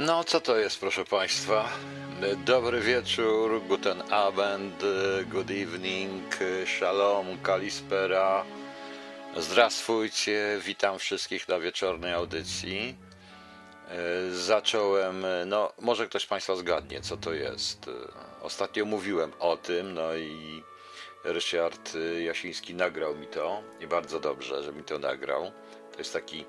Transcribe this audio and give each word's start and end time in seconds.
No, 0.00 0.24
co 0.24 0.40
to 0.40 0.56
jest, 0.56 0.80
proszę 0.80 1.04
Państwa? 1.04 1.68
Dobry 2.44 2.80
wieczór, 2.80 3.62
guten 3.68 4.12
Abend, 4.12 4.82
good 5.26 5.50
evening, 5.50 6.38
shalom, 6.78 7.38
kalispera. 7.42 8.44
Zdrastwujcie, 9.36 10.60
witam 10.64 10.98
wszystkich 10.98 11.48
na 11.48 11.58
wieczornej 11.60 12.12
audycji. 12.12 12.96
Zacząłem, 14.32 15.26
no, 15.46 15.72
może 15.80 16.06
ktoś 16.06 16.22
z 16.22 16.26
Państwa 16.26 16.56
zgadnie, 16.56 17.00
co 17.00 17.16
to 17.16 17.32
jest. 17.32 17.90
Ostatnio 18.42 18.84
mówiłem 18.84 19.32
o 19.38 19.56
tym, 19.56 19.94
no 19.94 20.16
i 20.16 20.62
Ryszard 21.24 21.92
Jasiński 22.24 22.74
nagrał 22.74 23.16
mi 23.16 23.26
to 23.26 23.62
i 23.80 23.86
bardzo 23.86 24.20
dobrze, 24.20 24.62
że 24.62 24.72
mi 24.72 24.82
to 24.82 24.98
nagrał. 24.98 25.52
To 25.92 25.98
jest 25.98 26.12
taki 26.12 26.44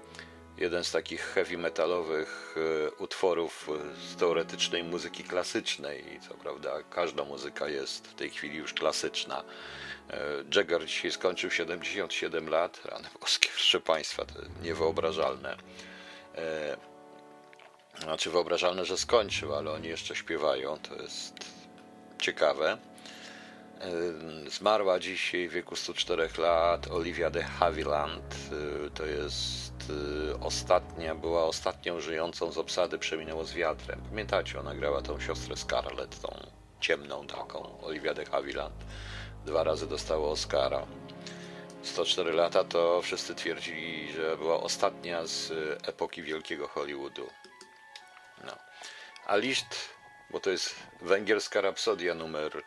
jeden 0.57 0.83
z 0.83 0.91
takich 0.91 1.21
heavy 1.21 1.57
metalowych 1.57 2.55
e, 2.57 2.91
utworów 2.91 3.70
z 4.11 4.15
teoretycznej 4.15 4.83
muzyki 4.83 5.23
klasycznej. 5.23 6.19
Co 6.28 6.33
prawda, 6.33 6.83
każda 6.89 7.23
muzyka 7.23 7.68
jest 7.68 8.07
w 8.07 8.14
tej 8.14 8.29
chwili 8.29 8.57
już 8.57 8.73
klasyczna. 8.73 9.43
E, 10.09 10.19
Jagger 10.56 10.86
dzisiaj 10.86 11.11
skończył 11.11 11.51
77 11.51 12.50
lat, 12.50 12.86
rany 12.86 13.07
boskie, 13.21 13.50
proszę 13.50 13.79
Państwa, 13.79 14.25
to 14.25 14.33
niewyobrażalne. 14.64 15.57
E, 16.36 16.78
znaczy 18.00 18.29
wyobrażalne, 18.29 18.86
że 18.86 18.97
skończył, 18.97 19.56
ale 19.56 19.71
oni 19.71 19.87
jeszcze 19.87 20.15
śpiewają, 20.15 20.78
to 20.78 21.01
jest 21.01 21.33
ciekawe. 22.20 22.78
Zmarła 24.47 25.00
dzisiaj 25.00 25.50
w 25.50 25.51
wieku 25.51 25.75
104 25.75 26.29
lat 26.37 26.92
Olivia 26.92 27.29
de 27.29 27.43
Havilland. 27.43 28.36
To 28.93 29.06
jest 29.06 29.71
ostatnia, 30.42 31.16
była 31.16 31.44
ostatnią 31.44 32.00
żyjącą 32.00 32.52
z 32.52 32.58
obsady 32.58 32.98
Przeminęło 32.98 33.44
z 33.44 33.53
wiatrem. 33.53 34.02
Pamiętacie, 34.09 34.59
ona 34.59 34.76
grała 34.76 35.02
tą 35.02 35.20
siostrę 35.20 35.58
Scarlett, 35.58 36.22
tą 36.22 36.48
ciemną 36.80 37.28
taką, 37.28 37.82
Olivia 37.82 38.14
de 38.14 38.26
Havilland. 38.26 38.76
Dwa 39.46 39.64
razy 39.64 39.88
dostała 39.88 40.30
Oscara. 40.30 40.86
104 41.84 42.32
lata 42.32 42.64
to 42.64 43.02
wszyscy 43.02 43.36
twierdzili, 43.36 44.14
że 44.14 44.38
była 44.38 44.60
ostatnia 44.60 45.26
z 45.26 45.52
epoki 45.88 46.23
wielkiego 46.23 46.68
Hollywoodu. 46.68 47.30
No. 48.44 48.58
A 49.26 49.36
Liszt, 49.36 49.90
bo 50.30 50.40
to 50.40 50.50
jest 50.50 50.76
węgierska 51.02 51.62
rapsodia 51.62 52.16
numer 52.16 52.64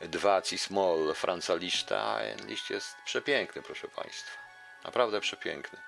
2 0.00 0.42
Cismol 0.42 1.14
Franza 1.14 1.54
Liszta. 1.54 2.18
Liść 2.46 2.70
jest 2.70 2.96
przepiękny, 3.04 3.62
proszę 3.62 3.88
Państwa. 3.88 4.38
Naprawdę 4.84 5.20
przepiękny 5.20 5.78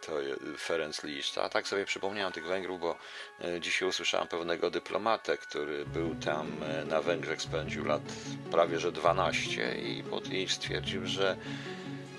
to 0.00 0.12
Ferenc 0.58 1.04
Liszt. 1.04 1.38
A 1.38 1.48
tak 1.48 1.68
sobie 1.68 1.84
przypomniałem 1.84 2.32
tych 2.32 2.46
Węgrów, 2.46 2.80
bo 2.80 2.96
e, 3.44 3.60
dzisiaj 3.60 3.88
usłyszałem 3.88 4.28
pewnego 4.28 4.70
dyplomatę, 4.70 5.38
który 5.38 5.86
był 5.86 6.14
tam 6.14 6.52
e, 6.62 6.84
na 6.84 7.02
Węgrzech, 7.02 7.42
spędził 7.42 7.84
lat 7.84 8.02
prawie 8.50 8.80
że 8.80 8.92
12 8.92 9.74
i 9.74 10.02
potem 10.02 10.48
stwierdził, 10.48 11.06
że 11.06 11.36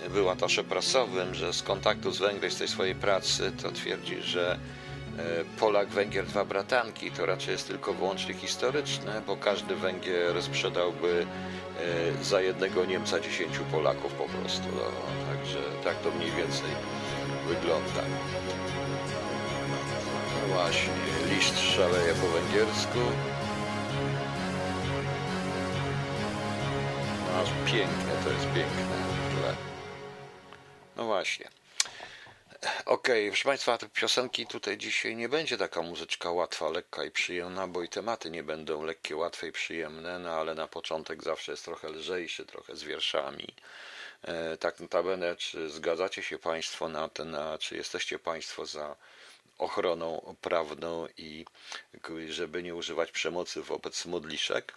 był 0.09 0.29
atasze 0.29 0.63
prasowym, 0.63 1.35
że 1.35 1.53
z 1.53 1.63
kontaktu 1.63 2.11
z 2.11 2.19
Węgry, 2.19 2.51
z 2.51 2.57
tej 2.57 2.67
swojej 2.67 2.95
pracy, 2.95 3.51
to 3.63 3.71
twierdzi, 3.71 4.21
że 4.21 4.59
e, 5.17 5.59
Polak, 5.59 5.87
Węgier, 5.87 6.25
dwa 6.25 6.45
bratanki 6.45 7.11
to 7.11 7.25
raczej 7.25 7.51
jest 7.51 7.67
tylko 7.67 7.93
wyłącznie 7.93 8.33
historyczne, 8.33 9.21
bo 9.27 9.37
każdy 9.37 9.75
Węgier 9.75 10.43
sprzedałby 10.43 11.25
za 12.21 12.41
jednego 12.41 12.85
Niemca 12.85 13.19
dziesięciu 13.19 13.63
Polaków 13.71 14.13
po 14.13 14.25
prostu. 14.25 14.63
No, 14.75 14.91
także 15.33 15.59
tak 15.83 16.01
to 16.01 16.11
mniej 16.11 16.31
więcej 16.31 16.69
wygląda. 17.47 18.03
Właśnie, 20.47 20.93
liść 21.29 21.59
szaleje 21.59 22.13
po 22.13 22.27
węgiersku. 22.27 22.99
Aż 27.41 27.49
piękne, 27.71 28.23
to 28.23 28.29
jest 28.29 28.45
piękne. 28.45 29.07
No 30.97 31.05
właśnie. 31.05 31.49
Okej, 32.85 33.23
okay, 33.23 33.27
proszę 33.27 33.43
Państwa, 33.43 33.77
te 33.77 33.89
piosenki 33.89 34.47
tutaj 34.47 34.77
dzisiaj 34.77 35.15
nie 35.15 35.29
będzie 35.29 35.57
taka 35.57 35.81
muzyczka 35.81 36.31
łatwa, 36.31 36.69
lekka 36.69 37.03
i 37.03 37.11
przyjemna, 37.11 37.67
bo 37.67 37.83
i 37.83 37.89
tematy 37.89 38.29
nie 38.29 38.43
będą 38.43 38.83
lekkie, 38.83 39.15
łatwe 39.15 39.47
i 39.47 39.51
przyjemne, 39.51 40.19
no 40.19 40.29
ale 40.29 40.55
na 40.55 40.67
początek 40.67 41.23
zawsze 41.23 41.51
jest 41.51 41.65
trochę 41.65 41.89
lżejszy, 41.89 42.45
trochę 42.45 42.75
z 42.75 42.83
wierszami. 42.83 43.47
E, 44.23 44.57
tak 44.57 44.79
notabene, 44.79 45.35
czy 45.35 45.69
zgadzacie 45.69 46.23
się 46.23 46.37
Państwo 46.37 46.89
na 46.89 47.09
to, 47.09 47.25
na, 47.25 47.57
czy 47.57 47.75
jesteście 47.75 48.19
Państwo 48.19 48.65
za 48.65 48.95
ochroną 49.57 50.35
prawną 50.41 51.07
i 51.17 51.45
żeby 52.29 52.63
nie 52.63 52.75
używać 52.75 53.11
przemocy 53.11 53.61
wobec 53.61 54.05
modliszek? 54.05 54.73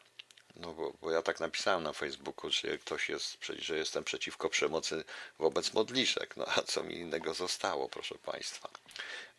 No 0.56 0.72
bo, 0.72 0.92
bo, 1.00 1.10
ja 1.10 1.22
tak 1.22 1.40
napisałem 1.40 1.82
na 1.82 1.92
Facebooku, 1.92 2.50
że 2.50 2.78
ktoś 2.78 3.08
jest, 3.08 3.38
że 3.58 3.76
jestem 3.76 4.04
przeciwko 4.04 4.48
przemocy 4.48 5.04
wobec 5.38 5.72
modliszek. 5.72 6.36
No 6.36 6.46
a 6.46 6.62
co 6.62 6.82
mi 6.82 6.94
innego 6.94 7.34
zostało, 7.34 7.88
proszę 7.88 8.14
Państwa. 8.14 8.68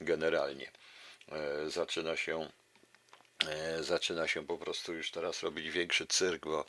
Generalnie 0.02 0.72
e, 1.32 1.70
zaczyna 1.70 2.18
się, 2.18 2.50
e, 3.48 3.84
zaczyna 3.84 4.28
się 4.28 4.46
po 4.46 4.58
prostu 4.58 4.94
już 4.94 5.12
teraz 5.12 5.44
robić 5.44 5.70
większy 5.70 6.08
cyrk, 6.08 6.46
bo 6.46 6.66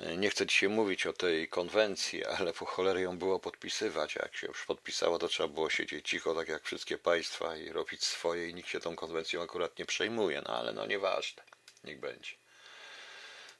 nie 0.00 0.30
chcę 0.30 0.46
dzisiaj 0.46 0.68
mówić 0.68 1.06
o 1.06 1.12
tej 1.12 1.48
konwencji, 1.48 2.24
ale 2.24 2.52
po 2.52 2.66
cholerę 2.66 3.00
ją 3.00 3.18
było 3.18 3.38
podpisywać. 3.38 4.14
Jak 4.14 4.36
się 4.36 4.46
już 4.46 4.64
podpisało, 4.64 5.18
to 5.18 5.28
trzeba 5.28 5.48
było 5.48 5.70
siedzieć 5.70 6.08
cicho, 6.08 6.34
tak 6.34 6.48
jak 6.48 6.64
wszystkie 6.64 6.98
państwa, 6.98 7.56
i 7.56 7.68
robić 7.68 8.04
swoje, 8.04 8.48
i 8.48 8.54
nikt 8.54 8.68
się 8.68 8.80
tą 8.80 8.96
konwencją 8.96 9.42
akurat 9.42 9.78
nie 9.78 9.86
przejmuje. 9.86 10.42
No 10.46 10.58
ale 10.58 10.72
no 10.72 10.86
nieważne, 10.86 11.42
niech 11.84 12.00
będzie. 12.00 12.30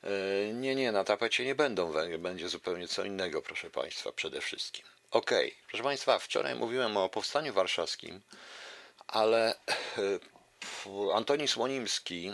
E, 0.03 0.53
nie, 0.53 0.75
nie, 0.75 0.93
na 0.93 1.05
tapecie 1.05 1.45
nie 1.45 1.55
będą 1.55 1.93
Węgry, 1.93 2.19
będzie 2.19 2.49
zupełnie 2.49 2.89
co 2.89 3.05
innego, 3.05 3.43
proszę 3.43 3.71
Państwa, 3.71 4.13
przede 4.13 4.41
wszystkim. 4.41 4.87
Okej, 5.11 5.49
okay. 5.49 5.61
proszę 5.69 5.83
Państwa, 5.83 6.19
wczoraj 6.19 6.55
mówiłem 6.55 6.97
o 6.97 7.09
powstaniu 7.09 7.53
warszawskim, 7.53 8.21
ale 9.07 9.55
e, 9.55 9.55
Antoni 11.15 11.49
Słonimski, 11.49 12.33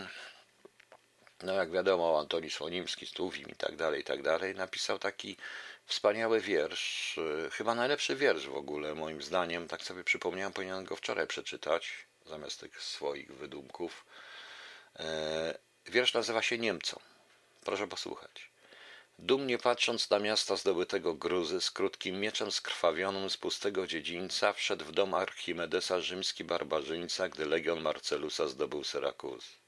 no 1.43 1.53
jak 1.53 1.71
wiadomo, 1.71 2.19
Antoni 2.19 2.49
Słonimski, 2.49 3.05
Stuwim 3.05 3.47
i 3.49 3.55
tak 3.55 3.75
dalej, 3.75 4.01
i 4.01 4.03
tak 4.03 4.21
dalej, 4.21 4.55
napisał 4.55 4.99
taki 4.99 5.37
wspaniały 5.85 6.41
wiersz, 6.41 7.17
y, 7.17 7.49
chyba 7.51 7.75
najlepszy 7.75 8.15
wiersz 8.15 8.47
w 8.47 8.55
ogóle, 8.55 8.95
moim 8.95 9.21
zdaniem, 9.21 9.67
tak 9.67 9.83
sobie 9.83 10.03
przypomniałem, 10.03 10.53
powinienem 10.53 10.85
go 10.85 10.95
wczoraj 10.95 11.27
przeczytać, 11.27 12.07
zamiast 12.25 12.59
tych 12.59 12.83
swoich 12.83 13.35
wydumków. 13.35 14.05
E, 14.99 15.57
wiersz 15.85 16.13
nazywa 16.13 16.41
się 16.41 16.57
Niemcom. 16.57 16.99
Proszę 17.65 17.87
posłuchać. 17.87 18.51
Dumnie 19.19 19.57
patrząc 19.57 20.09
na 20.09 20.19
miasta 20.19 20.55
zdobytego 20.55 21.13
gruzy, 21.13 21.61
z 21.61 21.71
krótkim 21.71 22.19
mieczem 22.19 22.51
skrwawionym 22.51 23.29
z 23.29 23.37
pustego 23.37 23.87
dziedzińca, 23.87 24.53
wszedł 24.53 24.85
w 24.85 24.91
dom 24.91 25.13
Archimedesa 25.13 25.99
rzymski 25.99 26.43
barbarzyńca, 26.43 27.29
gdy 27.29 27.45
legion 27.45 27.81
Marcelusa 27.81 28.47
zdobył 28.47 28.83
Syrakuzy. 28.83 29.60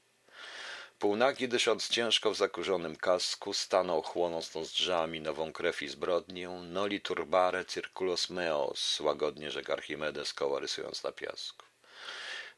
Półnagi 0.98 1.48
dysząc 1.48 1.88
ciężko 1.88 2.30
w 2.30 2.36
zakurzonym 2.36 2.96
kasku, 2.96 3.52
stanął 3.52 4.02
chłonąc 4.02 4.54
nozdrzami 4.54 5.20
nową 5.20 5.52
krew 5.52 5.82
i 5.82 5.88
zbrodnię, 5.88 6.48
noli 6.48 7.00
turbare 7.00 7.64
circulos 7.64 8.30
meos, 8.30 9.00
łagodnie 9.00 9.50
rzekł 9.50 9.72
Archimedes, 9.72 10.34
koła 10.34 10.60
rysując 10.60 11.02
na 11.04 11.12
piasku. 11.12 11.66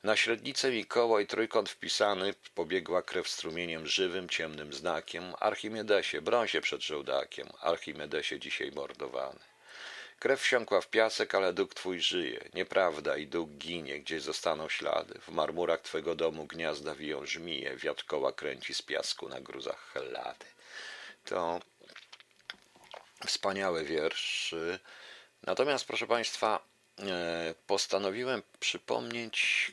Na 0.02 0.16
średnicę 0.16 0.76
i 0.76 0.86
koło 0.86 1.20
i 1.20 1.26
trójkąt 1.26 1.70
wpisany 1.70 2.34
pobiegła 2.54 3.02
krew 3.02 3.28
strumieniem 3.28 3.86
żywym, 3.86 4.28
ciemnym 4.28 4.72
znakiem. 4.72 5.34
Archimedesie, 5.41 6.20
broń 6.20 6.48
się 6.48 6.60
przed 6.60 6.82
żołdakiem, 6.82 7.48
Archimedesie 7.60 8.41
dzisiaj 8.41 8.72
mordowany. 8.72 9.55
Krew 10.19 10.41
wsiąkła 10.41 10.81
w 10.81 10.91
piasek, 10.91 11.34
ale 11.34 11.53
duch 11.53 11.75
twój 11.75 12.00
żyje. 12.00 12.49
Nieprawda 12.54 13.16
i 13.16 13.27
duch 13.27 13.49
ginie, 13.50 14.00
gdzieś 14.00 14.22
zostaną 14.22 14.69
ślady. 14.69 15.21
W 15.21 15.28
marmurach 15.28 15.81
twego 15.81 16.15
domu 16.15 16.47
gniazda 16.47 16.95
wiją 16.95 17.27
żmije, 17.27 17.77
wiatr 17.77 18.04
koła 18.04 18.33
kręci 18.33 18.74
z 18.74 18.83
piasku 18.83 19.28
na 19.28 19.41
gruzach 19.41 19.92
hellady. 19.92 20.47
To 21.24 21.60
wspaniały 23.27 23.84
wiersz. 23.84 24.54
Natomiast, 25.42 25.84
proszę 25.84 26.07
Państwa, 26.07 26.65
e, 26.98 27.54
postanowiłem 27.66 28.42
przypomnieć 28.60 29.72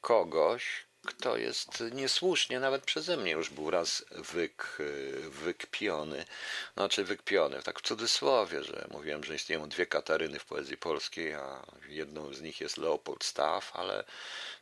kogoś, 0.00 0.86
kto 1.06 1.36
jest 1.36 1.84
niesłusznie, 1.92 2.60
nawet 2.60 2.84
przeze 2.84 3.16
mnie 3.16 3.30
już 3.32 3.50
był 3.50 3.70
raz 3.70 4.04
wyk, 4.10 4.78
wykpiony, 5.30 6.24
znaczy 6.74 7.04
wykpiony, 7.04 7.62
tak 7.62 7.78
w 7.78 7.82
cudzysłowie, 7.82 8.64
że 8.64 8.86
mówiłem, 8.90 9.24
że 9.24 9.34
istnieją 9.34 9.68
dwie 9.68 9.86
Kataryny 9.86 10.38
w 10.38 10.44
poezji 10.44 10.76
polskiej, 10.76 11.34
a 11.34 11.66
jedną 11.88 12.34
z 12.34 12.40
nich 12.40 12.60
jest 12.60 12.76
Leopold 12.76 13.24
Staff, 13.24 13.76
ale 13.76 14.04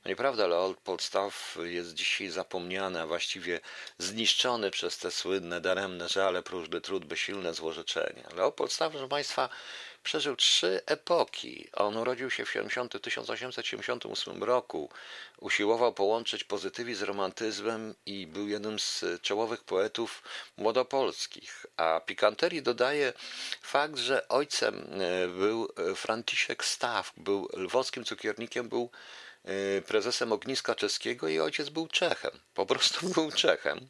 no 0.04 0.08
nieprawda, 0.08 0.46
Leopold 0.46 1.02
Staff 1.02 1.58
jest 1.62 1.94
dzisiaj 1.94 2.28
zapomniany, 2.28 3.00
a 3.00 3.06
właściwie 3.06 3.60
zniszczony 3.98 4.70
przez 4.70 4.98
te 4.98 5.10
słynne 5.10 5.60
daremne 5.60 6.08
żale, 6.08 6.42
próżny 6.42 6.80
trud, 6.80 7.04
bezsilne 7.04 7.54
złorzeczenie. 7.54 8.24
Leopold 8.36 8.72
Staff, 8.72 8.92
proszę 8.92 9.08
Państwa, 9.08 9.48
przeżył 10.08 10.36
trzy 10.36 10.80
epoki. 10.86 11.68
On 11.72 11.96
urodził 11.96 12.30
się 12.30 12.44
w 12.44 12.50
70, 12.50 13.02
1878 13.02 14.44
roku. 14.44 14.90
Usiłował 15.38 15.94
połączyć 15.94 16.44
pozytywizm 16.44 17.00
z 17.00 17.02
romantyzmem 17.02 17.94
i 18.06 18.26
był 18.26 18.48
jednym 18.48 18.78
z 18.78 19.04
czołowych 19.22 19.64
poetów 19.64 20.22
młodopolskich. 20.56 21.66
A 21.76 22.00
pikanterii 22.00 22.62
dodaje 22.62 23.12
fakt, 23.62 23.96
że 23.96 24.28
ojcem 24.28 24.74
e, 24.74 25.28
był 25.28 25.68
Franciszek 25.96 26.64
Staw, 26.64 27.12
był 27.16 27.48
lwowskim 27.52 28.04
cukiernikiem, 28.04 28.68
był 28.68 28.90
e, 29.44 29.82
prezesem 29.82 30.32
ogniska 30.32 30.74
czeskiego 30.74 31.28
i 31.28 31.40
ojciec 31.40 31.68
był 31.68 31.88
Czechem. 31.88 32.32
Po 32.54 32.66
prostu 32.66 33.08
był 33.08 33.32
Czechem. 33.32 33.88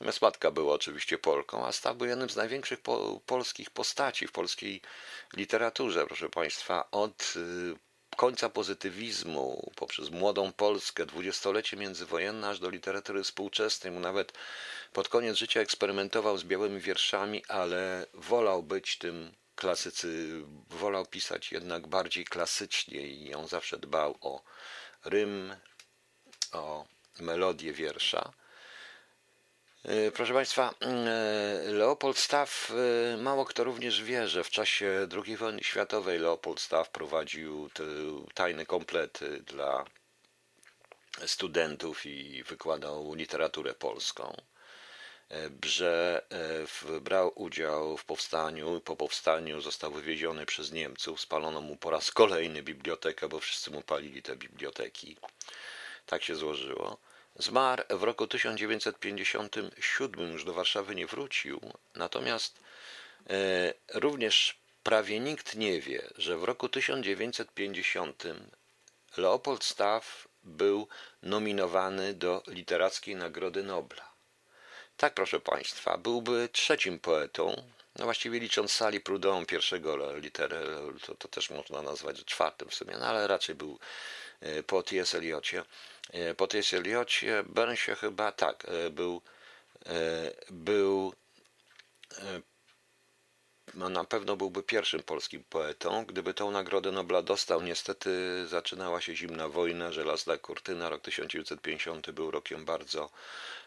Natomiast 0.00 0.22
matka 0.22 0.50
była 0.50 0.74
oczywiście 0.74 1.18
Polką, 1.18 1.66
a 1.66 1.72
Staw 1.72 1.96
był 1.96 2.06
jednym 2.06 2.30
z 2.30 2.36
największych 2.36 2.80
po, 2.80 3.20
polskich 3.26 3.70
postaci 3.70 4.26
w 4.26 4.32
polskiej 4.32 4.82
literaturze, 5.36 6.06
proszę 6.06 6.28
Państwa, 6.28 6.90
od 6.90 7.34
y, 7.36 8.16
końca 8.16 8.48
pozytywizmu, 8.48 9.72
poprzez 9.76 10.10
młodą 10.10 10.52
Polskę, 10.52 11.06
dwudziestolecie 11.06 11.76
międzywojenne, 11.76 12.48
aż 12.48 12.58
do 12.58 12.70
literatury 12.70 13.22
współczesnej. 13.22 13.92
Mu 13.92 14.00
nawet 14.00 14.32
pod 14.92 15.08
koniec 15.08 15.36
życia 15.36 15.60
eksperymentował 15.60 16.38
z 16.38 16.44
białymi 16.44 16.80
wierszami, 16.80 17.44
ale 17.48 18.06
wolał 18.14 18.62
być 18.62 18.98
tym 18.98 19.34
klasycy, 19.54 20.42
wolał 20.70 21.06
pisać 21.06 21.52
jednak 21.52 21.86
bardziej 21.86 22.24
klasycznie 22.24 23.06
i 23.06 23.34
on 23.34 23.48
zawsze 23.48 23.78
dbał 23.78 24.18
o 24.20 24.42
rym, 25.04 25.56
o 26.52 26.86
melodię 27.20 27.72
wiersza. 27.72 28.32
E, 29.84 30.10
proszę 30.10 30.32
Państwa, 30.32 30.74
e, 30.80 31.72
Leopold 31.72 32.18
Staff, 32.18 32.72
e, 33.12 33.16
mało 33.16 33.44
kto 33.44 33.64
również 33.64 34.02
wie, 34.02 34.28
że 34.28 34.44
w 34.44 34.50
czasie 34.50 35.08
II 35.26 35.36
wojny 35.36 35.62
światowej 35.62 36.18
Leopold 36.18 36.60
Staff 36.60 36.90
prowadził 36.90 37.70
tajne 38.34 38.66
komplety 38.66 39.42
dla 39.46 39.84
studentów 41.26 42.06
i 42.06 42.42
wykładał 42.42 43.14
literaturę 43.14 43.74
polską. 43.74 44.36
Że 45.64 46.22
brał 47.00 47.32
udział 47.34 47.96
w 47.96 48.04
powstaniu, 48.04 48.80
po 48.80 48.96
powstaniu 48.96 49.60
został 49.60 49.92
wywieziony 49.92 50.46
przez 50.46 50.72
Niemców, 50.72 51.20
spalono 51.20 51.60
mu 51.60 51.76
po 51.76 51.90
raz 51.90 52.10
kolejny 52.10 52.62
bibliotekę, 52.62 53.28
bo 53.28 53.40
wszyscy 53.40 53.70
mu 53.70 53.82
palili 53.82 54.22
te 54.22 54.36
biblioteki. 54.36 55.16
Tak 56.06 56.22
się 56.22 56.34
złożyło. 56.34 56.98
Zmarł 57.42 57.84
w 57.90 58.02
roku 58.02 58.26
1957, 58.26 60.32
już 60.32 60.44
do 60.44 60.54
Warszawy 60.54 60.94
nie 60.94 61.06
wrócił, 61.06 61.60
natomiast 61.94 62.60
e, 63.30 63.74
również 63.94 64.58
prawie 64.82 65.20
nikt 65.20 65.56
nie 65.56 65.80
wie, 65.80 66.02
że 66.16 66.36
w 66.36 66.44
roku 66.44 66.68
1950 66.68 68.22
Leopold 69.16 69.64
Staff 69.64 70.28
był 70.42 70.88
nominowany 71.22 72.14
do 72.14 72.42
Literackiej 72.46 73.16
Nagrody 73.16 73.62
Nobla. 73.62 74.10
Tak, 74.96 75.14
proszę 75.14 75.40
Państwa, 75.40 75.98
byłby 75.98 76.48
trzecim 76.52 76.98
poetą, 76.98 77.62
no 77.98 78.04
właściwie 78.04 78.40
licząc 78.40 78.72
Sali 78.72 79.00
Prudhomme, 79.00 79.46
pierwszego 79.46 80.16
literę, 80.16 80.62
to, 81.06 81.14
to 81.14 81.28
też 81.28 81.50
można 81.50 81.82
nazwać 81.82 82.24
czwartym 82.24 82.68
w 82.68 82.74
sumie, 82.74 82.96
no 82.98 83.06
ale 83.06 83.26
raczej 83.26 83.54
był 83.54 83.78
po 84.66 84.82
T.S. 84.82 85.14
Eliocie. 85.14 85.62
E, 86.12 86.34
po 86.34 86.46
T.S. 86.46 86.74
Eliocie 86.74 87.44
Burnsie 87.46 87.94
chyba 87.94 88.32
tak, 88.32 88.66
e, 88.68 88.90
był, 88.90 89.22
był 90.50 91.12
no 93.74 93.88
na 93.88 94.04
pewno 94.04 94.36
byłby 94.36 94.62
pierwszym 94.62 95.02
polskim 95.02 95.44
poetą. 95.44 96.04
Gdyby 96.04 96.34
tą 96.34 96.50
Nagrodę 96.50 96.92
Nobla 96.92 97.22
dostał, 97.22 97.62
niestety 97.62 98.10
zaczynała 98.46 99.00
się 99.00 99.16
zimna 99.16 99.48
wojna, 99.48 99.92
żelazna 99.92 100.38
kurtyna. 100.38 100.88
Rok 100.88 101.02
1950 101.02 102.10
był 102.10 102.30
rokiem 102.30 102.64
bardzo 102.64 103.10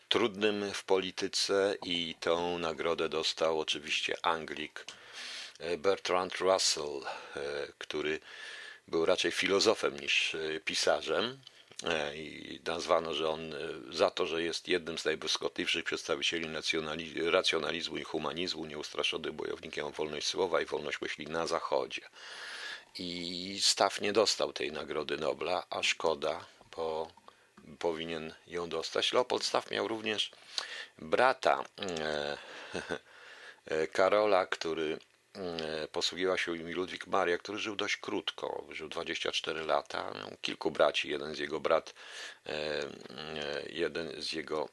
trudnym 0.10 0.74
w 0.74 0.84
polityce 0.84 1.76
i 1.86 2.16
tą 2.20 2.58
nagrodę 2.58 3.10
dostał 3.10 3.60
oczywiście 3.60 4.16
Anglik 4.22 4.86
e, 5.60 5.78
Bertrand 5.78 6.36
Russell, 6.36 7.02
e, 7.36 7.40
który 7.78 8.20
był 8.88 9.06
raczej 9.06 9.32
filozofem 9.32 10.00
niż 10.00 10.36
e, 10.36 10.60
pisarzem. 10.60 11.40
I 12.16 12.60
nazwano, 12.66 13.14
że 13.14 13.30
on 13.30 13.56
za 13.90 14.12
to, 14.12 14.26
że 14.26 14.44
jest 14.44 14.68
jednym 14.68 14.98
z 14.98 15.06
najbłyskotliwszych 15.06 15.84
przedstawicieli 15.84 16.48
racjonalizmu 17.32 17.98
i 17.98 18.04
humanizmu, 18.04 18.66
nieustraszony 18.66 19.32
bojownikiem 19.32 19.86
o 19.86 19.92
wolność 19.92 20.28
słowa 20.28 20.62
i 20.62 20.66
wolność 20.66 21.02
myśli 21.02 21.28
na 21.28 21.48
Zachodzie. 21.48 22.02
I 23.00 23.60
Staw 23.62 24.02
nie 24.02 24.14
dostał 24.14 24.54
tej 24.54 24.72
nagrody 24.72 25.18
Nobla, 25.18 25.64
a 25.70 25.84
szkoda, 25.84 26.46
bo 26.76 27.08
powinien 27.80 28.34
ją 28.48 28.70
dostać. 28.70 29.14
Leopold 29.14 29.44
Staff 29.44 29.72
miał 29.72 29.88
również 29.88 30.32
brata 31.00 31.64
e, 31.80 32.38
e, 33.66 33.88
Karola, 33.88 34.46
który 34.46 34.94
e, 34.94 34.98
posługiwał 35.92 36.38
się 36.38 36.58
im 36.58 36.72
Ludwik 36.72 37.08
Maria, 37.08 37.38
który 37.38 37.58
żył 37.58 37.76
dość 37.76 37.98
krótko, 37.98 38.68
żył 38.72 38.88
24 38.88 39.62
lata. 39.66 40.12
Miał 40.14 40.38
kilku 40.42 40.72
braci, 40.72 41.10
jeden 41.10 41.36
z 41.36 41.40
jego 41.40 41.60
brat, 41.60 41.94
jeden 43.70 44.22
z 44.22 44.34
jego 44.34 44.70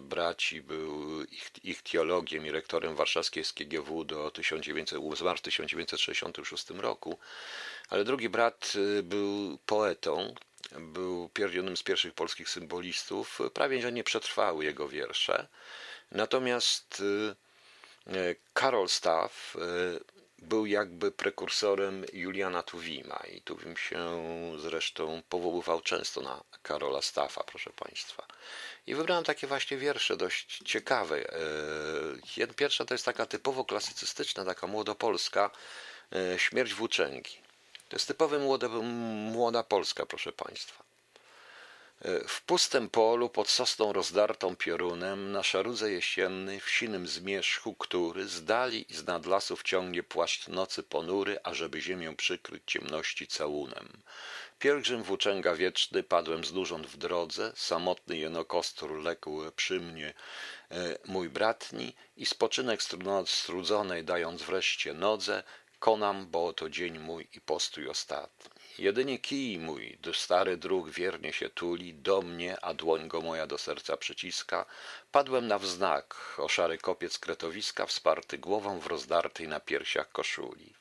braci 0.00 0.62
był 0.62 1.22
ich, 1.22 1.50
ich 1.64 1.82
teologiem 1.82 2.46
i 2.46 2.50
rektorem 2.50 2.94
warszawskiej 2.94 3.44
SKGW 3.44 4.04
do 4.04 4.30
1900, 4.30 4.98
zmarł 5.16 5.38
w 5.38 5.42
1966 5.42 6.70
roku, 6.70 7.18
ale 7.88 8.04
drugi 8.04 8.28
brat 8.28 8.72
był 9.02 9.58
poetą, 9.66 10.34
był 10.72 11.30
jednym 11.38 11.76
z 11.76 11.82
pierwszych 11.82 12.14
polskich 12.14 12.48
symbolistów. 12.48 13.38
Prawie 13.54 13.82
że 13.82 13.92
nie 13.92 14.04
przetrwały 14.04 14.64
jego 14.64 14.88
wiersze. 14.88 15.48
Natomiast 16.10 17.02
Karol 18.52 18.88
Staff 18.88 19.56
y, 19.56 20.00
był 20.38 20.66
jakby 20.66 21.12
prekursorem 21.12 22.04
Juliana 22.12 22.62
Tuwima 22.62 23.22
i 23.32 23.40
Tuwim 23.40 23.76
się 23.76 24.22
zresztą 24.58 25.22
powoływał 25.28 25.80
często 25.80 26.20
na 26.20 26.44
Karola 26.62 27.02
Staffa, 27.02 27.44
proszę 27.44 27.70
Państwa. 27.70 28.26
I 28.86 28.94
wybrałem 28.94 29.24
takie 29.24 29.46
właśnie 29.46 29.76
wiersze 29.76 30.16
dość 30.16 30.62
ciekawe. 30.64 31.24
Pierwsza 32.56 32.84
to 32.84 32.94
jest 32.94 33.04
taka 33.04 33.26
typowo 33.26 33.64
klasycystyczna, 33.64 34.44
taka 34.44 34.66
młodopolska 34.66 35.50
Śmierć 36.36 36.74
włóczęgi. 36.74 37.38
To 37.88 37.96
jest 37.96 38.08
typowy 38.08 38.38
młode, 38.38 38.68
młoda 38.68 39.62
Polska, 39.62 40.06
proszę 40.06 40.32
Państwa. 40.32 40.85
E, 42.02 42.28
w 42.28 42.42
pustym 42.42 42.88
polu 42.88 43.28
pod 43.28 43.48
sosną 43.48 43.92
rozdartą 43.92 44.56
piorunem 44.56 45.32
na 45.32 45.42
szarudze 45.42 45.90
jesiennej 45.92 46.60
w 46.60 46.70
sinym 46.70 47.06
zmierzchu, 47.06 47.74
który 47.74 48.28
z 48.28 48.44
dali 48.44 48.92
i 48.92 48.94
z 48.96 49.06
nad 49.06 49.26
lasów 49.26 49.62
ciągnie 49.62 50.02
płaszcz 50.02 50.48
nocy 50.48 50.82
ponury, 50.82 51.38
ażeby 51.42 51.80
ziemię 51.80 52.16
przykryć 52.16 52.62
ciemności 52.66 53.26
całunem. 53.26 53.88
Pielgrzym 54.58 55.02
włóczęga 55.02 55.54
wieczny 55.54 56.02
padłem 56.02 56.44
znurząc 56.44 56.86
w 56.86 56.96
drodze, 56.96 57.52
samotny 57.54 58.16
jenokostur 58.16 58.90
lekł 59.02 59.50
przy 59.56 59.80
mnie 59.80 60.14
e, 60.70 60.98
mój 61.04 61.28
bratni 61.28 61.94
i 62.16 62.26
spoczynek 62.26 62.80
strudzonej 63.26 64.04
dając 64.04 64.42
wreszcie 64.42 64.94
nodze, 64.94 65.42
Konam, 65.78 66.26
bo 66.26 66.46
oto 66.46 66.70
dzień 66.70 66.98
mój 66.98 67.28
i 67.32 67.40
postój 67.40 67.88
ostatni. 67.88 68.50
Jedynie 68.78 69.18
kij 69.18 69.58
mój, 69.58 69.98
stary 70.12 70.56
druk 70.56 70.90
wiernie 70.90 71.32
się 71.32 71.50
tuli 71.50 71.94
do 71.94 72.22
mnie, 72.22 72.60
a 72.60 72.74
dłoń 72.74 73.08
go 73.08 73.20
moja 73.20 73.46
do 73.46 73.58
serca 73.58 73.96
przyciska. 73.96 74.66
Padłem 75.12 75.46
na 75.46 75.58
wznak, 75.58 76.34
o 76.38 76.48
szary 76.48 76.78
kopiec 76.78 77.18
kretowiska, 77.18 77.86
wsparty 77.86 78.38
głową 78.38 78.78
w 78.78 78.86
rozdartej 78.86 79.48
na 79.48 79.60
piersiach 79.60 80.12
koszuli, 80.12 80.72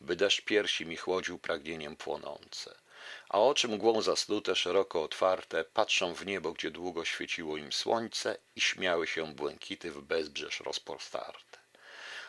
by 0.00 0.16
deszcz 0.16 0.42
piersi 0.44 0.86
mi 0.86 0.96
chłodził 0.96 1.38
pragnieniem 1.38 1.96
płonące. 1.96 2.74
A 3.28 3.40
oczy 3.40 3.68
mgłą 3.68 4.02
zasnute, 4.02 4.56
szeroko 4.56 5.02
otwarte, 5.02 5.64
patrzą 5.64 6.14
w 6.14 6.26
niebo, 6.26 6.52
gdzie 6.52 6.70
długo 6.70 7.04
świeciło 7.04 7.56
im 7.56 7.72
słońce 7.72 8.36
i 8.56 8.60
śmiały 8.60 9.06
się 9.06 9.34
błękity 9.34 9.90
w 9.90 10.02
bezbrzeż 10.02 10.60
rozpostarte. 10.60 11.58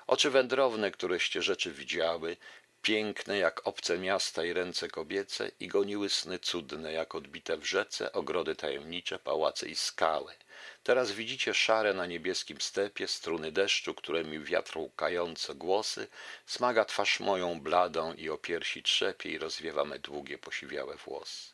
Oczy 0.07 0.29
wędrowne, 0.29 0.91
któreście 0.91 1.41
rzeczy 1.41 1.71
widziały, 1.71 2.37
piękne 2.81 3.37
jak 3.37 3.67
obce 3.67 3.97
miasta 3.97 4.45
i 4.45 4.53
ręce 4.53 4.87
kobiece 4.87 5.51
i 5.59 5.67
goniły 5.67 6.09
sny 6.09 6.39
cudne 6.39 6.93
jak 6.93 7.15
odbite 7.15 7.57
w 7.57 7.65
rzece, 7.65 8.11
ogrody 8.11 8.55
tajemnicze, 8.55 9.19
pałace 9.19 9.69
i 9.69 9.75
skały. 9.75 10.33
Teraz 10.83 11.11
widzicie 11.11 11.53
szare 11.53 11.93
na 11.93 12.05
niebieskim 12.05 12.61
stepie 12.61 13.07
struny 13.07 13.51
deszczu, 13.51 13.93
którymi 13.93 14.39
wiatr 14.39 14.77
łkające 14.77 15.55
głosy, 15.55 16.07
smaga 16.45 16.85
twarz 16.85 17.19
moją 17.19 17.61
bladą 17.61 18.13
i 18.13 18.29
o 18.29 18.37
piersi 18.37 18.83
trzepie 18.83 19.29
i 19.29 19.37
rozwiewa 19.37 19.85
me 19.85 19.99
długie 19.99 20.37
posiwiałe 20.37 20.95
włosy. 20.95 21.53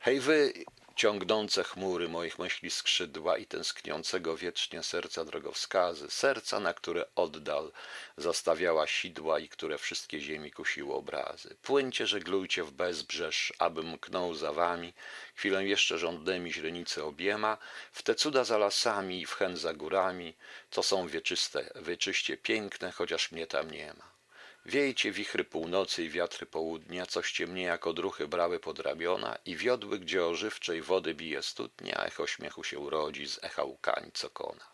Hej 0.00 0.20
wy, 0.20 0.52
ciągnące 0.96 1.64
chmury 1.64 2.08
moich 2.08 2.38
myśli 2.38 2.70
skrzydła 2.70 3.38
i 3.38 3.46
tęskniącego 3.46 4.36
wiecznie 4.36 4.82
serca 4.82 5.24
drogowskazy, 5.24 6.10
serca, 6.10 6.60
na 6.60 6.74
które 6.74 7.04
oddal 7.14 7.72
zastawiała 8.16 8.86
sidła 8.86 9.38
i 9.38 9.48
które 9.48 9.78
wszystkie 9.78 10.20
ziemi 10.20 10.50
kusiło 10.50 10.96
obrazy. 10.96 11.56
Płyńcie, 11.62 12.06
żeglujcie 12.06 12.62
w 12.64 12.72
bezbrzeż, 12.72 13.52
abym 13.58 13.88
mknął 13.88 14.34
za 14.34 14.52
wami, 14.52 14.92
chwilę 15.34 15.64
jeszcze 15.64 15.98
żądnymi 15.98 16.52
źrenicy 16.52 17.04
obiema, 17.04 17.58
w 17.92 18.02
te 18.02 18.14
cuda 18.14 18.44
za 18.44 18.58
lasami 18.58 19.20
i 19.20 19.26
w 19.26 19.32
chęt 19.32 19.58
za 19.58 19.74
górami, 19.74 20.34
co 20.70 20.82
są 20.82 21.08
wieczyste, 21.08 21.70
wieczyście 21.76 22.36
piękne, 22.36 22.92
chociaż 22.92 23.32
mnie 23.32 23.46
tam 23.46 23.70
nie 23.70 23.94
ma. 23.94 24.13
Wiejcie 24.66 25.12
wichry 25.12 25.44
północy 25.44 26.04
i 26.04 26.10
wiatry 26.10 26.46
południa, 26.46 27.06
coście 27.06 27.46
mnie 27.46 27.62
jako 27.62 27.92
druchy 27.92 28.28
brały 28.28 28.60
pod 28.60 28.78
ramiona 28.78 29.38
i 29.44 29.56
wiodły, 29.56 29.98
gdzie 29.98 30.24
ożywczej 30.26 30.82
wody 30.82 31.14
bije 31.14 31.42
studnia, 31.42 32.04
echo 32.04 32.26
śmiechu 32.26 32.64
się 32.64 32.78
urodzi 32.78 33.26
z 33.26 33.44
echa 33.44 33.64
łkań 33.64 34.10
co 34.14 34.30
kona. 34.30 34.64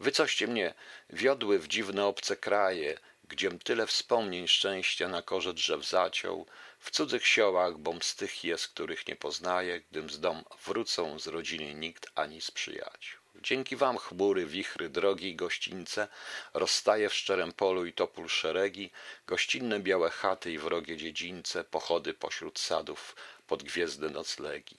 Wy 0.00 0.12
coście 0.12 0.46
mnie 0.46 0.74
wiodły 1.10 1.58
w 1.58 1.68
dziwne 1.68 2.06
obce 2.06 2.36
kraje, 2.36 2.98
gdziem 3.24 3.58
tyle 3.58 3.86
wspomnień 3.86 4.48
szczęścia 4.48 5.08
na 5.08 5.22
korze 5.22 5.54
drzew 5.54 5.86
zaciął, 5.86 6.46
w 6.78 6.90
cudzych 6.90 7.26
siołach, 7.26 7.78
bom 7.78 8.02
z 8.02 8.16
tych 8.16 8.44
jest, 8.44 8.68
których 8.68 9.08
nie 9.08 9.16
poznaję, 9.16 9.80
gdym 9.90 10.10
z 10.10 10.20
dom 10.20 10.44
wrócą 10.66 11.18
z 11.18 11.26
rodziny 11.26 11.74
nikt 11.74 12.10
ani 12.14 12.40
z 12.40 12.50
przyjaciół. 12.50 13.17
Dzięki 13.42 13.76
wam 13.76 13.98
chmury, 13.98 14.46
wichry, 14.46 14.88
drogi 14.88 15.28
i 15.28 15.36
gościńce, 15.36 16.08
rozstaje 16.54 17.08
w 17.08 17.14
szczerem 17.14 17.52
polu 17.52 17.86
i 17.86 17.92
topól 17.92 18.28
szeregi, 18.28 18.90
gościnne 19.26 19.80
białe 19.80 20.10
chaty 20.10 20.52
i 20.52 20.58
wrogie 20.58 20.96
dziedzińce, 20.96 21.64
pochody 21.64 22.14
pośród 22.14 22.58
sadów, 22.58 23.16
podgwiezdne 23.46 24.08
noclegi. 24.08 24.76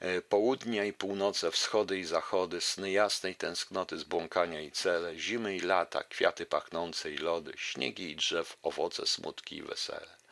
E, 0.00 0.22
południa 0.22 0.84
i 0.84 0.92
północe, 0.92 1.50
wschody 1.50 1.98
i 1.98 2.04
zachody, 2.04 2.60
sny 2.60 2.90
jasnej 2.90 3.34
tęsknoty 3.34 3.98
zbłąkania 3.98 4.60
i 4.60 4.70
cele, 4.70 5.18
zimy 5.18 5.56
i 5.56 5.60
lata, 5.60 6.02
kwiaty 6.02 6.46
pachnące 6.46 7.10
i 7.10 7.18
lody, 7.18 7.52
śniegi 7.56 8.10
i 8.10 8.16
drzew, 8.16 8.56
owoce, 8.62 9.06
smutki 9.06 9.56
i 9.56 9.62
wesele. 9.62 10.23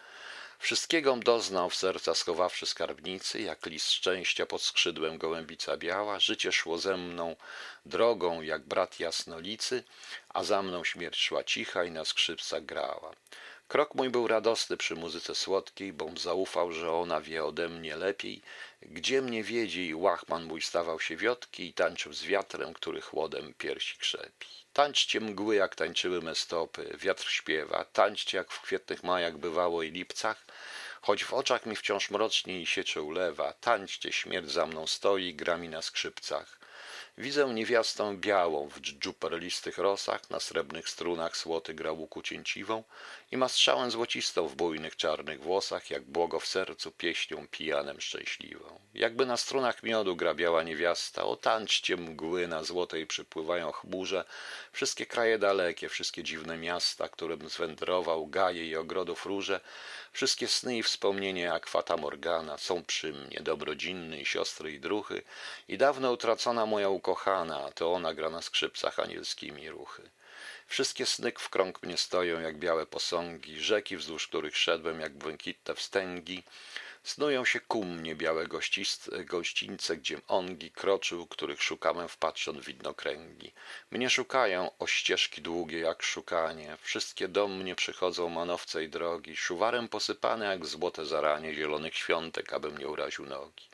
Wszystkiegom 0.63 1.23
doznał 1.23 1.71
w 1.71 1.75
serca 1.75 2.15
schowawszy 2.15 2.67
skarbnicy, 2.67 3.41
jak 3.41 3.67
list 3.67 3.91
szczęścia 3.93 4.47
pod 4.47 4.63
skrzydłem 4.63 5.19
gołębica 5.19 5.77
biała, 5.77 6.21
życie 6.21 6.53
szło 6.53 6.79
ze 6.79 6.97
mną 6.97 7.37
drogą 7.87 8.43
jak 8.43 8.63
brat 8.63 9.01
jasnolicy, 9.01 9.85
a 10.29 10.45
za 10.45 10.63
mną 10.63 10.85
śmierć 10.85 11.19
szła 11.19 11.45
cicha 11.45 11.85
i 11.85 11.91
na 11.91 12.05
skrzypcach 12.05 12.65
grała. 12.65 13.13
Krok 13.73 13.95
mój 13.95 14.11
był 14.11 14.29
radosny 14.29 14.77
przy 14.77 14.95
muzyce 14.95 15.35
słodkiej, 15.35 15.93
bom 15.93 16.19
zaufał, 16.19 16.73
że 16.73 16.93
ona 16.93 17.21
wie 17.21 17.45
ode 17.45 17.69
mnie 17.69 17.97
lepiej, 17.97 18.43
gdzie 18.83 19.23
mnie 19.23 19.45
wiedzi, 19.45 19.95
łachman 19.95 20.45
mój 20.45 20.63
stawał 20.63 21.01
się 21.01 21.17
wiotki 21.17 21.67
i 21.67 21.73
tańczył 21.73 22.13
z 22.13 22.25
wiatrem, 22.25 22.75
który 22.75 23.01
chłodem 23.01 23.55
piersi 23.59 23.99
krzepi. 23.99 24.49
Tańczcie 24.73 25.21
mgły, 25.21 25.55
jak 25.55 25.75
tańczyły 25.75 26.23
me 26.23 26.35
stopy, 26.35 26.97
wiatr 26.99 27.31
śpiewa, 27.31 27.85
tańczcie, 27.85 28.39
jak 28.39 28.53
w 28.53 28.61
kwietnych 28.61 29.03
majach 29.03 29.39
bywało 29.39 29.83
i 29.83 29.91
lipcach, 29.91 30.45
choć 31.01 31.25
w 31.25 31.33
oczach 31.33 31.67
mi 31.67 31.77
wciąż 31.77 32.11
mrocznie 32.11 32.63
i 32.63 32.67
ulewa, 33.01 33.53
tańczcie, 33.53 34.13
śmierć 34.13 34.51
za 34.51 34.67
mną 34.67 34.87
stoi, 34.87 35.35
gra 35.35 35.57
mi 35.57 35.69
na 35.69 35.83
skrzypcach. 35.83 36.62
Widzę 37.19 37.55
niewiastę 37.55 38.17
białą 38.17 38.69
w 38.69 38.81
dżdżu 38.81 39.13
perlistych 39.13 39.79
rosach, 39.79 40.31
na 40.31 40.41
srebrnych 40.41 40.89
strunach 40.89 41.37
słoty 41.37 41.75
gra 41.75 41.93
łuku 41.93 42.23
cięciwą 42.23 42.85
i 43.31 43.37
ma 43.37 43.49
strzałę 43.49 43.91
złocistą 43.91 44.49
w 44.49 44.55
bujnych 44.55 44.97
czarnych 44.97 45.41
włosach, 45.41 45.91
jak 45.91 46.03
błogo 46.03 46.41
w 46.41 46.47
sercu 46.47 46.91
pieśnią 46.91 47.47
pijanem 47.51 48.01
szczęśliwą. 48.01 48.81
Jakby 48.95 49.27
na 49.27 49.37
strunach 49.37 49.83
miodu 49.83 50.17
gra 50.17 50.35
biała 50.35 50.63
niewiasta, 50.63 51.25
o 51.25 51.37
tańczcie 51.37 51.97
mgły 51.97 52.49
na 52.49 52.65
złotej 52.65 53.07
przypływają 53.07 53.73
chmurze, 53.73 54.25
wszystkie 54.73 55.07
kraje 55.07 55.39
dalekie, 55.39 55.89
wszystkie 55.89 56.23
dziwne 56.23 56.57
miasta, 56.57 57.09
którym 57.09 57.49
zwędrował, 57.49 58.27
gaje 58.27 58.67
i 58.67 58.77
ogrodów 58.77 59.27
róże, 59.27 59.61
wszystkie 60.13 60.49
sny 60.49 60.79
i 60.79 60.83
wspomnienia 60.83 61.55
jak 61.55 61.67
Fata 61.67 61.97
Morgana 61.97 62.59
są 62.59 62.85
przy 62.85 63.13
mnie, 63.13 63.41
dobrodzinny 63.41 64.25
siostry 64.25 64.73
i 64.73 64.81
druchy 64.81 65.23
i 65.69 65.79
dawno 65.79 66.13
utracona 66.13 66.67
moja 66.67 66.89
ukochana, 66.89 67.73
to 67.73 67.93
ona 67.93 68.15
gra 68.15 68.31
na 68.31 68.43
skrzypcach 68.43 68.99
anielskimi 68.99 69.71
ruchy. 69.71 70.11
Wszystkie 70.67 71.07
sny 71.07 71.33
w 71.37 71.49
krąg 71.49 71.83
mnie 71.83 71.97
stoją 71.97 72.41
jak 72.41 72.59
białe 72.59 72.87
posągi, 72.87 73.61
rzeki 73.61 73.97
wzdłuż 73.97 74.29
których 74.29 74.57
szedłem 74.57 75.01
jak 75.01 75.13
błękitne 75.13 75.75
wstęgi, 75.75 76.43
snują 77.05 77.45
się 77.45 77.61
ku 77.61 77.85
mnie 77.85 78.15
białe 78.17 78.47
gościńce, 79.27 79.97
gdziem 79.97 80.23
ongi 80.29 80.71
kroczył, 80.71 81.27
których 81.27 81.63
szukałem 81.63 82.09
wpatrząc 82.09 82.59
w 82.59 82.65
widnokręgi. 82.65 83.53
Mnie 83.91 84.11
szukają 84.11 84.71
o 84.79 84.87
ścieżki 84.87 85.43
długie 85.43 85.79
jak 85.79 86.03
szukanie, 86.03 86.77
wszystkie 86.83 87.29
do 87.29 87.49
mnie 87.49 87.75
przychodzą 87.75 88.29
manowce 88.29 88.85
i 88.85 88.89
drogi, 88.89 89.37
szuwarem 89.37 89.89
posypane 89.89 90.47
jak 90.47 90.67
złote 90.67 91.07
zaranie 91.07 91.55
zielonych 91.55 91.97
świątek, 91.97 92.53
abym 92.53 92.79
nie 92.79 92.89
uraził 92.89 93.27
nogi. 93.27 93.65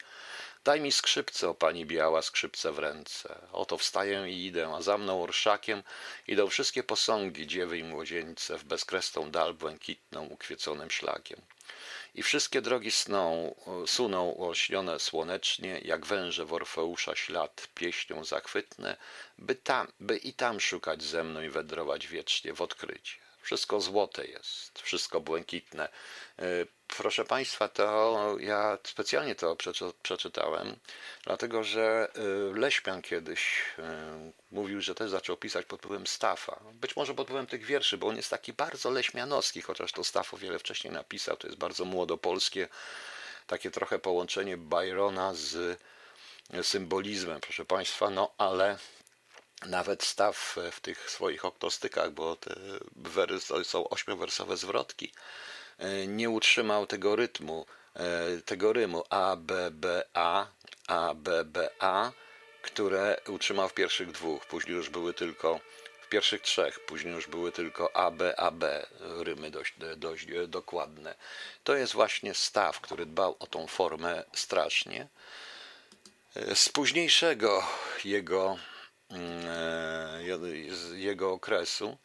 Daj 0.64 0.80
mi 0.80 0.92
skrzypce, 0.92 1.48
o 1.48 1.54
pani 1.54 1.86
biała, 1.86 2.22
skrzypce 2.22 2.72
w 2.72 2.78
ręce. 2.78 3.38
Oto 3.52 3.78
wstaję 3.78 4.30
i 4.30 4.46
idę, 4.46 4.74
a 4.74 4.82
za 4.82 4.98
mną 4.98 5.22
orszakiem 5.22 5.82
idą 6.26 6.48
wszystkie 6.48 6.82
posągi, 6.82 7.46
dziewy 7.46 7.78
i 7.78 7.84
młodzieńce 7.84 8.58
w 8.58 8.64
bezkresną 8.64 9.30
dal 9.30 9.54
błękitną, 9.54 10.24
ukwieconym 10.24 10.90
szlakiem. 10.90 11.40
I 12.18 12.22
wszystkie 12.22 12.60
drogi 12.62 12.90
sną, 12.90 13.54
suną 13.86 14.36
olśnione 14.36 14.98
słonecznie, 14.98 15.80
jak 15.84 16.06
węże 16.06 16.44
w 16.44 16.52
Orfeusza 16.52 17.16
ślad, 17.16 17.68
pieśnią 17.74 18.24
zachwytne, 18.24 18.96
by 19.38 19.54
tam, 19.54 19.92
by 20.00 20.16
i 20.16 20.32
tam 20.32 20.60
szukać 20.60 21.02
ze 21.02 21.24
mną 21.24 21.42
i 21.42 21.48
wędrować 21.48 22.06
wiecznie 22.06 22.52
w 22.54 22.60
odkrycie. 22.60 23.27
Wszystko 23.48 23.80
złote 23.80 24.26
jest, 24.26 24.78
wszystko 24.78 25.20
błękitne. 25.20 25.88
E, 26.38 26.42
proszę 26.96 27.24
Państwa, 27.24 27.68
to 27.68 28.36
ja 28.40 28.78
specjalnie 28.84 29.34
to 29.34 29.56
przeczytałem, 30.02 30.76
dlatego 31.24 31.64
że 31.64 32.08
e, 32.14 32.58
Leśmian 32.58 33.02
kiedyś 33.02 33.64
e, 33.78 34.32
mówił, 34.50 34.80
że 34.80 34.94
też 34.94 35.10
zaczął 35.10 35.36
pisać 35.36 35.66
pod 35.66 35.80
wpływem 35.80 36.06
Stafa. 36.06 36.60
Być 36.72 36.96
może 36.96 37.14
pod 37.14 37.26
wpływem 37.26 37.46
tych 37.46 37.64
wierszy, 37.64 37.98
bo 37.98 38.06
on 38.06 38.16
jest 38.16 38.30
taki 38.30 38.52
bardzo 38.52 38.90
leśmianowski, 38.90 39.62
chociaż 39.62 39.92
to 39.92 40.04
Staff 40.04 40.34
o 40.34 40.36
wiele 40.36 40.58
wcześniej 40.58 40.92
napisał. 40.92 41.36
To 41.36 41.46
jest 41.46 41.58
bardzo 41.58 41.84
młodopolskie, 41.84 42.68
takie 43.46 43.70
trochę 43.70 43.98
połączenie 43.98 44.56
Byrona 44.56 45.34
z 45.34 45.80
symbolizmem, 46.62 47.40
proszę 47.40 47.64
Państwa, 47.64 48.10
no 48.10 48.34
ale 48.38 48.78
nawet 49.66 50.02
staw 50.02 50.56
w 50.72 50.80
tych 50.80 51.10
swoich 51.10 51.44
oktostykach, 51.44 52.10
bo 52.10 52.36
te 52.36 52.54
wery 52.96 53.40
są 53.62 53.88
ośmiowersowe 53.88 54.56
zwrotki, 54.56 55.12
e, 55.78 56.06
nie 56.06 56.30
utrzymał 56.30 56.86
tego 56.86 57.16
rytmu, 57.16 57.66
e, 57.94 58.40
tego 58.44 58.72
rymu 58.72 59.04
A, 59.10 59.36
B, 59.36 59.70
B, 59.70 60.04
A, 60.14 60.46
A, 60.86 61.14
B, 61.14 61.44
B, 61.44 61.70
A, 61.78 62.12
które 62.62 63.20
utrzymał 63.28 63.68
w 63.68 63.74
pierwszych 63.74 64.12
dwóch, 64.12 64.46
później 64.46 64.76
już 64.76 64.90
były 64.90 65.14
tylko 65.14 65.60
w 66.02 66.08
pierwszych 66.08 66.42
trzech, 66.42 66.80
później 66.80 67.14
już 67.14 67.26
były 67.26 67.52
tylko 67.52 67.96
A, 67.96 68.10
B, 68.10 68.40
A, 68.40 68.50
B, 68.50 68.86
rymy 69.00 69.50
dość, 69.50 69.74
dość 69.96 70.26
dokładne. 70.48 71.14
To 71.64 71.74
jest 71.74 71.92
właśnie 71.92 72.34
staw, 72.34 72.80
który 72.80 73.06
dbał 73.06 73.36
o 73.38 73.46
tą 73.46 73.66
formę 73.66 74.24
strasznie. 74.34 75.08
E, 76.36 76.54
z 76.54 76.68
późniejszego 76.68 77.66
jego 78.04 78.58
E, 78.77 78.77
z 80.70 80.92
jego 80.92 81.32
okresu 81.32 81.98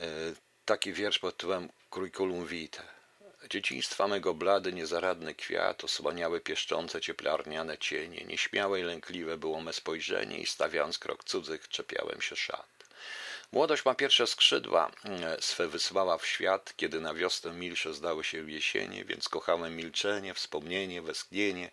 e, 0.00 0.06
taki 0.64 0.92
wiersz 0.92 1.18
pod 1.18 1.36
tytułem 1.36 1.68
Curriculum 1.90 2.46
Vitae. 2.46 2.82
Dzieciństwa 3.50 4.08
mego 4.08 4.34
blady, 4.34 4.72
niezaradny 4.72 5.34
kwiat, 5.34 5.84
osłaniały 5.84 6.40
pieszczące 6.40 7.00
cieplarniane 7.00 7.78
cienie, 7.78 8.24
nieśmiałe 8.24 8.80
i 8.80 8.82
lękliwe 8.82 9.38
było 9.38 9.60
me 9.60 9.72
spojrzenie 9.72 10.38
i 10.38 10.46
stawiając 10.46 10.98
krok 10.98 11.24
cudzych 11.24 11.68
czepiałem 11.68 12.20
się 12.20 12.36
szat. 12.36 12.84
Młodość 13.52 13.84
ma 13.84 13.94
pierwsze 13.94 14.26
skrzydła 14.26 14.90
mm, 15.04 15.42
swe 15.42 15.68
wysłała 15.68 16.18
w 16.18 16.26
świat, 16.26 16.74
kiedy 16.76 17.00
na 17.00 17.14
wiosnę 17.14 17.52
milsze 17.52 17.94
zdały 17.94 18.24
się 18.24 18.50
jesienie, 18.50 19.04
więc 19.04 19.28
kochałem 19.28 19.76
milczenie, 19.76 20.34
wspomnienie, 20.34 21.02
westchnienie 21.02 21.70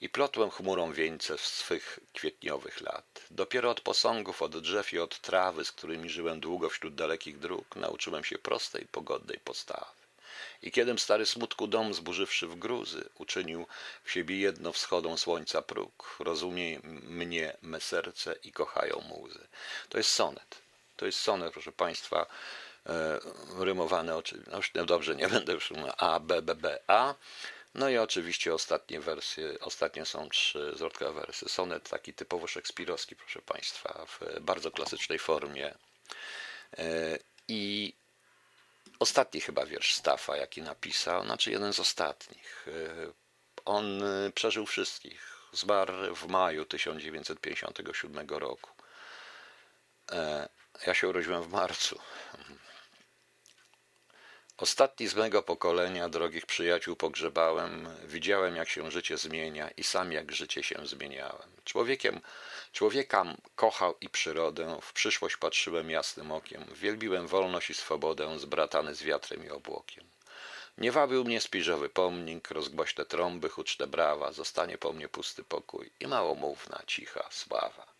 i 0.00 0.08
plotłem 0.08 0.50
chmurą 0.50 0.92
wieńce 0.92 1.38
swych 1.38 2.00
kwietniowych 2.12 2.80
lat. 2.80 3.22
Dopiero 3.30 3.70
od 3.70 3.80
posągów, 3.80 4.42
od 4.42 4.58
drzew 4.58 4.92
i 4.92 4.98
od 4.98 5.20
trawy, 5.20 5.64
z 5.64 5.72
którymi 5.72 6.08
żyłem 6.08 6.40
długo 6.40 6.70
wśród 6.70 6.94
dalekich 6.94 7.38
dróg, 7.38 7.76
nauczyłem 7.76 8.24
się 8.24 8.38
prostej, 8.38 8.86
pogodnej 8.92 9.38
postawy. 9.44 9.98
I 10.62 10.70
kiedym 10.70 10.98
stary 10.98 11.26
smutku 11.26 11.66
dom 11.66 11.94
zburzywszy 11.94 12.46
w 12.46 12.58
gruzy, 12.58 13.08
uczynił 13.18 13.66
w 14.04 14.10
siebie 14.10 14.38
jedno 14.38 14.72
wschodą 14.72 15.16
słońca 15.16 15.62
próg, 15.62 16.16
rozumie 16.18 16.80
mnie 17.02 17.56
me 17.62 17.80
serce 17.80 18.34
i 18.44 18.52
kochają 18.52 19.00
muzy. 19.00 19.48
To 19.88 19.98
jest 19.98 20.10
sonet. 20.10 20.67
To 20.98 21.06
jest 21.06 21.20
sonet, 21.20 21.52
proszę 21.52 21.72
Państwa, 21.72 22.26
e, 22.86 23.18
rymowane 23.58 24.16
oczywiście. 24.16 24.52
No 24.74 24.84
dobrze, 24.84 25.16
nie 25.16 25.28
będę 25.28 25.52
już 25.52 25.72
A, 25.96 26.20
B, 26.20 26.42
B, 26.42 26.54
B, 26.54 26.78
A. 26.86 27.14
No 27.74 27.88
i 27.88 27.98
oczywiście 27.98 28.54
ostatnie 28.54 29.00
wersje, 29.00 29.60
ostatnie 29.60 30.04
są 30.04 30.28
trzy 30.28 30.72
zwrotkowe 30.76 31.20
wersy. 31.20 31.48
Sonet 31.48 31.88
taki 31.90 32.14
typowo 32.14 32.46
szekspirowski, 32.46 33.16
proszę 33.16 33.42
Państwa, 33.42 34.06
w 34.06 34.40
bardzo 34.40 34.70
klasycznej 34.70 35.18
formie. 35.18 35.74
E, 36.78 37.18
I 37.48 37.92
ostatni 38.98 39.40
chyba 39.40 39.66
wiersz 39.66 39.94
Staffa, 39.94 40.36
jaki 40.36 40.62
napisał, 40.62 41.24
znaczy 41.24 41.50
jeden 41.50 41.72
z 41.72 41.80
ostatnich. 41.80 42.66
E, 42.68 43.12
on 43.64 44.02
przeżył 44.34 44.66
wszystkich. 44.66 45.38
Zmarł 45.52 46.14
w 46.14 46.26
maju 46.26 46.64
1957 46.64 48.28
roku. 48.28 48.70
Ja 50.86 50.94
się 50.94 51.08
urodziłem 51.08 51.42
w 51.42 51.52
marcu. 51.52 51.98
Ostatni 54.58 55.08
z 55.08 55.14
mego 55.14 55.42
pokolenia, 55.42 56.08
drogich 56.08 56.46
przyjaciół, 56.46 56.96
pogrzebałem, 56.96 57.88
widziałem, 58.04 58.56
jak 58.56 58.68
się 58.68 58.90
życie 58.90 59.18
zmienia 59.18 59.70
i 59.70 59.84
sam 59.84 60.12
jak 60.12 60.32
życie 60.32 60.62
się 60.62 60.86
zmieniałem. 60.86 61.48
Człowiekiem, 61.64 62.20
człowiekam 62.72 63.36
kochał 63.56 63.94
i 64.00 64.08
przyrodę, 64.08 64.78
w 64.82 64.92
przyszłość 64.92 65.36
patrzyłem 65.36 65.90
jasnym 65.90 66.32
okiem, 66.32 66.64
wielbiłem 66.74 67.26
wolność 67.26 67.70
i 67.70 67.74
swobodę, 67.74 68.38
zbratany 68.38 68.94
z 68.94 69.02
wiatrem 69.02 69.46
i 69.46 69.50
obłokiem. 69.50 70.04
Nie 70.78 70.92
wabił 70.92 71.24
mnie 71.24 71.40
spiżowy 71.40 71.88
pomnik, 71.88 72.50
rozgłośne 72.50 73.04
trąby, 73.04 73.48
huczne 73.48 73.86
brawa, 73.86 74.32
zostanie 74.32 74.78
po 74.78 74.92
mnie 74.92 75.08
pusty 75.08 75.44
pokój 75.44 75.90
i 76.00 76.06
małomówna, 76.06 76.82
cicha 76.86 77.28
sława. 77.30 77.97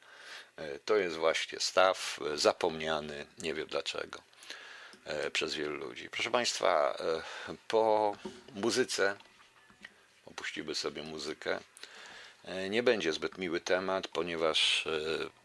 E, 0.58 0.78
to 0.78 0.96
jest 0.96 1.16
właśnie 1.16 1.60
staw 1.60 2.20
e, 2.34 2.38
zapomniany, 2.38 3.26
nie 3.38 3.54
wiem 3.54 3.66
dlaczego. 3.66 4.22
E, 5.04 5.30
przez 5.30 5.54
wielu 5.54 5.76
ludzi. 5.76 6.10
Proszę 6.10 6.30
Państwa, 6.30 6.98
po 7.68 8.16
muzyce, 8.54 9.16
opuścimy 10.26 10.74
sobie 10.74 11.02
muzykę, 11.02 11.60
nie 12.70 12.82
będzie 12.82 13.12
zbyt 13.12 13.38
miły 13.38 13.60
temat, 13.60 14.08
ponieważ 14.08 14.88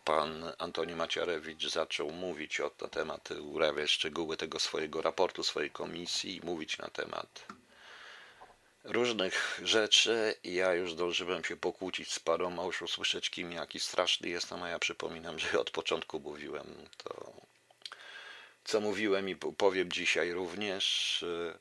pan 0.05 0.51
Antoni 0.57 0.95
Maciarewicz 0.95 1.67
zaczął 1.67 2.11
mówić 2.11 2.59
o, 2.59 2.71
na 2.81 2.87
temat, 2.87 3.31
urabiać 3.31 3.91
szczegóły 3.91 4.37
tego 4.37 4.59
swojego 4.59 5.01
raportu, 5.01 5.43
swojej 5.43 5.69
komisji, 5.69 6.41
mówić 6.43 6.77
na 6.77 6.87
temat 6.87 7.45
różnych 8.83 9.59
rzeczy 9.63 10.35
ja 10.43 10.73
już 10.73 10.93
zdążyłem 10.93 11.43
się 11.43 11.57
pokłócić 11.57 12.13
z 12.13 12.19
paroma, 12.19 12.63
już 12.63 12.81
usłyszeć 12.81 13.29
kim 13.29 13.51
jaki 13.51 13.79
straszny 13.79 14.29
jestem, 14.29 14.63
a 14.63 14.69
ja 14.69 14.79
przypominam, 14.79 15.39
że 15.39 15.59
od 15.59 15.71
początku 15.71 16.19
mówiłem 16.19 16.67
to 16.97 17.33
co 18.63 18.81
mówiłem 18.81 19.29
i 19.29 19.35
powiem 19.35 19.91
dzisiaj 19.91 20.31
również. 20.31 21.23
E, 21.23 21.53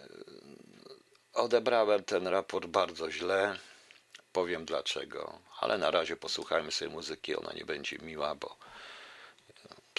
e, 0.00 0.08
odebrałem 1.32 2.04
ten 2.04 2.26
raport 2.26 2.66
bardzo 2.66 3.10
źle. 3.10 3.58
Powiem 4.32 4.64
dlaczego, 4.64 5.38
ale 5.60 5.78
na 5.78 5.90
razie 5.90 6.16
posłuchajmy 6.16 6.72
sobie 6.72 6.90
muzyki. 6.90 7.36
Ona 7.36 7.52
nie 7.52 7.64
będzie 7.64 7.98
miła, 7.98 8.34
bo 8.34 8.56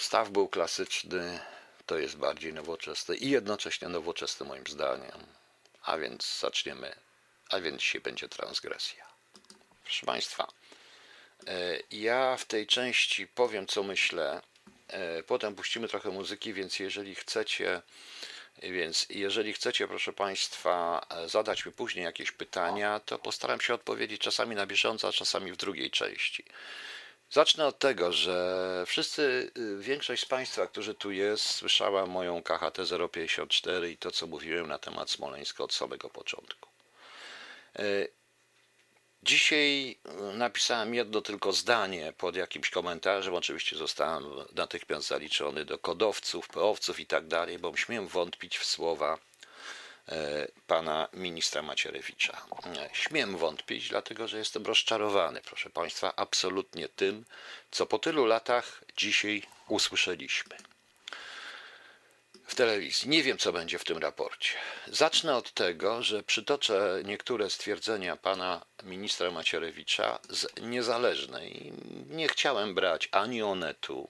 staw 0.00 0.30
był 0.30 0.48
klasyczny, 0.48 1.40
to 1.86 1.98
jest 1.98 2.16
bardziej 2.16 2.52
nowoczesny 2.52 3.16
i 3.16 3.30
jednocześnie 3.30 3.88
nowoczesny 3.88 4.46
moim 4.46 4.66
zdaniem. 4.66 5.35
A 5.86 5.98
więc 5.98 6.38
zaczniemy, 6.40 6.94
a 7.50 7.60
więc 7.60 7.80
dzisiaj 7.80 8.00
będzie 8.00 8.28
transgresja. 8.28 9.06
Proszę 9.84 10.06
Państwa, 10.06 10.48
e, 11.46 11.78
ja 11.90 12.36
w 12.36 12.44
tej 12.44 12.66
części 12.66 13.26
powiem, 13.26 13.66
co 13.66 13.82
myślę 13.82 14.40
E, 14.88 15.22
potem 15.22 15.54
puścimy 15.54 15.88
trochę 15.88 16.10
muzyki, 16.10 16.52
więc 16.52 16.78
jeżeli 16.78 17.14
chcecie, 17.14 17.82
więc 18.62 19.06
jeżeli 19.10 19.52
chcecie, 19.52 19.88
proszę 19.88 20.12
Państwa, 20.12 21.06
e, 21.10 21.28
zadać 21.28 21.66
mi 21.66 21.72
później 21.72 22.04
jakieś 22.04 22.32
pytania, 22.32 23.00
to 23.00 23.18
postaram 23.18 23.60
się 23.60 23.74
odpowiedzieć 23.74 24.20
czasami 24.20 24.56
na 24.56 24.66
bieżąco, 24.66 25.08
a 25.08 25.12
czasami 25.12 25.52
w 25.52 25.56
drugiej 25.56 25.90
części. 25.90 26.44
Zacznę 27.30 27.66
od 27.66 27.78
tego, 27.78 28.12
że 28.12 28.84
wszyscy, 28.86 29.52
y, 29.58 29.78
większość 29.78 30.22
z 30.22 30.26
Państwa, 30.26 30.66
którzy 30.66 30.94
tu 30.94 31.12
jest, 31.12 31.44
słyszała 31.44 32.06
moją 32.06 32.42
KHT 32.42 32.78
054 33.12 33.90
i 33.90 33.96
to, 33.98 34.10
co 34.10 34.26
mówiłem 34.26 34.66
na 34.66 34.78
temat 34.78 35.10
Smoleńska 35.10 35.64
od 35.64 35.74
samego 35.74 36.10
początku. 36.10 36.68
E, 37.78 37.82
Dzisiaj 39.26 39.98
e, 40.04 40.36
napisałem 40.36 40.94
jedno 40.94 41.20
tylko 41.20 41.52
zdanie 41.52 42.12
pod 42.18 42.36
jakimś 42.36 42.70
komentarzem. 42.70 43.34
Oczywiście 43.34 43.76
zostałem 43.76 44.24
natychmiast 44.52 45.06
zaliczony 45.06 45.64
do 45.64 45.78
kodowców, 45.78 46.48
peowców 46.48 47.00
i 47.00 47.06
tak 47.06 47.26
dalej, 47.26 47.58
bo 47.58 47.76
śmiem 47.76 48.08
wątpić 48.08 48.58
w 48.58 48.64
słowa 48.64 49.18
pana 50.66 51.08
ministra 51.12 51.62
Macierewicza. 51.62 52.42
E, 52.76 52.88
śmiem 52.92 53.36
wątpić, 53.36 53.88
dlatego 53.88 54.28
że 54.28 54.38
jestem 54.38 54.66
rozczarowany, 54.66 55.40
proszę 55.40 55.70
państwa, 55.70 56.16
absolutnie 56.16 56.88
tym, 56.88 57.24
co 57.70 57.86
po 57.86 57.98
tylu 57.98 58.26
latach 58.26 58.84
dzisiaj 58.96 59.42
usłyszeliśmy 59.68 60.56
w 62.46 62.54
telewizji. 62.54 63.08
Nie 63.08 63.22
wiem, 63.22 63.38
co 63.38 63.52
będzie 63.52 63.78
w 63.78 63.84
tym 63.84 63.98
raporcie. 63.98 64.50
Zacznę 64.86 65.36
od 65.36 65.52
tego, 65.52 66.02
że 66.02 66.22
przytoczę 66.22 67.02
niektóre 67.04 67.50
stwierdzenia 67.50 68.16
pana 68.16 68.64
ministra 68.82 69.30
Macierewicza 69.30 70.18
z 70.28 70.46
niezależnej. 70.60 71.72
Nie 72.08 72.28
chciałem 72.28 72.74
brać 72.74 73.08
ani 73.12 73.42
Onetu, 73.42 74.08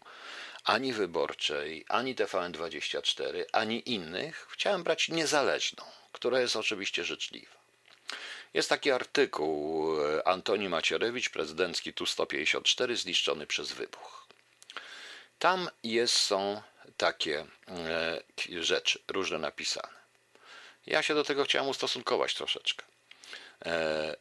ani 0.66 0.92
Wyborczej, 0.92 1.85
ani 1.88 2.14
TVN24, 2.14 3.44
ani 3.52 3.90
innych. 3.90 4.46
Chciałem 4.50 4.83
brać 4.83 5.09
niezależną, 5.09 5.85
która 6.12 6.40
jest 6.40 6.57
oczywiście 6.57 7.05
życzliwa. 7.05 7.57
Jest 8.55 8.68
taki 8.68 8.90
artykuł 8.90 9.90
e, 10.00 10.29
Antoni 10.29 10.68
Macierewicz, 10.68 11.29
prezydencki 11.29 11.92
Tu-154, 11.92 12.96
zniszczony 12.96 13.46
przez 13.46 13.72
wybuch. 13.72 14.26
Tam 15.38 15.70
jest, 15.85 16.14
są 16.14 16.62
takie 16.96 17.46
e, 17.68 18.22
rzeczy, 18.62 18.98
różne 19.09 19.38
napisane. 19.38 19.96
Ja 20.87 21.02
się 21.02 21.14
do 21.14 21.24
tego 21.24 21.44
chciałem 21.44 21.68
ustosunkować 21.68 22.35
troszeczkę. 22.35 22.85
E, 23.66 23.70
e, 23.70 24.16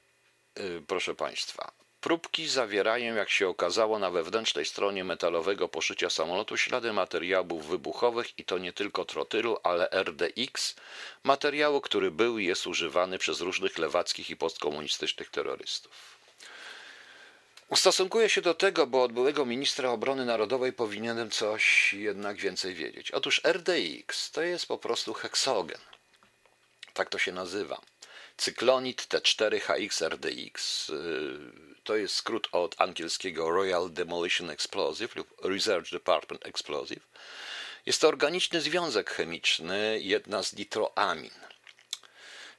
proszę 0.87 1.15
Państwa, 1.15 1.71
próbki 2.05 2.47
zawierają, 2.47 3.15
jak 3.15 3.29
się 3.29 3.47
okazało, 3.47 3.99
na 3.99 4.11
wewnętrznej 4.11 4.65
stronie 4.65 5.03
metalowego 5.03 5.67
poszycia 5.67 6.09
samolotu 6.09 6.57
ślady 6.57 6.93
materiałów 6.93 7.67
wybuchowych 7.67 8.39
i 8.39 8.43
to 8.43 8.57
nie 8.57 8.73
tylko 8.73 9.05
trotylu, 9.05 9.57
ale 9.63 9.89
RDX, 9.91 10.75
materiału, 11.23 11.81
który 11.81 12.11
był 12.11 12.39
i 12.39 12.45
jest 12.45 12.67
używany 12.67 13.17
przez 13.17 13.41
różnych 13.41 13.77
lewackich 13.77 14.29
i 14.29 14.35
postkomunistycznych 14.35 15.29
terrorystów. 15.29 15.91
Ustosunkuję 17.69 18.29
się 18.29 18.41
do 18.41 18.53
tego, 18.53 18.87
bo 18.87 19.03
od 19.03 19.13
byłego 19.13 19.45
ministra 19.45 19.89
obrony 19.89 20.25
narodowej 20.25 20.73
powinienem 20.73 21.31
coś 21.31 21.93
jednak 21.93 22.37
więcej 22.37 22.73
wiedzieć. 22.73 23.11
Otóż 23.11 23.41
RDX 23.43 24.31
to 24.31 24.41
jest 24.41 24.65
po 24.65 24.77
prostu 24.77 25.13
heksogen. 25.13 25.79
Tak 26.93 27.09
to 27.09 27.17
się 27.17 27.31
nazywa. 27.31 27.81
Cyklonit 28.37 29.01
T4HX 29.01 30.09
RDX 30.09 30.91
to 31.83 31.95
jest 31.95 32.15
skrót 32.15 32.47
od 32.51 32.81
angielskiego 32.81 33.51
Royal 33.51 33.91
Demolition 33.91 34.49
Explosive 34.49 35.15
lub 35.15 35.27
Research 35.43 35.91
Department 35.91 36.45
Explosive. 36.45 37.07
Jest 37.85 38.01
to 38.01 38.07
organiczny 38.07 38.61
związek 38.61 39.09
chemiczny, 39.09 39.99
jedna 40.01 40.43
z 40.43 40.53
nitroamin. 40.55 41.31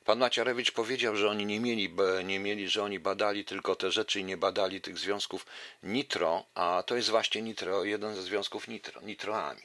Pan 0.05 0.19
Maciarewicz 0.19 0.73
powiedział, 0.73 1.17
że 1.17 1.31
oni 1.31 1.47
nie 1.47 1.61
mieli, 1.61 1.95
nie 2.25 2.39
mieli, 2.39 2.69
że 2.69 2.83
oni 2.83 2.99
badali 3.01 3.45
tylko 3.45 3.77
te 3.77 3.91
rzeczy 3.91 4.21
i 4.21 4.25
nie 4.25 4.37
badali 4.37 4.81
tych 4.81 4.99
związków 4.99 5.47
nitro, 5.83 6.45
a 6.55 6.83
to 6.87 6.97
jest 6.97 7.11
właśnie 7.11 7.43
nitro, 7.43 7.85
jeden 7.85 8.15
ze 8.15 8.23
związków 8.23 8.69
nitro, 8.69 9.01
nitroamin. 9.01 9.65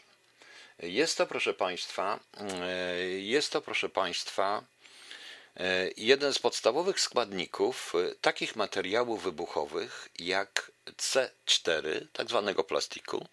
Jest 0.80 1.18
to, 1.18 1.28
proszę 1.28 1.54
Państwa, 1.54 2.20
e, 2.62 3.00
jest 3.10 3.52
to, 3.52 3.62
proszę 3.62 3.90
Państwa, 3.90 4.64
jeden 5.98 6.34
z 6.34 6.40
podstawowych 6.40 7.00
składników 7.00 7.94
e, 7.96 8.16
takich 8.16 8.56
materiałów 8.56 9.24
wybuchowych 9.24 10.10
jak 10.20 10.72
C4, 10.98 12.08
tak 12.14 12.30
zwanego 12.30 12.64
plastiku, 12.64 13.28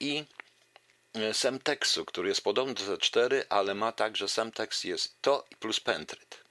i 0.00 0.24
Semtexu, 1.32 2.04
który 2.04 2.28
jest 2.28 2.44
podobny 2.44 2.74
do 2.74 2.96
C4, 2.96 3.42
ale 3.48 3.74
ma 3.74 3.92
także 3.92 4.28
Semtex 4.28 4.84
jest 4.84 5.22
to 5.22 5.44
plus 5.58 5.80
pentryt. 5.80 6.44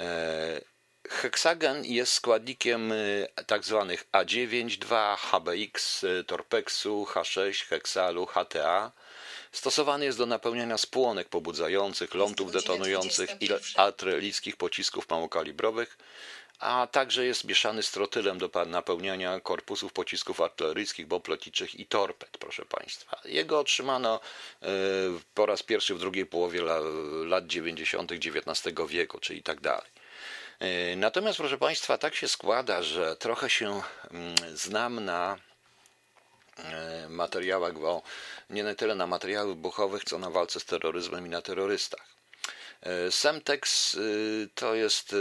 E, 0.00 0.60
heksagen 1.08 1.84
jest 1.84 2.12
składnikiem 2.12 2.92
e, 2.92 2.96
tak 3.46 3.64
zwanych 3.64 4.04
A9, 4.12 4.78
2, 4.78 5.16
HBX, 5.16 6.04
Torpexu, 6.26 7.04
H6, 7.04 7.66
Heksalu, 7.68 8.26
HTA. 8.26 8.92
Stosowany 9.54 10.04
jest 10.04 10.18
do 10.18 10.26
napełniania 10.26 10.78
spłonek 10.78 11.28
pobudzających, 11.28 12.14
lądów 12.14 12.52
detonujących 12.52 13.30
i 13.40 13.48
artyleryjskich 13.76 14.56
pocisków 14.56 15.10
małokalibrowych, 15.10 15.98
a 16.58 16.88
także 16.92 17.24
jest 17.24 17.44
mieszany 17.44 17.82
z 17.82 17.90
trotylem 17.90 18.38
do 18.38 18.50
napełniania 18.66 19.40
korpusów 19.40 19.92
pocisków 19.92 20.40
artyleryjskich, 20.40 21.06
bomb 21.06 21.28
lotniczych 21.28 21.74
i 21.74 21.86
torped, 21.86 22.38
proszę 22.38 22.64
Państwa. 22.64 23.20
Jego 23.24 23.58
otrzymano 23.58 24.20
e, 24.62 24.68
po 25.34 25.46
raz 25.46 25.62
pierwszy 25.62 25.94
w 25.94 25.98
drugiej 25.98 26.26
połowie 26.26 26.62
lat 27.24 27.46
90. 27.46 28.12
XIX 28.12 28.76
wieku, 28.88 29.18
czyli 29.18 29.42
tak 29.42 29.60
dalej. 29.60 29.90
E, 30.58 30.96
natomiast, 30.96 31.38
proszę 31.38 31.58
Państwa, 31.58 31.98
tak 31.98 32.14
się 32.14 32.28
składa, 32.28 32.82
że 32.82 33.16
trochę 33.16 33.50
się 33.50 33.82
mm, 34.10 34.34
znam 34.54 35.04
na 35.04 35.38
materiałach, 37.08 37.78
bo 37.78 38.02
nie 38.50 38.64
na 38.64 38.74
tyle 38.74 38.94
na 38.94 39.06
materiałach 39.06 39.48
wybuchowych, 39.48 40.04
co 40.04 40.18
na 40.18 40.30
walce 40.30 40.60
z 40.60 40.64
terroryzmem 40.64 41.26
i 41.26 41.30
na 41.30 41.42
terrorystach. 41.42 42.06
E, 42.80 43.10
Semtex 43.10 43.96
to 44.54 44.74
jest 44.74 45.16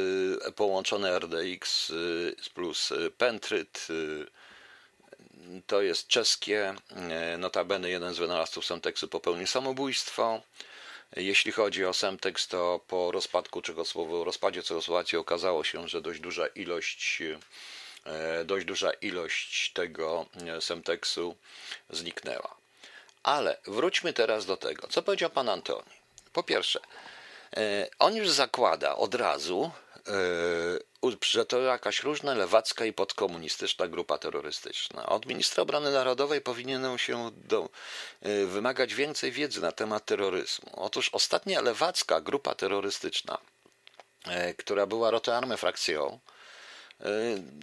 połączone 0.56 1.19
RDX 1.19 1.91
plus 2.54 2.93
Pentryt. 3.17 3.88
To 5.67 5.82
jest 5.82 6.08
czeskie. 6.08 6.76
Notabene 7.38 7.89
jeden 7.89 8.13
z 8.13 8.17
wynalazców 8.17 8.65
Semtexu 8.65 9.08
popełnił 9.08 9.48
samobójstwo. 9.48 10.41
Jeśli 11.15 11.52
chodzi 11.52 11.86
o 11.86 11.93
Semtex, 11.93 12.48
to 12.48 12.80
po 12.88 13.12
rozpadku 13.12 13.62
Czechosłowacji, 13.62 14.24
rozpadzie 14.26 14.63
Czechosłowacji 14.63 15.17
okazało 15.17 15.63
się, 15.63 15.88
że 15.88 16.02
dość 16.02 16.19
duża 16.19 16.48
ilość 16.48 17.22
e, 17.22 17.39
dość 18.45 18.65
duża 18.65 18.91
ilość 18.91 19.73
tego 19.73 20.25
e, 20.47 20.61
Semtexu 20.61 21.35
zniknęła. 21.89 22.55
Ale 23.23 23.57
wróćmy 23.67 24.13
teraz 24.13 24.45
do 24.45 24.57
tego, 24.57 24.87
co 24.87 25.03
powiedział 25.03 25.29
pan 25.29 25.49
Antoni. 25.49 25.89
Po 26.33 26.43
pierwsze, 26.43 26.79
e, 27.57 27.87
on 27.99 28.15
już 28.15 28.29
zakłada 28.29 28.95
od 28.95 29.15
razu, 29.15 29.71
że 31.21 31.45
to 31.45 31.61
jakaś 31.61 32.03
różna 32.03 32.33
lewacka 32.33 32.85
i 32.85 32.93
podkomunistyczna 32.93 33.87
grupa 33.87 34.17
terrorystyczna. 34.17 35.05
Od 35.05 35.25
ministra 35.25 35.63
obrony 35.63 35.91
narodowej 35.91 36.41
powinien 36.41 36.97
się 36.97 37.31
do, 37.35 37.69
wymagać 38.45 38.93
więcej 38.93 39.31
wiedzy 39.31 39.61
na 39.61 39.71
temat 39.71 40.05
terroryzmu. 40.05 40.69
Otóż 40.73 41.09
ostatnia 41.09 41.61
lewacka 41.61 42.21
grupa 42.21 42.55
terrorystyczna, 42.55 43.37
która 44.57 44.85
była 44.85 45.11
Rote 45.11 45.57
frakcją, 45.57 46.19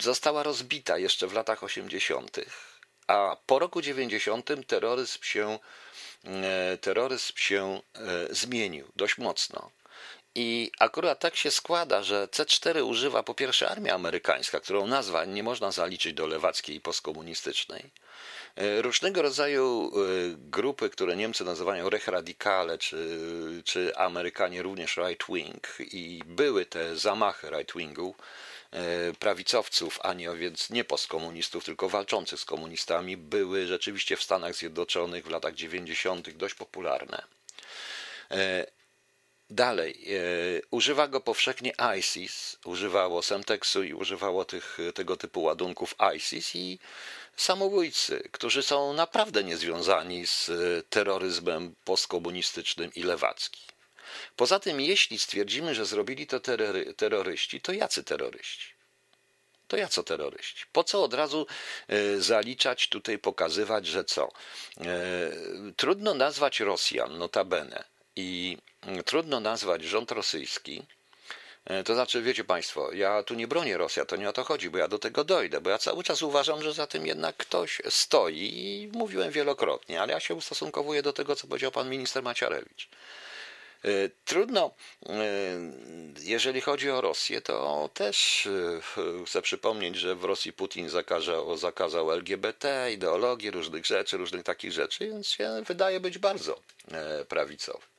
została 0.00 0.42
rozbita 0.42 0.98
jeszcze 0.98 1.26
w 1.26 1.33
latach 1.33 1.64
80., 1.64 2.40
a 3.07 3.37
po 3.46 3.59
roku 3.59 3.83
90 3.83 4.50
terroryzm 4.66 5.22
się, 5.22 5.59
terroryzm 6.81 7.33
się 7.37 7.81
zmienił 8.31 8.87
dość 8.96 9.18
mocno. 9.18 9.70
I 10.35 10.70
akurat 10.79 11.20
tak 11.20 11.37
się 11.37 11.50
składa, 11.50 12.03
że 12.03 12.26
C4 12.26 12.85
używa 12.85 13.22
po 13.22 13.35
pierwsze 13.35 13.68
armia 13.70 13.94
amerykańska, 13.94 14.61
którą 14.61 14.87
nazwa 14.87 15.24
nie 15.24 15.42
można 15.42 15.72
zaliczyć 15.72 16.14
do 16.14 16.26
lewackiej 16.26 16.76
i 16.76 16.81
postkomunistycznej. 16.81 17.90
Różnego 18.57 19.22
rodzaju 19.22 19.92
grupy, 20.37 20.90
które 20.90 21.16
Niemcy 21.16 21.44
nazywają 21.44 21.90
Rechradikale, 21.90 22.79
czy, 22.79 23.18
czy 23.64 23.96
Amerykanie 23.96 24.62
również 24.62 24.96
right-wing, 24.96 25.61
i 25.81 26.22
były 26.26 26.66
te 26.66 26.96
zamachy 26.96 27.50
right-wingu, 27.50 28.14
prawicowców, 29.19 29.99
a 30.03 30.13
nie 30.13 30.31
więc 30.37 30.71
nie 30.71 30.85
postkomunistów, 30.85 31.65
tylko 31.65 31.89
walczących 31.89 32.41
z 32.41 32.45
komunistami, 32.45 33.17
były 33.17 33.67
rzeczywiście 33.67 34.17
w 34.17 34.23
Stanach 34.23 34.55
Zjednoczonych 34.55 35.25
w 35.27 35.31
latach 35.31 35.55
90. 35.55 36.31
dość 36.31 36.55
popularne. 36.55 37.23
Dalej, 39.51 40.05
e, 40.07 40.63
używa 40.71 41.09
go 41.09 41.21
powszechnie 41.21 41.73
ISIS, 41.99 42.57
używało 42.65 43.23
Semtexu 43.23 43.83
i 43.83 43.95
używało 43.95 44.45
tych, 44.45 44.79
tego 44.95 45.17
typu 45.17 45.43
ładunków 45.43 45.95
ISIS 46.17 46.57
i 46.57 46.79
samobójcy, 47.37 48.29
którzy 48.33 48.63
są 48.63 48.93
naprawdę 48.93 49.45
niezwiązani 49.45 50.27
z 50.27 50.51
terroryzmem 50.91 51.75
postkomunistycznym 51.85 52.91
i 52.95 53.03
lewackim. 53.03 53.63
Poza 54.37 54.61
tym, 54.61 54.81
jeśli 54.81 55.18
stwierdzimy, 55.18 55.75
że 55.75 55.87
zrobili 55.87 56.27
to 56.27 56.40
terrory, 56.40 56.94
terroryści, 56.94 57.61
to 57.61 57.73
jacy 57.73 58.05
terroryści? 58.05 58.81
To 59.68 59.77
ja 59.77 59.88
co 59.88 60.03
terroryści? 60.03 60.64
Po 60.73 60.85
co 60.85 61.03
od 61.03 61.14
razu 61.14 61.46
e, 61.88 62.20
zaliczać 62.20 62.88
tutaj, 62.88 63.18
pokazywać, 63.18 63.87
że 63.87 64.05
co? 64.05 64.29
E, 64.81 64.90
trudno 65.77 66.14
nazwać 66.14 66.61
Rosjan, 66.61 67.18
notabene, 67.18 67.85
i 68.16 68.59
trudno 69.05 69.40
nazwać 69.40 69.83
rząd 69.83 70.11
rosyjski, 70.11 70.83
e, 71.64 71.85
to 71.85 71.94
znaczy, 71.94 72.23
wiecie 72.23 72.44
Państwo, 72.44 72.92
ja 72.92 73.23
tu 73.23 73.35
nie 73.35 73.49
bronię 73.49 73.77
Rosja, 73.77 74.05
to 74.05 74.16
nie 74.16 74.29
o 74.29 74.33
to 74.33 74.44
chodzi, 74.44 74.70
bo 74.70 74.79
ja 74.79 74.88
do 74.88 74.99
tego 74.99 75.25
dojdę, 75.25 75.61
bo 75.61 75.70
ja 75.70 75.79
cały 75.79 76.05
czas 76.05 76.23
uważam, 76.23 76.62
że 76.62 76.73
za 76.73 76.87
tym 76.87 77.07
jednak 77.07 77.37
ktoś 77.37 77.83
stoi 77.88 78.51
i 78.55 78.88
mówiłem 78.92 79.31
wielokrotnie, 79.31 80.03
ale 80.03 80.12
ja 80.12 80.20
się 80.20 80.35
ustosunkowuję 80.35 81.03
do 81.03 81.12
tego, 81.12 81.37
co 81.37 81.46
powiedział 81.46 81.70
pan 81.70 81.90
minister 81.90 82.23
Maciarewicz. 82.23 82.88
E, 83.85 83.88
trudno, 84.25 84.75
e, 85.07 85.12
jeżeli 86.21 86.61
chodzi 86.61 86.90
o 86.90 87.01
Rosję, 87.01 87.40
to 87.40 87.90
też 87.95 88.49
chcę 89.27 89.43
przypomnieć, 89.43 89.97
że 89.97 90.14
w 90.14 90.25
Rosji 90.25 90.53
Putin 90.53 90.88
zakazał, 90.88 91.57
zakazał 91.57 92.12
LGBT, 92.12 92.93
ideologii, 92.93 93.51
różnych 93.51 93.87
rzeczy, 93.87 94.16
różnych 94.16 94.43
takich 94.43 94.73
rzeczy, 94.73 95.07
więc 95.07 95.27
się 95.27 95.62
wydaje 95.66 96.01
być 96.01 96.19
bardzo 96.19 96.61
prawicowy. 97.29 97.90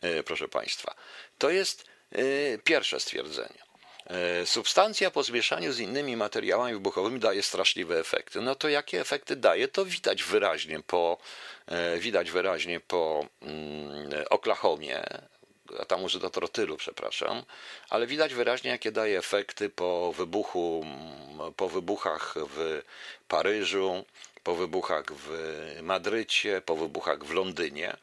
E, 0.00 0.22
proszę 0.22 0.48
Państwa. 0.48 0.94
To 1.38 1.50
jest 1.50 1.84
e, 2.12 2.58
pierwsze 2.58 3.00
stwierdzenie. 3.00 3.63
E, 4.06 4.46
substancja 4.46 5.10
po 5.10 5.22
zmieszaniu 5.22 5.72
z 5.72 5.78
innymi 5.78 6.16
materiałami 6.16 6.74
wybuchowymi 6.74 7.20
daje 7.20 7.42
straszliwe 7.42 7.98
efekty. 7.98 8.40
No 8.40 8.54
to 8.54 8.68
jakie 8.68 9.00
efekty 9.00 9.36
daje, 9.36 9.68
to 9.68 9.84
widać 9.84 10.22
wyraźnie 10.22 10.80
po, 10.80 11.18
widać 11.98 12.30
wyraźnie 12.30 12.80
po 12.80 13.26
mm, 13.42 14.24
Oklahomie, 14.30 15.04
a 15.78 15.84
tam 15.84 16.04
użyto 16.04 16.30
trotylu, 16.30 16.76
przepraszam, 16.76 17.42
ale 17.90 18.06
widać 18.06 18.34
wyraźnie, 18.34 18.70
jakie 18.70 18.92
daje 18.92 19.18
efekty 19.18 19.68
po 19.68 20.12
wybuchu, 20.12 20.82
mm, 20.84 21.54
po 21.54 21.68
wybuchach 21.68 22.34
w 22.36 22.82
Paryżu, 23.28 24.04
po 24.42 24.54
wybuchach 24.54 25.04
w 25.10 25.30
Madrycie, 25.82 26.62
po 26.66 26.76
wybuchach 26.76 27.24
w 27.24 27.32
Londynie. 27.32 27.96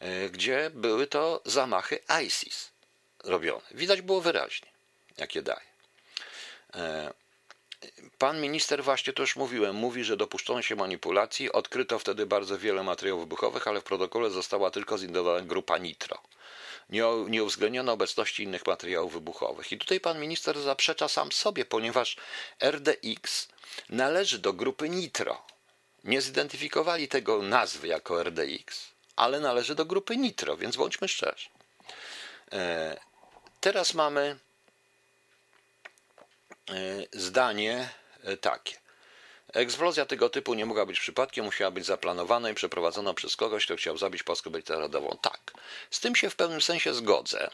E, 0.00 0.30
gdzie 0.30 0.70
były 0.74 1.06
to 1.06 1.40
zamachy 1.44 1.98
ISIS 2.26 2.70
robione. 3.24 3.62
Widać 3.70 4.02
było 4.02 4.20
wyraźnie, 4.20 4.71
jakie 5.18 5.42
daje. 5.42 5.72
E, 6.74 7.12
pan 8.18 8.40
minister, 8.40 8.84
właśnie 8.84 9.12
to 9.12 9.22
już 9.22 9.36
mówiłem, 9.36 9.76
mówi, 9.76 10.04
że 10.04 10.16
dopuszczono 10.16 10.62
się 10.62 10.76
manipulacji. 10.76 11.52
Odkryto 11.52 11.98
wtedy 11.98 12.26
bardzo 12.26 12.58
wiele 12.58 12.82
materiałów 12.82 13.22
wybuchowych, 13.22 13.68
ale 13.68 13.80
w 13.80 13.84
protokole 13.84 14.30
została 14.30 14.70
tylko 14.70 14.98
zidentyfikowana 14.98 15.46
grupa 15.46 15.78
nitro. 15.78 16.18
Nie, 16.90 17.04
nie 17.28 17.44
uwzględniono 17.44 17.92
obecności 17.92 18.42
innych 18.42 18.66
materiałów 18.66 19.12
wybuchowych. 19.12 19.72
I 19.72 19.78
tutaj 19.78 20.00
pan 20.00 20.20
minister 20.20 20.60
zaprzecza 20.60 21.08
sam 21.08 21.32
sobie, 21.32 21.64
ponieważ 21.64 22.16
RDX 22.60 23.48
należy 23.88 24.38
do 24.38 24.52
grupy 24.52 24.88
nitro. 24.88 25.42
Nie 26.04 26.20
zidentyfikowali 26.20 27.08
tego 27.08 27.42
nazwy 27.42 27.88
jako 27.88 28.22
RDX 28.22 28.92
ale 29.16 29.40
należy 29.40 29.74
do 29.74 29.84
grupy 29.84 30.16
nitro, 30.16 30.56
więc 30.56 30.76
bądźmy 30.76 31.08
szczerzy. 31.08 31.48
E, 32.52 32.96
teraz 33.60 33.94
mamy 33.94 34.38
zdanie 37.12 37.88
e, 38.24 38.36
takie. 38.36 38.76
Eksplozja 39.52 40.06
tego 40.06 40.30
typu 40.30 40.54
nie 40.54 40.66
mogła 40.66 40.86
być 40.86 41.00
przypadkiem, 41.00 41.44
musiała 41.44 41.70
być 41.70 41.86
zaplanowana 41.86 42.50
i 42.50 42.54
przeprowadzona 42.54 43.14
przez 43.14 43.36
kogoś, 43.36 43.64
kto 43.64 43.76
chciał 43.76 43.98
zabić 43.98 44.22
Polskę 44.22 44.50
Narodową. 44.68 45.18
Tak, 45.22 45.52
z 45.90 46.00
tym 46.00 46.16
się 46.16 46.30
w 46.30 46.36
pewnym 46.36 46.60
sensie 46.60 46.94
zgodzę 46.94 47.50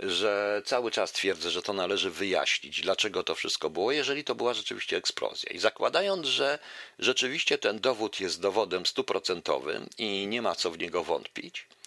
że 0.00 0.62
cały 0.64 0.90
czas 0.90 1.12
twierdzę, 1.12 1.50
że 1.50 1.62
to 1.62 1.72
należy 1.72 2.10
wyjaśnić, 2.10 2.80
dlaczego 2.80 3.22
to 3.22 3.34
wszystko 3.34 3.70
było, 3.70 3.92
jeżeli 3.92 4.24
to 4.24 4.34
była 4.34 4.54
rzeczywiście 4.54 4.96
eksplozja. 4.96 5.52
I 5.52 5.58
zakładając, 5.58 6.26
że 6.26 6.58
rzeczywiście 6.98 7.58
ten 7.58 7.80
dowód 7.80 8.20
jest 8.20 8.40
dowodem 8.40 8.86
stuprocentowym 8.86 9.88
i 9.98 10.26
nie 10.26 10.42
ma 10.42 10.54
co 10.54 10.70
w 10.70 10.78
niego 10.78 11.04
wątpić, 11.04 11.60
e, 11.60 11.83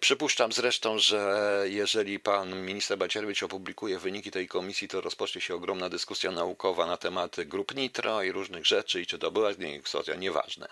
Przypuszczam 0.00 0.52
zresztą, 0.52 0.98
że 0.98 1.62
jeżeli 1.64 2.20
pan 2.20 2.62
minister 2.62 2.98
Bacierewicz 2.98 3.42
opublikuje 3.42 3.98
wyniki 3.98 4.30
tej 4.30 4.48
komisji, 4.48 4.88
to 4.88 5.00
rozpocznie 5.00 5.40
się 5.40 5.54
ogromna 5.54 5.88
dyskusja 5.88 6.30
naukowa 6.30 6.86
na 6.86 6.96
temat 6.96 7.36
grup 7.40 7.74
nitro 7.74 8.22
i 8.22 8.32
różnych 8.32 8.66
rzeczy, 8.66 9.00
i 9.00 9.06
czy 9.06 9.18
to 9.18 9.30
była 9.30 9.50
eksplozja, 9.50 10.14
nieważne. 10.14 10.68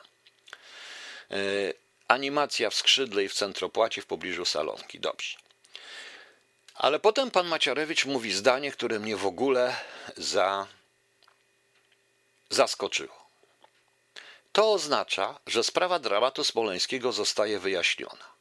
E, 1.31 1.37
animacja 2.09 2.71
w 2.71 2.75
skrzydle 2.75 3.25
i 3.25 3.29
w 3.29 3.35
centropłacie 3.35 4.03
w 4.03 4.07
pobliżu 4.07 4.45
salonki. 4.45 5.01
Dobrze. 5.01 5.39
Ale 6.75 6.99
potem 6.99 7.31
pan 7.31 7.47
Maciarewicz 7.47 8.05
mówi 8.05 8.33
zdanie, 8.33 8.73
które 8.73 8.99
mnie 8.99 9.17
w 9.17 9.27
ogóle 9.27 9.77
za... 10.17 10.67
zaskoczyło. 12.51 13.27
To 14.53 14.73
oznacza, 14.73 15.39
że 15.47 15.65
sprawa 15.65 15.99
dramatu 15.99 16.45
smoleńskiego 16.45 17.13
zostaje 17.13 17.59
wyjaśniona. 17.59 18.36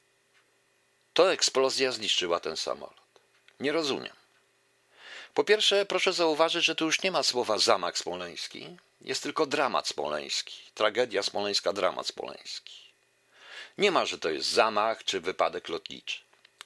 To 1.16 1.32
eksplozja 1.32 1.92
zniszczyła 1.92 2.40
ten 2.40 2.58
samolot. 2.58 3.02
Nie 3.60 3.72
rozumiem. 3.72 4.16
Po 5.34 5.44
pierwsze, 5.44 5.86
proszę 5.86 6.14
zauważyć, 6.14 6.66
że 6.66 6.76
tu 6.76 6.86
już 6.86 7.04
nie 7.04 7.12
ma 7.12 7.24
słowa 7.24 7.58
zamach 7.58 7.98
smoleński, 7.98 8.78
jest 9.02 9.24
tylko 9.24 9.46
dramat 9.46 9.88
smoleński. 9.88 10.56
Tragedia 10.74 11.24
smoleńska, 11.24 11.74
dramat 11.74 12.08
smoleński. 12.08 12.76
Nie 13.78 13.92
ma, 13.92 14.06
że 14.06 14.18
to 14.18 14.30
jest 14.30 14.50
zamach 14.50 15.04
czy 15.04 15.20
wypadek 15.20 15.70
lotniczy. 15.70 16.20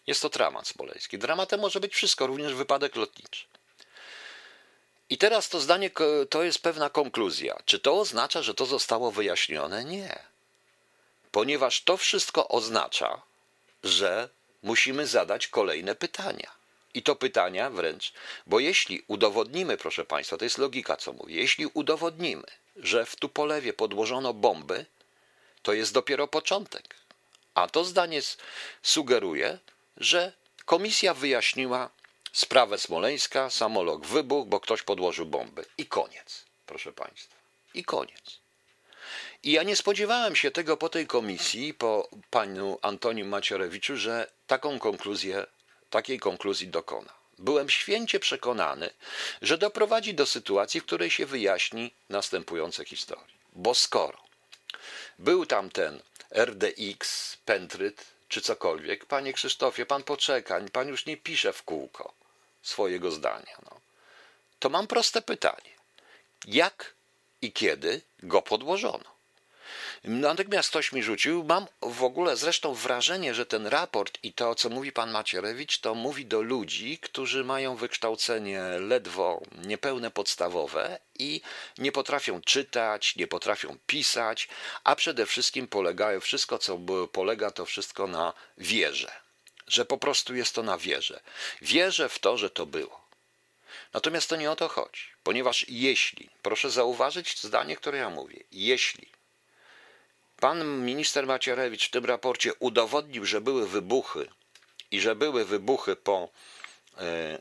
Jest 0.08 0.22
to 0.22 0.30
dramat 0.30 0.68
smoleński. 0.68 1.18
Dramatem 1.18 1.60
może 1.60 1.80
być 1.80 1.94
wszystko, 1.94 2.28
również 2.28 2.54
wypadek 2.54 2.96
lotniczy. 2.96 3.46
I 5.10 5.18
teraz 5.18 5.50
to 5.50 5.60
zdanie 5.60 5.92
to 6.30 6.44
jest 6.44 6.60
pewna 6.60 6.90
konkluzja. 6.90 7.60
Czy 7.66 7.80
to 7.80 8.00
oznacza, 8.00 8.42
że 8.42 8.54
to 8.54 8.66
zostało 8.66 9.12
wyjaśnione? 9.12 9.86
Nie. 9.86 10.20
Ponieważ 11.32 11.82
to 11.82 11.98
wszystko 11.98 12.48
oznacza, 12.48 13.22
że 13.84 14.30
musimy 14.64 15.08
zadać 15.08 15.48
kolejne 15.48 15.96
pytania. 15.96 16.52
I 16.94 17.04
to 17.04 17.16
pytania 17.16 17.70
wręcz, 17.70 18.14
bo 18.48 18.60
jeśli 18.60 19.04
udowodnimy, 19.08 19.78
proszę 19.78 20.06
Państwa, 20.06 20.38
to 20.38 20.46
jest 20.46 20.58
logika, 20.58 20.98
co 20.98 21.14
mówię, 21.14 21.36
jeśli 21.36 21.66
udowodnimy, 21.66 22.44
że 22.76 23.06
w 23.06 23.16
Tupolewie 23.16 23.74
podłożono 23.74 24.34
bomby, 24.34 24.86
to 25.62 25.74
jest 25.74 25.94
dopiero 25.94 26.28
początek. 26.28 26.96
A 27.54 27.68
to 27.68 27.84
zdanie 27.84 28.22
sugeruje, 28.84 29.60
że 29.98 30.34
komisja 30.66 31.14
wyjaśniła 31.14 31.90
sprawę 32.34 32.78
Smoleńska, 32.78 33.50
samolot 33.50 34.06
wybuchł, 34.06 34.50
bo 34.50 34.60
ktoś 34.60 34.84
podłożył 34.84 35.26
bomby. 35.26 35.66
I 35.78 35.86
koniec, 35.86 36.46
proszę 36.66 36.94
Państwa. 36.94 37.36
I 37.74 37.84
koniec. 37.84 38.40
I 39.44 39.52
ja 39.52 39.64
nie 39.64 39.76
spodziewałem 39.76 40.36
się 40.36 40.52
tego 40.52 40.78
po 40.78 40.90
tej 40.90 41.08
komisji, 41.08 41.74
po 41.74 42.10
panu 42.30 42.80
Antonim 42.82 43.28
Macierewiczu, 43.28 43.98
że 43.98 44.32
taką 44.48 44.80
konkluzję, 44.80 45.46
takiej 45.90 46.20
konkluzji 46.20 46.68
dokona. 46.68 47.14
Byłem 47.38 47.70
święcie 47.70 48.20
przekonany, 48.20 48.90
że 49.42 49.58
doprowadzi 49.58 50.14
do 50.14 50.26
sytuacji, 50.26 50.82
w 50.82 50.86
której 50.86 51.10
się 51.10 51.26
wyjaśni 51.26 51.92
następujące 52.10 52.86
historie. 52.86 53.34
Bo 53.54 53.76
skoro 53.76 54.18
był 55.20 55.46
tam 55.46 55.70
ten 55.70 56.02
RDX, 56.32 57.38
Pentryt 57.46 58.06
czy 58.30 58.42
cokolwiek, 58.42 59.06
panie 59.06 59.34
Krzysztofie, 59.34 59.86
pan 59.86 60.04
poczeka, 60.04 60.62
pan 60.72 60.88
już 60.88 61.06
nie 61.06 61.18
pisze 61.18 61.54
w 61.54 61.64
kółko 61.64 62.14
swojego 62.62 63.12
zdania. 63.12 63.58
No. 63.66 63.80
To 64.60 64.70
mam 64.70 64.88
proste 64.88 65.22
pytanie. 65.22 65.72
Jak 66.48 66.94
i 67.42 67.52
kiedy 67.52 68.02
go 68.24 68.42
podłożono? 68.42 69.19
Natomiast 70.04 70.70
ktoś 70.70 70.92
mi 70.92 71.04
rzucił, 71.04 71.44
mam 71.44 71.68
w 71.82 72.04
ogóle 72.04 72.38
zresztą 72.38 72.74
wrażenie, 72.74 73.34
że 73.34 73.46
ten 73.46 73.68
raport 73.68 74.20
i 74.24 74.34
to, 74.34 74.56
co 74.56 74.70
mówi 74.70 74.92
pan 74.92 75.12
Macierewicz, 75.12 75.80
to 75.80 75.96
mówi 75.96 76.26
do 76.26 76.42
ludzi, 76.42 76.98
którzy 76.98 77.44
mają 77.44 77.76
wykształcenie 77.76 78.62
ledwo 78.62 79.42
niepełne 79.66 80.12
podstawowe 80.12 81.00
i 81.20 81.42
nie 81.78 81.92
potrafią 81.92 82.42
czytać, 82.42 83.16
nie 83.16 83.28
potrafią 83.28 83.78
pisać, 83.88 84.48
a 84.84 84.96
przede 84.96 85.26
wszystkim 85.26 85.68
polegają, 85.68 86.20
wszystko 86.20 86.58
co 86.58 86.80
polega, 87.12 87.52
to 87.52 87.66
wszystko 87.66 88.08
na 88.08 88.34
wierze. 88.58 89.12
Że 89.68 89.86
po 89.86 89.98
prostu 89.98 90.36
jest 90.36 90.56
to 90.56 90.64
na 90.64 90.78
wierze. 90.78 91.20
Wierzę 91.62 92.10
w 92.10 92.20
to, 92.20 92.38
że 92.38 92.50
to 92.50 92.66
było. 92.66 93.10
Natomiast 93.94 94.30
to 94.30 94.36
nie 94.36 94.52
o 94.52 94.56
to 94.56 94.68
chodzi, 94.68 95.02
ponieważ 95.24 95.66
jeśli, 95.68 96.30
proszę 96.42 96.72
zauważyć 96.72 97.42
zdanie, 97.42 97.76
które 97.76 97.98
ja 97.98 98.10
mówię, 98.10 98.44
jeśli 98.52 99.19
Pan 100.40 100.86
minister 100.86 101.28
Macierewicz 101.28 101.88
w 101.88 101.92
tym 101.92 102.06
raporcie 102.06 102.54
udowodnił, 102.54 103.26
że 103.26 103.42
były 103.42 103.68
wybuchy 103.68 104.30
i 104.92 105.02
że 105.02 105.16
były 105.16 105.46
wybuchy 105.46 105.96
po 105.96 106.30
e, 106.98 107.40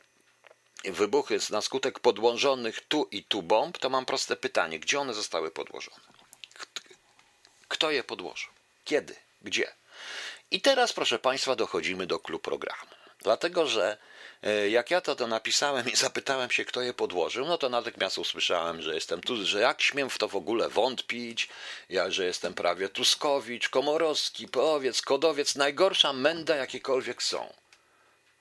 wybuchy 0.84 1.38
na 1.50 1.60
skutek 1.60 2.00
podłożonych 2.00 2.80
tu 2.80 3.08
i 3.10 3.24
tu 3.24 3.42
bomb, 3.42 3.78
to 3.78 3.90
mam 3.90 4.06
proste 4.06 4.36
pytanie, 4.36 4.78
gdzie 4.78 5.00
one 5.00 5.14
zostały 5.14 5.50
podłożone? 5.50 6.00
Kto 7.68 7.90
je 7.90 8.04
podłożył? 8.04 8.50
Kiedy? 8.84 9.16
Gdzie? 9.42 9.72
I 10.50 10.60
teraz, 10.60 10.92
proszę 10.92 11.18
Państwa, 11.18 11.56
dochodzimy 11.56 12.06
do 12.06 12.18
klubu 12.18 12.42
programu. 12.42 12.90
Dlatego, 13.22 13.66
że 13.66 13.98
jak 14.70 14.90
ja 14.90 15.00
to, 15.00 15.16
to 15.16 15.26
napisałem 15.26 15.88
i 15.92 15.96
zapytałem 15.96 16.50
się, 16.50 16.64
kto 16.64 16.82
je 16.82 16.94
podłożył, 16.94 17.46
no 17.46 17.58
to 17.58 17.68
natychmiast 17.68 18.18
usłyszałem, 18.18 18.82
że 18.82 18.94
jestem 18.94 19.20
tu, 19.20 19.44
że 19.46 19.60
jak 19.60 19.82
śmiem 19.82 20.10
w 20.10 20.18
to 20.18 20.28
w 20.28 20.36
ogóle 20.36 20.68
wątpić, 20.68 21.48
ja, 21.88 22.10
że 22.10 22.24
jestem 22.24 22.54
prawie 22.54 22.88
Tuskowicz, 22.88 23.68
Komorowski, 23.68 24.48
Powiec, 24.48 25.02
Kodowiec, 25.02 25.56
najgorsza 25.56 26.12
menda, 26.12 26.56
jakiekolwiek 26.56 27.22
są. 27.22 27.52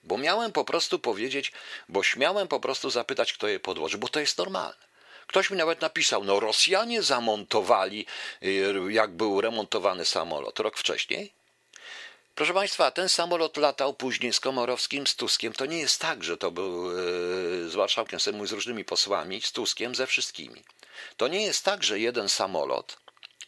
Bo 0.04 0.18
miałem 0.18 0.52
po 0.52 0.66
prostu 0.66 1.00
powiedzieć, 1.00 1.52
bo 1.90 2.04
śmiałem 2.04 2.48
po 2.48 2.60
prostu 2.60 2.90
zapytać, 2.90 3.34
kto 3.34 3.48
je 3.48 3.60
podłożył, 3.60 4.00
bo 4.00 4.08
to 4.08 4.20
jest 4.20 4.38
normalne. 4.38 4.88
Ktoś 5.28 5.50
mi 5.50 5.58
nawet 5.58 5.82
napisał, 5.82 6.24
no 6.24 6.40
Rosjanie 6.40 7.02
zamontowali, 7.02 8.06
y, 8.44 8.74
jak 8.90 9.12
był 9.12 9.42
remontowany 9.42 10.06
samolot 10.06 10.60
rok 10.60 10.78
wcześniej, 10.78 11.37
Proszę 12.38 12.54
Państwa, 12.54 12.92
ten 12.92 13.10
samolot 13.10 13.58
latał 13.58 13.94
później 13.94 14.34
z 14.34 14.40
Komorowskim, 14.40 15.08
z 15.08 15.16
Tuskiem. 15.16 15.54
To 15.54 15.66
nie 15.66 15.80
jest 15.80 16.02
tak, 16.02 16.24
że 16.24 16.38
to 16.38 16.52
był 16.52 16.92
e, 16.92 16.94
z 17.70 17.76
marszałkiem 17.76 18.20
z 18.20 18.52
różnymi 18.52 18.86
posłami, 18.86 19.42
z 19.42 19.52
Tuskiem, 19.52 19.96
ze 19.96 20.08
wszystkimi. 20.08 20.64
To 21.18 21.28
nie 21.28 21.46
jest 21.46 21.66
tak, 21.66 21.84
że 21.84 22.00
jeden 22.00 22.30
samolot 22.30 22.98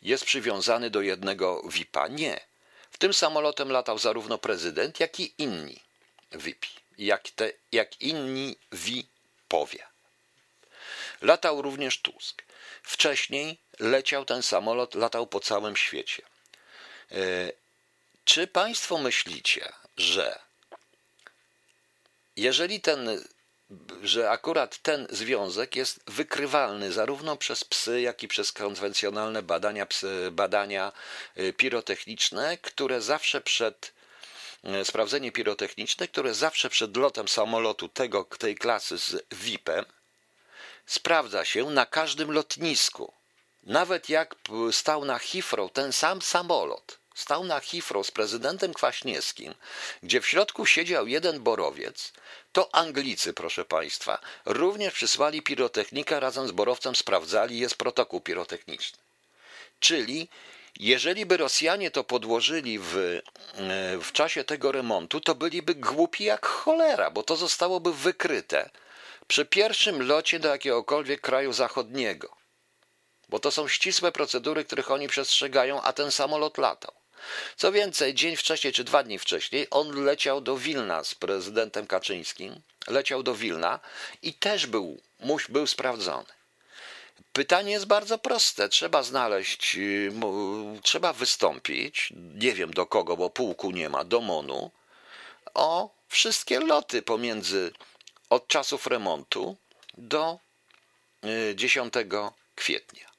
jest 0.01 0.25
przywiązany 0.25 0.89
do 0.89 1.01
jednego 1.01 1.61
VIP-a. 1.69 2.07
Nie. 2.07 2.39
W 2.91 2.97
tym 2.97 3.13
samolotem 3.13 3.71
latał 3.71 3.99
zarówno 3.99 4.37
prezydent, 4.37 4.99
jak 4.99 5.19
i 5.19 5.33
inni 5.37 5.79
VIP, 6.31 6.65
jak, 6.97 7.29
te, 7.29 7.51
jak 7.71 8.01
inni 8.01 8.55
VIP-owie. 8.71 9.87
Latał 11.21 11.61
również 11.61 12.01
Tusk. 12.01 12.43
Wcześniej 12.83 13.57
leciał 13.79 14.25
ten 14.25 14.43
samolot, 14.43 14.95
latał 14.95 15.27
po 15.27 15.39
całym 15.39 15.75
świecie. 15.75 16.23
Czy 18.29 18.47
Państwo 18.47 18.97
myślicie, 18.97 19.73
że 19.97 20.39
jeżeli 22.35 22.81
ten, 22.81 23.23
że 24.03 24.29
akurat 24.29 24.77
ten 24.77 25.07
związek 25.09 25.75
jest 25.75 25.99
wykrywalny 26.07 26.91
zarówno 26.91 27.37
przez 27.37 27.63
psy, 27.63 28.01
jak 28.01 28.23
i 28.23 28.27
przez 28.27 28.51
konwencjonalne 28.51 29.43
badania, 29.43 29.85
psy, 29.85 30.29
badania 30.31 30.91
y, 31.37 31.53
pirotechniczne, 31.53 32.57
które 32.57 33.01
zawsze 33.01 33.41
przed 33.41 33.93
y, 34.81 34.85
sprawdzenie 34.85 35.31
pirotechniczne, 35.31 36.07
które 36.07 36.33
zawsze 36.33 36.69
przed 36.69 36.97
lotem 36.97 37.27
samolotu 37.27 37.89
tego, 37.89 38.23
tej 38.23 38.55
klasy 38.55 38.97
z 38.97 39.25
VIP-em 39.31 39.85
sprawdza 40.85 41.45
się 41.45 41.69
na 41.69 41.85
każdym 41.85 42.31
lotnisku. 42.31 43.13
Nawet 43.63 44.09
jak 44.09 44.35
stał 44.71 45.05
na 45.05 45.19
Heathrow 45.19 45.71
ten 45.71 45.93
sam 45.93 46.21
samolot, 46.21 46.98
stał 47.19 47.43
na 47.43 47.59
Heathrow 47.59 48.07
z 48.07 48.11
prezydentem 48.11 48.73
Kwaśniewskim, 48.73 49.53
gdzie 50.03 50.21
w 50.21 50.27
środku 50.27 50.65
siedział 50.65 51.07
jeden 51.07 51.39
borowiec, 51.39 52.13
to 52.51 52.75
Anglicy, 52.75 53.33
proszę 53.33 53.65
Państwa, 53.65 54.19
również 54.45 54.93
przysłali 54.93 55.41
pirotechnika 55.41 56.19
razem 56.19 56.47
z 56.47 56.51
borowcem, 56.51 56.95
sprawdzali, 56.95 57.59
jest 57.59 57.75
protokół 57.75 58.21
pirotechniczny. 58.21 58.99
Czyli 59.79 60.29
jeżeli 60.79 61.25
by 61.25 61.37
Rosjanie 61.37 61.91
to 61.91 62.03
podłożyli 62.03 62.79
w, 62.79 62.95
e, 62.97 63.21
w 63.97 64.11
czasie 64.11 64.43
tego 64.43 64.71
remontu, 64.71 65.21
to 65.21 65.35
byliby 65.35 65.75
głupi 65.75 66.23
jak 66.23 66.45
cholera, 66.45 67.11
bo 67.11 67.23
to 67.23 67.35
zostałoby 67.35 67.93
wykryte 67.93 68.69
przy 69.27 69.45
pierwszym 69.45 70.07
locie 70.07 70.39
do 70.39 70.49
jakiegokolwiek 70.49 71.21
kraju 71.21 71.53
zachodniego. 71.53 72.35
Bo 73.29 73.39
to 73.39 73.51
są 73.51 73.67
ścisłe 73.67 74.11
procedury, 74.11 74.65
których 74.65 74.91
oni 74.91 75.07
przestrzegają, 75.07 75.81
a 75.81 75.93
ten 75.93 76.11
samolot 76.11 76.57
latał. 76.57 76.98
Co 77.57 77.71
więcej, 77.71 78.13
dzień 78.13 78.35
wcześniej 78.35 78.73
czy 78.73 78.83
dwa 78.83 79.03
dni 79.03 79.19
wcześniej 79.19 79.67
on 79.71 80.05
leciał 80.05 80.41
do 80.41 80.57
Wilna 80.57 81.03
z 81.03 81.15
prezydentem 81.15 81.87
Kaczyńskim, 81.87 82.61
leciał 82.87 83.23
do 83.23 83.35
Wilna 83.35 83.79
i 84.21 84.33
też 84.33 84.67
był, 84.67 85.01
był 85.49 85.67
sprawdzony. 85.67 86.39
Pytanie 87.33 87.71
jest 87.71 87.85
bardzo 87.85 88.17
proste. 88.17 88.69
Trzeba 88.69 89.03
znaleźć, 89.03 89.75
y, 89.75 90.11
trzeba 90.83 91.13
wystąpić, 91.13 92.13
nie 92.15 92.53
wiem 92.53 92.73
do 92.73 92.85
kogo, 92.85 93.17
bo 93.17 93.29
pułku 93.29 93.71
nie 93.71 93.89
ma, 93.89 94.03
do 94.03 94.21
MONU, 94.21 94.71
o 95.53 95.89
wszystkie 96.07 96.59
loty 96.59 97.01
pomiędzy 97.01 97.71
od 98.29 98.47
czasów 98.47 98.87
remontu 98.87 99.57
do 99.97 100.39
10 101.55 101.95
y, 101.95 102.07
kwietnia. 102.55 103.09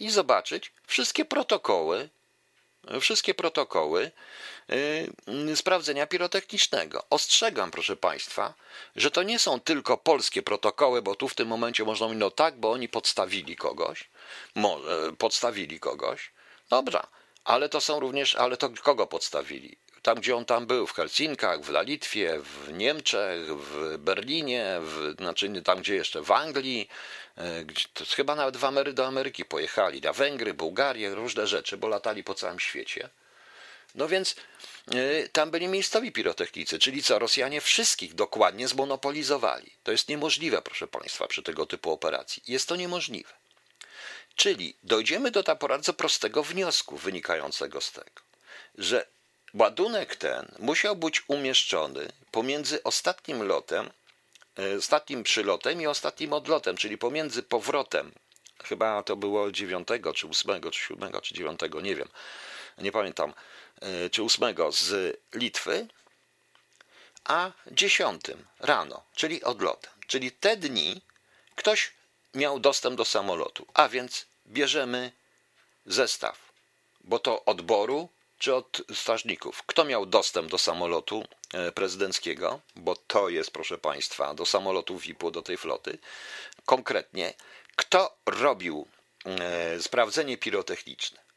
I 0.00 0.10
zobaczyć 0.10 0.72
wszystkie 0.86 1.24
protokoły 1.24 2.08
wszystkie 3.00 3.34
protokoły 3.34 4.10
y, 4.70 5.56
sprawdzenia 5.56 6.06
pirotechnicznego. 6.06 7.04
Ostrzegam, 7.10 7.70
proszę 7.70 7.96
Państwa, 7.96 8.54
że 8.96 9.10
to 9.10 9.22
nie 9.22 9.38
są 9.38 9.60
tylko 9.60 9.96
polskie 9.96 10.42
protokoły, 10.42 11.02
bo 11.02 11.14
tu 11.14 11.28
w 11.28 11.34
tym 11.34 11.48
momencie 11.48 11.84
można 11.84 12.06
mówić, 12.06 12.20
no 12.20 12.30
tak, 12.30 12.56
bo 12.60 12.70
oni 12.70 12.88
podstawili 12.88 13.56
kogoś, 13.56 14.08
podstawili 15.18 15.80
kogoś. 15.80 16.30
Dobra, 16.70 17.06
ale 17.44 17.68
to 17.68 17.80
są 17.80 18.00
również, 18.00 18.34
ale 18.34 18.56
to 18.56 18.70
kogo 18.82 19.06
podstawili? 19.06 19.76
tam 20.02 20.18
gdzie 20.18 20.36
on 20.36 20.44
tam 20.44 20.66
był, 20.66 20.86
w 20.86 20.92
Helsinkach, 20.92 21.60
w 21.60 21.72
Litwie, 21.82 22.40
w 22.40 22.72
Niemczech, 22.72 23.56
w 23.56 23.98
Berlinie, 23.98 24.78
w, 24.82 25.14
znaczy 25.18 25.62
tam 25.62 25.78
gdzie 25.78 25.94
jeszcze, 25.94 26.22
w 26.22 26.30
Anglii, 26.30 26.88
e, 26.88 27.27
chyba 28.16 28.34
nawet 28.34 28.56
w 28.56 28.64
Amery, 28.64 28.92
do 28.92 29.06
Ameryki 29.06 29.44
pojechali, 29.44 30.00
na 30.00 30.12
Węgry, 30.12 30.54
Bułgarię, 30.54 31.14
różne 31.14 31.46
rzeczy, 31.46 31.76
bo 31.76 31.88
latali 31.88 32.24
po 32.24 32.34
całym 32.34 32.60
świecie. 32.60 33.08
No 33.94 34.08
więc 34.08 34.34
y, 34.94 35.28
tam 35.32 35.50
byli 35.50 35.68
miejscowi 35.68 36.12
pirotechnicy, 36.12 36.78
czyli 36.78 37.02
co, 37.02 37.18
Rosjanie 37.18 37.60
wszystkich 37.60 38.14
dokładnie 38.14 38.68
zmonopolizowali. 38.68 39.70
To 39.82 39.92
jest 39.92 40.08
niemożliwe, 40.08 40.62
proszę 40.62 40.86
Państwa, 40.88 41.26
przy 41.26 41.42
tego 41.42 41.66
typu 41.66 41.92
operacji. 41.92 42.42
Jest 42.48 42.68
to 42.68 42.76
niemożliwe. 42.76 43.32
Czyli 44.36 44.76
dojdziemy 44.82 45.30
do 45.30 45.42
bardzo 45.42 45.92
prostego 45.92 46.42
wniosku 46.42 46.96
wynikającego 46.96 47.80
z 47.80 47.92
tego, 47.92 48.22
że 48.78 49.06
ładunek 49.54 50.16
ten 50.16 50.52
musiał 50.58 50.96
być 50.96 51.22
umieszczony 51.28 52.08
pomiędzy 52.30 52.82
ostatnim 52.82 53.42
lotem, 53.42 53.90
ostatnim 54.78 55.22
przylotem 55.22 55.82
i 55.82 55.86
ostatnim 55.86 56.32
odlotem, 56.32 56.76
czyli 56.76 56.98
pomiędzy 56.98 57.42
powrotem, 57.42 58.12
chyba 58.64 59.02
to 59.02 59.16
było 59.16 59.52
9, 59.52 59.88
czy 60.14 60.28
8, 60.28 60.60
czy 60.70 60.80
7, 60.80 61.12
czy 61.22 61.34
9, 61.34 61.60
nie 61.82 61.94
wiem, 61.94 62.08
nie 62.78 62.92
pamiętam, 62.92 63.34
E, 63.80 64.10
czy 64.10 64.22
ósmego 64.22 64.72
z 64.72 65.16
Litwy, 65.34 65.86
a 67.24 67.52
dziesiątym 67.70 68.46
rano, 68.58 69.02
czyli 69.14 69.44
odlotem. 69.44 69.92
Czyli 70.06 70.32
te 70.32 70.56
dni 70.56 71.00
ktoś 71.56 71.92
miał 72.34 72.60
dostęp 72.60 72.96
do 72.96 73.04
samolotu, 73.04 73.66
a 73.74 73.88
więc 73.88 74.26
bierzemy 74.46 75.12
zestaw, 75.86 76.52
bo 77.00 77.18
to 77.18 77.44
odboru 77.44 78.08
czy 78.38 78.54
od 78.54 78.82
strażników. 78.94 79.62
Kto 79.66 79.84
miał 79.84 80.06
dostęp 80.06 80.50
do 80.50 80.58
samolotu 80.58 81.24
e, 81.52 81.72
prezydenckiego, 81.72 82.60
bo 82.76 82.96
to 82.96 83.28
jest, 83.28 83.50
proszę 83.50 83.78
Państwa, 83.78 84.34
do 84.34 84.46
samolotu 84.46 84.98
VIP-u, 84.98 85.30
do 85.30 85.42
tej 85.42 85.56
floty. 85.56 85.98
Konkretnie, 86.64 87.34
kto 87.76 88.16
robił 88.26 88.88
e, 89.24 89.82
sprawdzenie 89.82 90.38
pirotechniczne? 90.38 91.28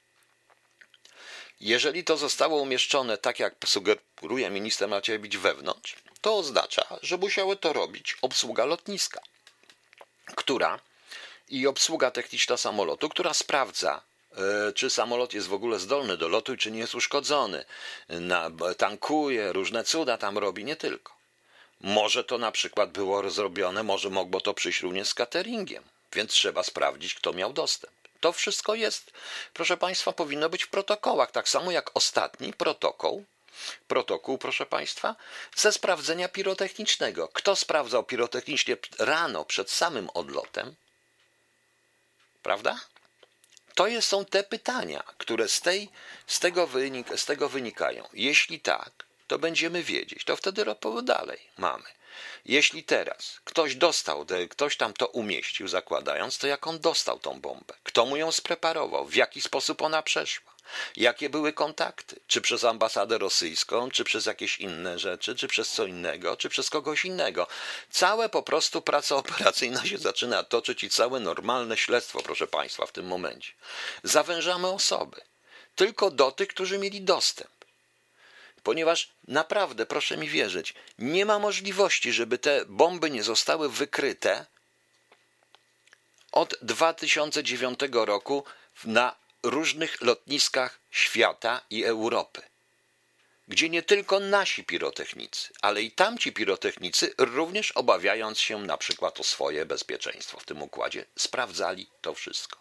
Jeżeli 1.59 2.03
to 2.03 2.17
zostało 2.17 2.61
umieszczone 2.61 3.17
tak, 3.17 3.39
jak 3.39 3.55
sugeruje 3.65 4.49
minister 4.49 4.89
Macierewicz 4.89 5.37
wewnątrz, 5.37 5.95
to 6.21 6.37
oznacza, 6.37 6.99
że 7.01 7.17
musiały 7.17 7.55
to 7.55 7.73
robić 7.73 8.17
obsługa 8.21 8.65
lotniska, 8.65 9.21
która 10.35 10.79
i 11.49 11.67
obsługa 11.67 12.11
techniczna 12.11 12.57
samolotu, 12.57 13.09
która 13.09 13.33
sprawdza, 13.33 14.01
czy 14.75 14.89
samolot 14.89 15.33
jest 15.33 15.47
w 15.47 15.53
ogóle 15.53 15.79
zdolny 15.79 16.17
do 16.17 16.27
lotu 16.27 16.53
i 16.53 16.57
czy 16.57 16.71
nie 16.71 16.79
jest 16.79 16.95
uszkodzony. 16.95 17.65
Na, 18.09 18.51
tankuje, 18.77 19.53
różne 19.53 19.83
cuda 19.83 20.17
tam 20.17 20.37
robi, 20.37 20.65
nie 20.65 20.75
tylko. 20.75 21.13
Może 21.81 22.23
to 22.23 22.37
na 22.37 22.51
przykład 22.51 22.91
było 22.91 23.29
zrobione, 23.29 23.83
może 23.83 24.09
mogło 24.09 24.41
to 24.41 24.53
przyjść 24.53 24.81
również 24.81 25.07
z 25.07 25.13
cateringiem, 25.13 25.83
więc 26.13 26.31
trzeba 26.31 26.63
sprawdzić, 26.63 27.13
kto 27.13 27.33
miał 27.33 27.53
dostęp. 27.53 27.93
To 28.19 28.31
wszystko 28.31 28.75
jest, 28.75 29.11
proszę 29.53 29.77
Państwa, 29.77 30.11
powinno 30.11 30.49
być 30.49 30.63
w 30.63 30.69
protokołach, 30.69 31.31
tak 31.31 31.49
samo 31.49 31.71
jak 31.71 31.91
ostatni 31.93 32.53
protokół. 32.53 33.25
Protokół, 33.87 34.37
proszę 34.37 34.65
Państwa, 34.65 35.15
ze 35.55 35.71
sprawdzenia 35.71 36.29
pirotechnicznego. 36.29 37.27
Kto 37.27 37.55
sprawdzał 37.55 38.03
pirotechnicznie 38.03 38.77
rano 38.99 39.45
przed 39.45 39.71
samym 39.71 40.09
odlotem? 40.13 40.75
Prawda? 42.43 42.79
To 43.75 43.87
są 44.01 44.25
te 44.25 44.43
pytania, 44.43 45.03
które 45.17 45.47
z, 45.47 45.61
tej, 45.61 45.89
z, 46.27 46.39
tego 46.39 46.67
wynik, 46.67 47.19
z 47.19 47.25
tego 47.25 47.49
wynikają. 47.49 48.07
Jeśli 48.13 48.59
tak, 48.59 48.91
to 49.27 49.39
będziemy 49.39 49.83
wiedzieć. 49.83 50.23
To 50.25 50.35
wtedy 50.35 50.63
dalej 51.01 51.39
mamy. 51.57 51.85
Jeśli 52.45 52.83
teraz 52.83 53.39
ktoś 53.43 53.75
dostał, 53.75 54.25
ktoś 54.49 54.77
tam 54.77 54.93
to 54.93 55.07
umieścił, 55.07 55.67
zakładając, 55.67 56.37
to 56.37 56.47
jak 56.47 56.67
on 56.67 56.79
dostał 56.79 57.19
tą 57.19 57.41
bombę? 57.41 57.73
Kto 57.83 58.05
mu 58.05 58.17
ją 58.17 58.31
spreparował? 58.31 59.05
W 59.05 59.15
jaki 59.15 59.41
sposób 59.41 59.81
ona 59.81 60.01
przeszła? 60.01 60.50
Jakie 60.95 61.29
były 61.29 61.53
kontakty? 61.53 62.19
Czy 62.27 62.41
przez 62.41 62.63
ambasadę 62.63 63.17
rosyjską, 63.17 63.91
czy 63.91 64.03
przez 64.03 64.25
jakieś 64.25 64.59
inne 64.59 64.99
rzeczy, 64.99 65.35
czy 65.35 65.47
przez 65.47 65.69
co 65.71 65.85
innego, 65.85 66.37
czy 66.37 66.49
przez 66.49 66.69
kogoś 66.69 67.05
innego? 67.05 67.47
Całe 67.89 68.29
po 68.29 68.43
prostu 68.43 68.81
praca 68.81 69.15
operacyjna 69.23 69.85
się 69.85 69.97
zaczyna 69.97 70.43
toczyć 70.43 70.83
i 70.83 70.89
całe 70.89 71.19
normalne 71.19 71.77
śledztwo, 71.77 72.21
proszę 72.23 72.47
Państwa, 72.47 72.85
w 72.85 72.91
tym 72.91 73.07
momencie. 73.07 73.51
Zawężamy 74.03 74.67
osoby 74.67 75.21
tylko 75.75 76.11
do 76.11 76.31
tych, 76.31 76.47
którzy 76.47 76.77
mieli 76.77 77.01
dostęp 77.01 77.51
ponieważ 78.63 79.09
naprawdę, 79.27 79.85
proszę 79.85 80.17
mi 80.17 80.29
wierzyć, 80.29 80.73
nie 80.99 81.25
ma 81.25 81.39
możliwości, 81.39 82.13
żeby 82.13 82.37
te 82.37 82.65
bomby 82.65 83.09
nie 83.09 83.23
zostały 83.23 83.69
wykryte 83.69 84.45
od 86.31 86.55
2009 86.61 87.79
roku 87.91 88.43
na 88.85 89.15
różnych 89.43 90.01
lotniskach 90.01 90.79
świata 90.91 91.61
i 91.69 91.83
Europy, 91.83 92.41
gdzie 93.47 93.69
nie 93.69 93.83
tylko 93.83 94.19
nasi 94.19 94.63
pirotechnicy, 94.63 95.49
ale 95.61 95.81
i 95.81 95.91
tamci 95.91 96.31
pirotechnicy, 96.31 97.13
również 97.17 97.71
obawiając 97.71 98.39
się 98.39 98.59
na 98.59 98.77
przykład 98.77 99.19
o 99.19 99.23
swoje 99.23 99.65
bezpieczeństwo 99.65 100.39
w 100.39 100.45
tym 100.45 100.61
układzie, 100.61 101.05
sprawdzali 101.17 101.87
to 102.01 102.13
wszystko. 102.13 102.59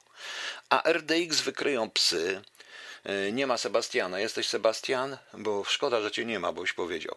A 0.71 0.93
RDX 0.93 1.40
wykryją 1.40 1.90
psy, 1.90 2.43
E, 3.05 3.33
nie 3.33 3.47
ma 3.47 3.59
Sebastiana. 3.59 4.21
Jesteś 4.21 4.49
Sebastian? 4.49 5.16
Bo 5.35 5.64
szkoda, 5.64 6.01
że 6.01 6.11
cię 6.11 6.25
nie 6.25 6.38
ma, 6.38 6.53
boś 6.53 6.73
powiedział. 6.73 7.16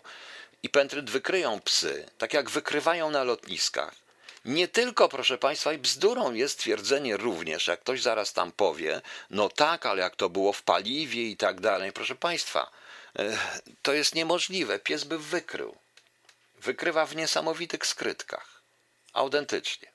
I 0.63 0.69
Pentryd 0.69 1.10
wykryją 1.10 1.60
psy, 1.60 2.06
tak 2.17 2.34
jak 2.34 2.49
wykrywają 2.49 3.10
na 3.10 3.23
lotniskach. 3.23 4.02
Nie 4.45 4.67
tylko, 4.67 5.10
proszę 5.10 5.38
Państwa, 5.38 5.73
i 5.73 5.77
bzdurą 5.77 6.34
jest 6.34 6.60
twierdzenie 6.60 7.17
również, 7.17 7.67
jak 7.67 7.79
ktoś 7.79 8.01
zaraz 8.01 8.34
tam 8.34 8.51
powie, 8.51 9.01
no 9.29 9.49
tak, 9.49 9.86
ale 9.86 10.01
jak 10.01 10.15
to 10.15 10.29
było 10.29 10.53
w 10.53 10.62
paliwie 10.62 11.23
i 11.23 11.38
tak 11.38 11.62
dalej. 11.62 11.91
Proszę 11.91 12.15
Państwa, 12.15 12.71
e, 13.19 13.38
to 13.82 13.93
jest 13.93 14.15
niemożliwe. 14.15 14.79
Pies 14.79 15.03
by 15.03 15.19
wykrył. 15.19 15.75
Wykrywa 16.62 17.06
w 17.06 17.15
niesamowitych 17.15 17.86
skrytkach. 17.86 18.62
Autentycznie. 19.13 19.88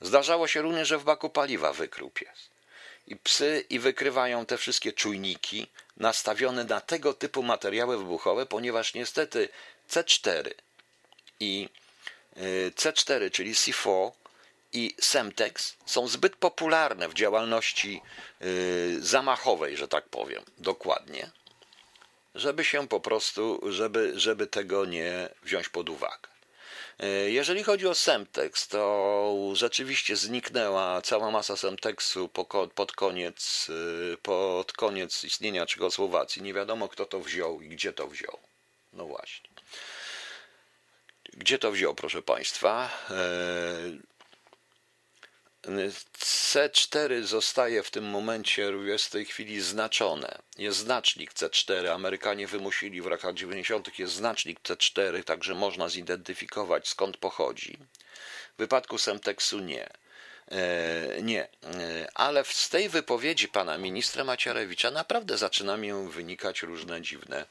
Zdarzało 0.00 0.48
się 0.48 0.62
również, 0.62 0.88
że 0.88 0.98
w 0.98 1.04
baku 1.04 1.30
paliwa 1.30 1.72
wykrył 1.72 2.10
pies 2.10 2.56
i 3.06 3.16
psy 3.16 3.64
i 3.70 3.78
wykrywają 3.78 4.46
te 4.46 4.58
wszystkie 4.58 4.92
czujniki 4.92 5.66
nastawione 5.96 6.64
na 6.64 6.80
tego 6.80 7.14
typu 7.14 7.42
materiały 7.42 7.98
wybuchowe, 7.98 8.46
ponieważ 8.46 8.94
niestety 8.94 9.48
C4 9.90 10.50
i 11.40 11.68
C4, 12.70 13.30
czyli 13.30 13.54
C4 13.54 14.10
i 14.72 14.94
Semtex 15.00 15.76
są 15.86 16.08
zbyt 16.08 16.36
popularne 16.36 17.08
w 17.08 17.14
działalności 17.14 18.02
y, 18.42 18.96
zamachowej, 19.00 19.76
że 19.76 19.88
tak 19.88 20.08
powiem, 20.08 20.42
dokładnie, 20.58 21.30
żeby 22.34 22.64
się 22.64 22.88
po 22.88 23.00
prostu, 23.00 23.60
żeby, 23.72 24.12
żeby 24.16 24.46
tego 24.46 24.84
nie 24.84 25.28
wziąć 25.42 25.68
pod 25.68 25.88
uwagę. 25.88 26.28
E, 26.98 27.30
jeżeli 27.30 27.62
chodzi 27.62 27.86
o 27.86 27.94
Semtex, 27.94 28.68
to 28.68 29.52
rzeczywiście 29.52 30.16
zniknęła 30.16 31.02
cała 31.02 31.30
masa 31.30 31.56
Semtexu 31.56 32.28
pod 32.74 32.92
koniec, 32.92 33.70
e, 34.12 34.16
pod 34.16 34.72
koniec 34.72 35.24
istnienia 35.24 35.66
Czechosłowacji. 35.66 36.42
Nie 36.42 36.54
wiadomo, 36.54 36.88
kto 36.88 37.06
to 37.06 37.20
wziął 37.20 37.60
i 37.60 37.68
gdzie 37.68 37.92
to 37.92 38.06
wziął. 38.06 38.38
No 38.92 39.06
właśnie. 39.06 39.55
Gdzie 41.36 41.58
to 41.58 41.72
wziął, 41.72 41.94
proszę 41.94 42.22
Państwa? 42.22 42.90
E, 43.10 43.16
C4 46.18 47.22
zostaje 47.22 47.82
w 47.82 47.90
tym 47.90 48.04
momencie, 48.04 48.62
jest 48.62 49.06
w 49.06 49.10
tej 49.10 49.24
chwili 49.24 49.60
znaczone. 49.60 50.38
Jest 50.58 50.78
znacznik 50.78 51.32
C4. 51.32 51.88
Amerykanie 51.88 52.46
wymusili 52.46 53.02
w 53.02 53.06
latach 53.06 53.34
90. 53.34 53.98
jest 53.98 54.14
znacznik 54.14 54.60
C4, 54.60 55.24
także 55.24 55.54
można 55.54 55.88
zidentyfikować 55.88 56.88
skąd 56.88 57.16
pochodzi. 57.16 57.78
W 58.54 58.58
wypadku 58.58 58.98
Semtexu 58.98 59.58
nie. 59.58 59.88
E, 60.48 61.22
nie, 61.22 61.42
e, 61.42 61.48
ale 62.14 62.44
z 62.44 62.68
tej 62.68 62.88
wypowiedzi 62.88 63.48
pana 63.48 63.78
ministra 63.78 64.24
Macierewicza 64.24 64.90
naprawdę 64.90 65.38
zaczyna 65.38 65.76
mi 65.76 65.92
wynikać 66.10 66.62
różne 66.62 67.02
dziwne 67.02 67.46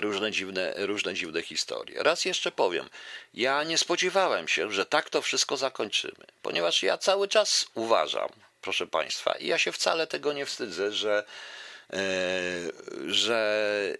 różne 0.00 0.32
dziwne, 0.32 0.74
różne 0.76 1.14
dziwne 1.14 1.42
historie. 1.42 2.02
Raz 2.02 2.24
jeszcze 2.24 2.52
powiem, 2.52 2.88
ja 3.34 3.62
nie 3.64 3.78
spodziewałem 3.78 4.48
się, 4.48 4.72
że 4.72 4.86
tak 4.86 5.10
to 5.10 5.22
wszystko 5.22 5.56
zakończymy, 5.56 6.24
ponieważ 6.42 6.82
ja 6.82 6.98
cały 6.98 7.28
czas 7.28 7.66
uważam, 7.74 8.28
proszę 8.60 8.86
Państwa, 8.86 9.32
i 9.32 9.46
ja 9.46 9.58
się 9.58 9.72
wcale 9.72 10.06
tego 10.06 10.32
nie 10.32 10.46
wstydzę, 10.46 10.92
że 10.92 11.24
e, 11.92 11.98
że 13.06 13.98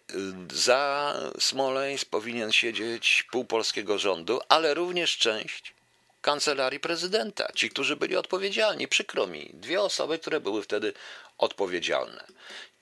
za 0.53 1.15
Smoleńsk 1.39 2.09
powinien 2.11 2.53
siedzieć 2.53 3.25
pół 3.31 3.45
polskiego 3.45 3.99
rządu, 3.99 4.41
ale 4.49 4.75
również 4.75 5.19
część 5.19 5.75
kancelarii 6.23 6.81
prezydenta, 6.81 7.53
ci, 7.55 7.71
którzy 7.71 7.97
byli 7.97 8.17
odpowiedzialni. 8.17 8.89
Przykro 8.89 9.27
mi, 9.27 9.51
dwie 9.55 9.81
osoby, 9.81 10.19
które 10.19 10.41
były 10.41 10.63
wtedy 10.63 10.93
odpowiedzialne. 11.39 12.27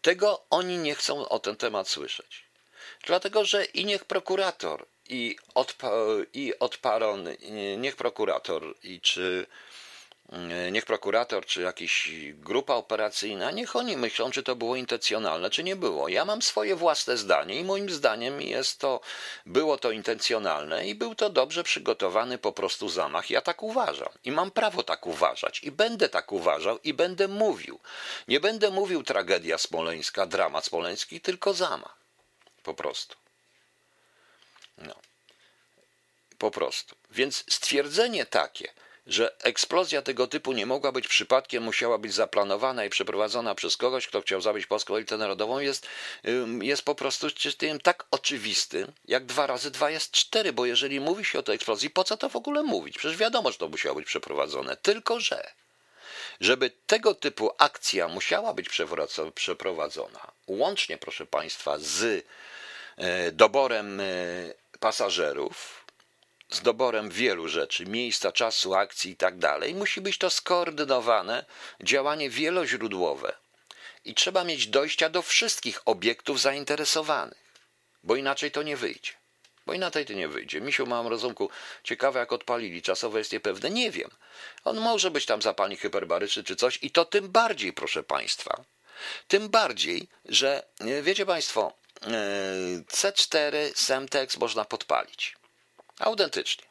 Tego 0.02 0.44
oni 0.50 0.78
nie 0.78 0.94
chcą 0.94 1.28
o 1.28 1.38
ten 1.38 1.56
temat 1.56 1.88
słyszeć. 1.88 2.49
Dlatego, 3.06 3.44
że 3.44 3.64
i 3.64 3.84
niech 3.84 4.04
prokurator, 4.04 4.86
i, 5.08 5.36
odpa, 5.54 5.90
i 6.34 6.58
odparon, 6.58 7.28
niech 7.78 7.96
prokurator, 7.96 8.74
i 8.82 9.00
czy 9.00 9.46
E, 10.32 10.70
niech 10.70 10.84
prokurator 10.84 11.46
czy 11.46 11.62
jakaś 11.62 12.10
grupa 12.34 12.74
operacyjna, 12.74 13.50
niech 13.50 13.76
oni 13.76 13.96
myślą, 13.96 14.30
czy 14.30 14.42
to 14.42 14.56
było 14.56 14.76
intencjonalne, 14.76 15.50
czy 15.50 15.64
nie 15.64 15.76
było. 15.76 16.08
Ja 16.08 16.24
mam 16.24 16.42
swoje 16.42 16.76
własne 16.76 17.16
zdanie 17.16 17.54
i 17.60 17.64
moim 17.64 17.90
zdaniem 17.90 18.40
jest 18.40 18.78
to, 18.78 19.00
było 19.46 19.78
to 19.78 19.90
intencjonalne 19.90 20.86
i 20.86 20.94
był 20.94 21.14
to 21.14 21.30
dobrze 21.30 21.64
przygotowany 21.64 22.38
po 22.38 22.52
prostu 22.52 22.88
zamach. 22.88 23.30
Ja 23.30 23.40
tak 23.40 23.62
uważam 23.62 24.08
i 24.24 24.32
mam 24.32 24.50
prawo 24.50 24.82
tak 24.82 25.06
uważać 25.06 25.64
i 25.64 25.70
będę 25.70 26.08
tak 26.08 26.32
uważał 26.32 26.78
i 26.84 26.94
będę 26.94 27.28
mówił. 27.28 27.80
Nie 28.28 28.40
będę 28.40 28.70
mówił 28.70 29.02
tragedia 29.02 29.58
smoleńska, 29.58 30.26
dramat 30.26 30.64
smoleński, 30.64 31.20
tylko 31.20 31.54
zamach. 31.54 31.99
Po 32.62 32.74
prostu. 32.74 33.16
No. 34.78 34.94
Po 36.38 36.50
prostu. 36.50 36.96
Więc 37.10 37.44
stwierdzenie 37.48 38.26
takie, 38.26 38.72
że 39.06 39.36
eksplozja 39.42 40.02
tego 40.02 40.26
typu 40.26 40.52
nie 40.52 40.66
mogła 40.66 40.92
być 40.92 41.08
przypadkiem, 41.08 41.62
musiała 41.62 41.98
być 41.98 42.14
zaplanowana 42.14 42.84
i 42.84 42.90
przeprowadzona 42.90 43.54
przez 43.54 43.76
kogoś, 43.76 44.06
kto 44.06 44.20
chciał 44.20 44.40
zabić 44.40 44.66
Polską 44.66 44.96
elitę 44.96 45.16
narodową, 45.16 45.58
jest, 45.58 45.86
jest 46.62 46.82
po 46.82 46.94
prostu 46.94 47.26
tym 47.58 47.80
tak 47.80 48.04
oczywistym, 48.10 48.92
jak 49.04 49.26
dwa 49.26 49.46
razy 49.46 49.70
dwa 49.70 49.90
jest 49.90 50.10
cztery, 50.10 50.52
bo 50.52 50.66
jeżeli 50.66 51.00
mówi 51.00 51.24
się 51.24 51.38
o 51.38 51.42
tej 51.42 51.54
eksplozji, 51.54 51.90
po 51.90 52.04
co 52.04 52.16
to 52.16 52.28
w 52.28 52.36
ogóle 52.36 52.62
mówić? 52.62 52.98
Przecież 52.98 53.16
wiadomo, 53.16 53.52
że 53.52 53.58
to 53.58 53.68
musiało 53.68 53.94
być 53.94 54.06
przeprowadzone. 54.06 54.76
Tylko, 54.76 55.20
że 55.20 55.52
żeby 56.40 56.70
tego 56.86 57.14
typu 57.14 57.50
akcja 57.58 58.08
musiała 58.08 58.54
być 58.54 58.68
przeprowadzona, 59.34 60.32
łącznie, 60.46 60.98
proszę 60.98 61.26
Państwa, 61.26 61.78
z 61.78 62.26
doborem 63.32 64.00
e, 64.00 64.04
pasażerów, 64.80 65.84
z 66.50 66.60
doborem 66.60 67.10
wielu 67.10 67.48
rzeczy, 67.48 67.86
miejsca, 67.86 68.32
czasu, 68.32 68.74
akcji 68.74 69.10
i 69.10 69.16
tak 69.16 69.38
dalej. 69.38 69.74
Musi 69.74 70.00
być 70.00 70.18
to 70.18 70.30
skoordynowane 70.30 71.44
działanie 71.82 72.30
wieloźródłowe. 72.30 73.32
I 74.04 74.14
trzeba 74.14 74.44
mieć 74.44 74.66
dojścia 74.66 75.08
do 75.08 75.22
wszystkich 75.22 75.80
obiektów 75.84 76.40
zainteresowanych, 76.40 77.38
bo 78.02 78.16
inaczej 78.16 78.50
to 78.50 78.62
nie 78.62 78.76
wyjdzie. 78.76 79.12
Bo 79.66 79.74
inaczej 79.74 80.06
to 80.06 80.12
nie 80.12 80.28
wyjdzie. 80.28 80.60
Misiu, 80.60 80.86
mam 80.86 81.06
rozumku, 81.06 81.50
ciekawe 81.84 82.20
jak 82.20 82.32
odpalili, 82.32 82.82
czasowe 82.82 83.18
jest 83.18 83.32
niepewne, 83.32 83.70
nie 83.70 83.90
wiem. 83.90 84.10
On 84.64 84.80
może 84.80 85.10
być 85.10 85.26
tam 85.26 85.42
zapalnik 85.42 85.80
hyperbaryczny 85.80 86.44
czy 86.44 86.56
coś 86.56 86.78
i 86.82 86.90
to 86.90 87.04
tym 87.04 87.28
bardziej, 87.28 87.72
proszę 87.72 88.02
Państwa. 88.02 88.64
Tym 89.28 89.48
bardziej, 89.48 90.08
że 90.24 90.62
wiecie 91.02 91.26
Państwo, 91.26 91.72
e, 91.72 91.79
C4 92.00 93.74
Semtex 93.74 94.36
można 94.36 94.64
podpalić. 94.64 95.36
Autentycznie. 95.98 96.64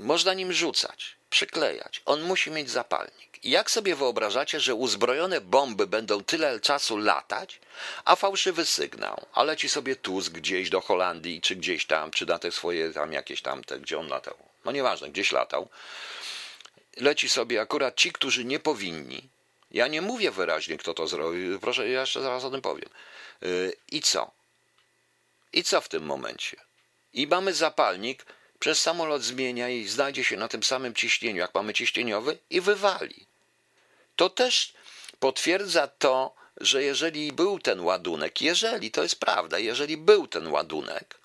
Można 0.00 0.34
nim 0.34 0.52
rzucać, 0.52 1.16
przyklejać. 1.30 2.02
On 2.04 2.22
musi 2.22 2.50
mieć 2.50 2.70
zapalnik. 2.70 3.44
Jak 3.44 3.70
sobie 3.70 3.96
wyobrażacie, 3.96 4.60
że 4.60 4.74
uzbrojone 4.74 5.40
bomby 5.40 5.86
będą 5.86 6.24
tyle 6.24 6.60
czasu 6.60 6.96
latać, 6.96 7.60
a 8.04 8.16
fałszywy 8.16 8.66
sygnał, 8.66 9.26
a 9.32 9.42
leci 9.42 9.68
sobie 9.68 9.96
Tusk 9.96 10.32
gdzieś 10.32 10.70
do 10.70 10.80
Holandii, 10.80 11.40
czy 11.40 11.56
gdzieś 11.56 11.86
tam, 11.86 12.10
czy 12.10 12.26
na 12.26 12.38
te 12.38 12.52
swoje 12.52 12.92
tam 12.92 13.12
jakieś 13.12 13.42
tam, 13.42 13.64
te, 13.64 13.80
gdzie 13.80 13.98
on 13.98 14.08
latał. 14.08 14.36
No 14.64 14.72
nieważne, 14.72 15.10
gdzieś 15.10 15.32
latał. 15.32 15.68
Leci 16.96 17.28
sobie 17.28 17.60
akurat 17.60 17.96
ci, 17.96 18.12
którzy 18.12 18.44
nie 18.44 18.60
powinni. 18.60 19.28
Ja 19.70 19.88
nie 19.88 20.02
mówię 20.02 20.30
wyraźnie, 20.30 20.78
kto 20.78 20.94
to 20.94 21.06
zrobił. 21.06 21.60
Proszę, 21.60 21.88
ja 21.88 22.00
jeszcze 22.00 22.22
zaraz 22.22 22.44
o 22.44 22.50
tym 22.50 22.62
powiem. 22.62 22.88
I 23.88 24.02
co? 24.02 24.30
I 25.52 25.64
co 25.64 25.80
w 25.80 25.88
tym 25.88 26.02
momencie? 26.02 26.70
i 27.12 27.26
mamy 27.26 27.54
zapalnik, 27.54 28.26
przez 28.58 28.80
samolot 28.80 29.22
zmienia 29.22 29.68
i 29.68 29.88
znajdzie 29.88 30.24
się 30.24 30.36
na 30.36 30.48
tym 30.48 30.62
samym 30.62 30.94
ciśnieniu, 30.94 31.38
jak 31.38 31.54
mamy 31.54 31.74
ciśnieniowy, 31.74 32.38
i 32.50 32.60
wywali. 32.60 33.26
To 34.16 34.30
też 34.30 34.72
potwierdza 35.18 35.86
to, 35.86 36.34
że 36.56 36.82
jeżeli 36.82 37.32
był 37.32 37.58
ten 37.58 37.80
ładunek, 37.80 38.40
jeżeli 38.40 38.90
to 38.90 39.02
jest 39.02 39.20
prawda, 39.20 39.58
jeżeli 39.58 39.96
był 39.96 40.26
ten 40.26 40.46
ładunek, 40.46 41.18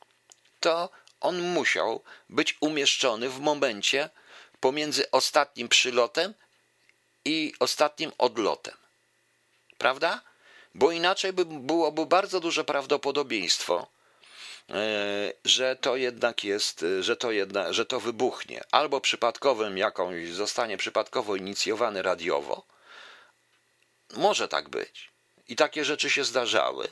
to 0.59 0.89
on 1.21 1.41
musiał 1.41 2.03
być 2.29 2.57
umieszczony 2.59 3.29
w 3.29 3.39
momencie 3.39 4.09
pomiędzy 4.59 5.11
ostatnim 5.11 5.67
przylotem 5.69 6.33
i 7.25 7.53
ostatnim 7.59 8.11
odlotem. 8.17 8.77
Prawda? 9.77 10.21
Bo 10.75 10.91
inaczej 10.91 11.33
by 11.33 11.45
byłoby 11.45 12.05
bardzo 12.05 12.39
duże 12.39 12.63
prawdopodobieństwo, 12.63 13.87
E, 14.69 15.33
że 15.45 15.75
to 15.75 15.95
jednak 15.95 16.43
jest, 16.43 16.85
że 16.99 17.15
to, 17.15 17.31
jedna, 17.31 17.73
że 17.73 17.85
to 17.85 17.99
wybuchnie. 17.99 18.63
Albo 18.71 19.01
przypadkowym 19.01 19.77
jakąś 19.77 20.29
zostanie 20.29 20.77
przypadkowo 20.77 21.35
inicjowany 21.35 22.01
radiowo. 22.01 22.65
Może 24.13 24.47
tak 24.47 24.69
być. 24.69 25.11
I 25.47 25.55
takie 25.55 25.85
rzeczy 25.85 26.09
się 26.09 26.23
zdarzały. 26.23 26.87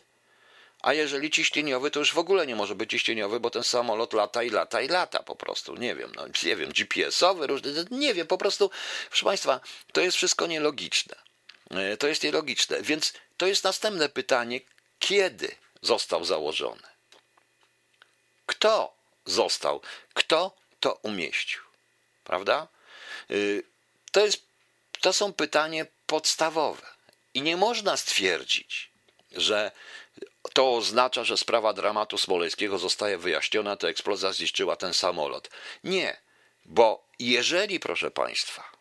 A 0.82 0.94
jeżeli 0.94 1.32
ciśnieniowy, 1.32 1.92
to 1.92 2.00
już 2.00 2.14
w 2.14 2.18
ogóle 2.18 2.48
nie 2.48 2.56
może 2.56 2.76
być 2.76 2.90
ciśnieniowy, 2.90 3.40
bo 3.40 3.50
ten 3.50 3.64
samolot 3.64 4.14
lata 4.14 4.44
i 4.44 4.50
lata 4.50 4.82
i 4.82 4.88
lata 4.88 5.24
po 5.24 5.36
prostu. 5.36 5.76
Nie 5.76 5.96
wiem, 5.96 6.12
no, 6.16 6.26
nie 6.44 6.56
wiem, 6.56 6.72
GPS-owy, 6.72 7.48
różny, 7.48 7.86
nie 7.92 8.14
wiem, 8.14 8.28
po 8.28 8.38
prostu, 8.38 8.72
proszę 9.10 9.26
Państwa, 9.26 9.60
to 9.92 10.02
jest 10.02 10.18
wszystko 10.18 10.48
nielogiczne. 10.48 11.16
E, 11.72 11.98
to 11.98 12.08
jest 12.08 12.24
nielogiczne. 12.24 12.82
Więc 12.82 13.14
to 13.38 13.48
jest 13.48 13.64
następne 13.64 14.10
pytanie, 14.10 14.60
kiedy 15.00 15.56
został 15.82 16.26
założony? 16.26 16.88
Kto 18.46 18.94
został? 19.26 19.82
Kto 20.14 20.56
to 20.80 20.94
umieścił? 20.94 21.62
Prawda? 22.24 22.68
Y, 23.32 23.64
to, 24.12 24.26
jest, 24.26 24.42
to 25.02 25.14
są 25.14 25.34
pytania 25.34 25.86
podstawowe. 26.06 26.88
I 27.34 27.42
nie 27.42 27.58
można 27.58 27.98
stwierdzić, 27.98 28.92
że 29.32 29.72
to 30.54 30.76
oznacza, 30.76 31.24
że 31.24 31.38
sprawa 31.38 31.74
dramatu 31.74 32.18
smoleńskiego 32.18 32.80
zostaje 32.80 33.18
wyjaśniona, 33.18 33.76
to 33.76 33.90
eksplozja 33.90 34.34
zniszczyła 34.34 34.76
ten 34.76 34.94
samolot. 34.94 35.50
Nie, 35.84 36.18
bo 36.66 37.08
jeżeli, 37.20 37.80
proszę 37.80 38.12
Państwa, 38.12 38.72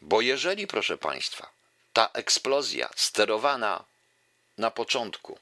bo 0.00 0.20
jeżeli, 0.20 0.66
proszę 0.66 0.98
Państwa, 0.98 1.51
ta 1.92 2.10
eksplozja 2.12 2.90
sterowana 2.96 3.84
na 4.58 4.70
początku 4.70 5.38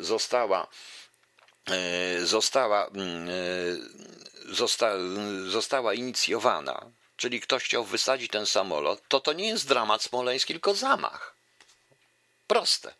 y, 0.00 0.04
została 0.04 0.68
E, 1.70 2.26
została, 2.26 2.86
mm, 2.86 3.28
e, 3.28 4.54
zosta, 4.54 4.92
została 5.46 5.94
inicjowana, 5.94 6.90
czyli 7.16 7.40
ktoś 7.40 7.64
chciał 7.64 7.84
wysadzić 7.84 8.30
ten 8.30 8.46
samolot, 8.46 9.02
to 9.08 9.20
to 9.20 9.32
nie 9.32 9.48
jest 9.48 9.68
dramat 9.68 10.02
smoleński, 10.02 10.54
tylko 10.54 10.74
zamach. 10.74 11.34
Proste. 12.46 12.94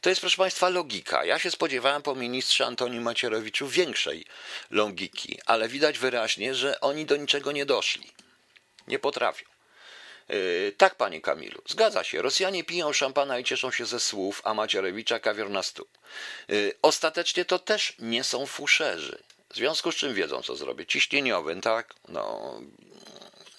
To 0.00 0.08
jest, 0.08 0.20
proszę 0.20 0.36
Państwa, 0.36 0.68
logika. 0.68 1.24
Ja 1.24 1.38
się 1.38 1.50
spodziewałem 1.50 2.02
po 2.02 2.14
ministrze 2.14 2.66
Antonim 2.66 3.02
Macierewiczu 3.02 3.68
większej 3.68 4.26
logiki, 4.70 5.38
ale 5.46 5.68
widać 5.68 5.98
wyraźnie, 5.98 6.54
że 6.54 6.80
oni 6.80 7.06
do 7.06 7.16
niczego 7.16 7.52
nie 7.52 7.66
doszli. 7.66 8.12
Nie 8.86 8.98
potrafią. 8.98 9.51
E, 10.28 10.72
tak, 10.72 10.94
panie 10.94 11.20
Kamilu, 11.20 11.62
zgadza 11.66 12.04
się. 12.04 12.22
Rosjanie 12.22 12.64
piją 12.64 12.92
szampana 12.92 13.38
i 13.38 13.44
cieszą 13.44 13.70
się 13.70 13.86
ze 13.86 14.00
słów, 14.00 14.42
a 14.44 14.54
Macierewicza 14.54 15.20
kawior 15.20 15.50
na 15.50 15.62
stół. 15.62 15.86
E, 16.50 16.52
ostatecznie 16.82 17.44
to 17.44 17.58
też 17.58 17.94
nie 17.98 18.24
są 18.24 18.46
fuszerzy. 18.46 19.18
W 19.50 19.56
związku 19.56 19.92
z 19.92 19.96
czym 19.96 20.14
wiedzą, 20.14 20.42
co 20.42 20.56
zrobić. 20.56 20.92
Ciśnieniowym, 20.92 21.60
tak? 21.60 21.94
No, 22.08 22.54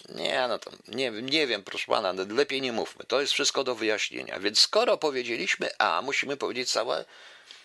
nie, 0.09 0.47
no 0.47 0.59
to 0.59 0.72
nie, 0.88 1.11
nie 1.11 1.47
wiem, 1.47 1.64
proszę 1.64 1.86
pana, 1.88 2.14
lepiej 2.30 2.61
nie 2.61 2.72
mówmy. 2.72 3.05
To 3.05 3.22
jest 3.22 3.34
wszystko 3.34 3.64
do 3.64 3.76
wyjaśnienia. 3.76 4.39
Więc 4.39 4.59
skoro 4.59 4.97
powiedzieliśmy 4.97 5.70
A, 5.78 6.01
musimy 6.01 6.38
powiedzieć 6.38 6.72
całe, 6.72 7.05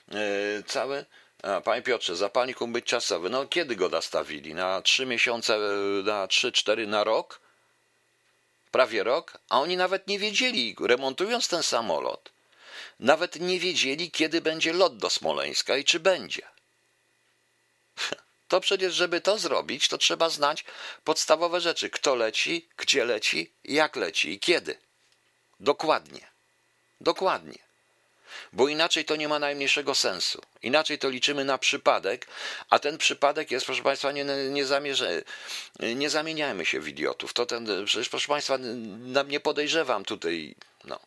yy, 0.09 0.18
całe 0.66 1.05
a, 1.42 1.61
panie 1.61 1.82
Piotrze, 1.82 2.16
zapalnik 2.16 2.59
być 2.64 2.84
czasowy. 2.84 3.30
No 3.30 3.46
kiedy 3.46 3.76
go 3.76 3.88
nastawili? 3.88 4.55
Na 4.55 4.82
trzy 4.82 5.07
miesiące, 5.07 5.59
na 6.05 6.26
trzy, 6.26 6.53
cztery, 6.53 6.86
na 6.86 7.05
rok? 7.05 7.40
Prawie 8.71 9.05
rok, 9.05 9.39
a 9.49 9.61
oni 9.61 9.77
nawet 9.77 10.07
nie 10.07 10.19
wiedzieli, 10.19 10.77
remontując 10.81 11.49
ten 11.49 11.62
samolot, 11.62 12.31
nawet 13.01 13.41
nie 13.41 13.61
wiedzieli, 13.61 14.11
kiedy 14.11 14.41
będzie 14.41 14.73
lot 14.73 14.97
do 14.97 15.11
Smoleńska 15.11 15.77
i 15.77 15.85
czy 15.85 16.01
będzie. 16.01 16.43
To 18.49 18.61
przecież, 18.61 18.95
żeby 18.95 19.21
to 19.21 19.39
zrobić, 19.39 19.89
to 19.89 19.99
trzeba 19.99 20.31
znać 20.31 20.64
podstawowe 21.05 21.61
rzeczy: 21.61 21.91
kto 21.91 22.14
leci, 22.14 22.69
gdzie 22.77 23.05
leci, 23.05 23.51
jak 23.64 23.97
leci 23.97 24.31
i 24.31 24.41
kiedy. 24.41 24.79
Dokładnie. 25.61 26.27
Dokładnie 27.01 27.68
bo 28.53 28.68
inaczej 28.68 29.05
to 29.05 29.16
nie 29.16 29.29
ma 29.29 29.39
najmniejszego 29.39 29.95
sensu. 29.95 30.43
Inaczej 30.62 30.99
to 30.99 31.09
liczymy 31.09 31.45
na 31.45 31.59
przypadek, 31.59 32.26
a 32.70 32.79
ten 32.79 32.99
przypadek 32.99 33.51
jest, 33.51 33.66
proszę 33.66 33.83
Państwa, 33.83 34.12
nie, 34.12 34.24
nie, 34.51 34.66
zamierze, 34.66 35.22
nie 35.81 36.11
zamieniajmy 36.11 36.66
się 36.66 36.81
w 36.81 36.89
idiotów. 36.89 37.33
To 37.33 37.47
ten, 37.47 37.85
przecież, 37.87 38.09
proszę 38.09 38.29
Państwa, 38.29 38.59
nie 39.29 39.41
podejrzewam 39.41 40.05
tutaj, 40.05 40.55
no. 40.85 41.01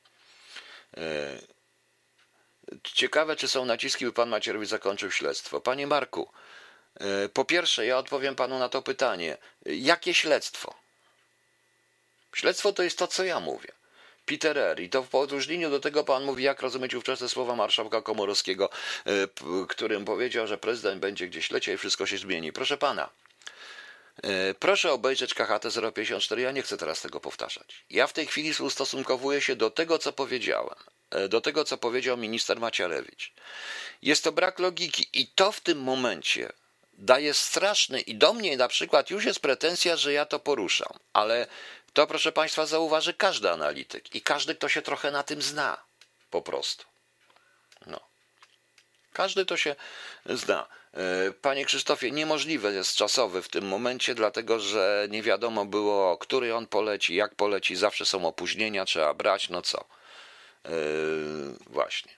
Ciekawe, 2.83 3.35
czy 3.35 3.47
są 3.47 3.65
naciski, 3.65 4.05
by 4.05 4.13
pan 4.13 4.29
Macierewicz 4.29 4.69
zakończył 4.69 5.11
śledztwo. 5.11 5.61
Panie 5.61 5.87
Marku, 5.87 6.29
po 7.33 7.45
pierwsze, 7.45 7.85
ja 7.85 7.97
odpowiem 7.97 8.35
panu 8.35 8.59
na 8.59 8.69
to 8.69 8.81
pytanie. 8.81 9.37
Jakie 9.65 10.13
śledztwo? 10.13 10.75
Śledztwo 12.35 12.73
to 12.73 12.83
jest 12.83 12.97
to, 12.97 13.07
co 13.07 13.23
ja 13.23 13.39
mówię. 13.39 13.71
Peter 14.31 14.57
R. 14.57 14.79
I 14.79 14.89
to 14.89 15.03
w 15.03 15.15
odróżnieniu 15.15 15.69
do 15.69 15.79
tego 15.79 16.03
pan 16.03 16.23
mówi, 16.23 16.43
jak 16.43 16.61
rozumieć 16.61 16.93
ówczesne 16.93 17.29
słowa 17.29 17.55
marszałka 17.55 18.01
Komorowskiego, 18.01 18.69
którym 19.69 20.05
powiedział, 20.05 20.47
że 20.47 20.57
prezydent 20.57 21.01
będzie 21.01 21.27
gdzieś 21.27 21.51
leciał 21.51 21.75
i 21.75 21.77
wszystko 21.77 22.05
się 22.05 22.17
zmieni. 22.17 22.53
Proszę 22.53 22.77
pana, 22.77 23.09
Proszę 24.59 24.91
obejrzeć 24.91 25.33
KHT 25.33 25.65
054. 25.95 26.41
Ja 26.41 26.51
nie 26.51 26.61
chcę 26.61 26.77
teraz 26.77 27.01
tego 27.01 27.19
powtarzać. 27.19 27.85
Ja 27.89 28.07
w 28.07 28.13
tej 28.13 28.25
chwili 28.25 28.53
ustosunkowuję 28.59 29.41
się 29.41 29.55
do 29.55 29.69
tego, 29.69 29.99
co 29.99 30.13
powiedziałem, 30.13 30.75
do 31.29 31.41
tego, 31.41 31.63
co 31.63 31.77
powiedział 31.77 32.17
minister 32.17 32.59
Macierewicz. 32.59 33.33
Jest 34.01 34.23
to 34.23 34.31
brak 34.31 34.59
logiki 34.59 35.05
i 35.13 35.27
to 35.27 35.51
w 35.51 35.61
tym 35.61 35.81
momencie 35.81 36.51
daje 36.93 37.33
straszny 37.33 38.01
i 38.01 38.15
do 38.15 38.33
mnie 38.33 38.57
na 38.57 38.67
przykład 38.67 39.09
już 39.09 39.25
jest 39.25 39.39
pretensja, 39.39 39.97
że 39.97 40.13
ja 40.13 40.25
to 40.25 40.39
poruszam, 40.39 40.93
ale 41.13 41.47
to 41.93 42.07
proszę 42.07 42.31
Państwa 42.31 42.65
zauważy 42.65 43.13
każdy 43.13 43.51
analityk 43.51 44.15
i 44.15 44.21
każdy, 44.21 44.55
kto 44.55 44.69
się 44.69 44.81
trochę 44.81 45.11
na 45.11 45.23
tym 45.23 45.41
zna, 45.41 45.77
po 46.29 46.41
prostu. 46.41 46.85
No. 47.85 47.99
Każdy 49.13 49.45
to 49.45 49.57
się 49.57 49.75
zna. 50.25 50.67
Panie 51.41 51.65
Krzysztofie, 51.65 52.11
niemożliwe 52.11 52.73
jest 52.73 52.95
czasowy 52.95 53.41
w 53.41 53.49
tym 53.49 53.67
momencie, 53.67 54.15
dlatego 54.15 54.59
że 54.59 55.07
nie 55.09 55.23
wiadomo 55.23 55.65
było, 55.65 56.17
który 56.17 56.55
on 56.55 56.67
poleci, 56.67 57.15
jak 57.15 57.35
poleci, 57.35 57.75
zawsze 57.75 58.05
są 58.05 58.25
opóźnienia, 58.25 58.85
trzeba 58.85 59.13
brać, 59.13 59.49
no 59.49 59.61
co. 59.61 59.85
Yy, 60.65 60.71
właśnie. 61.67 62.11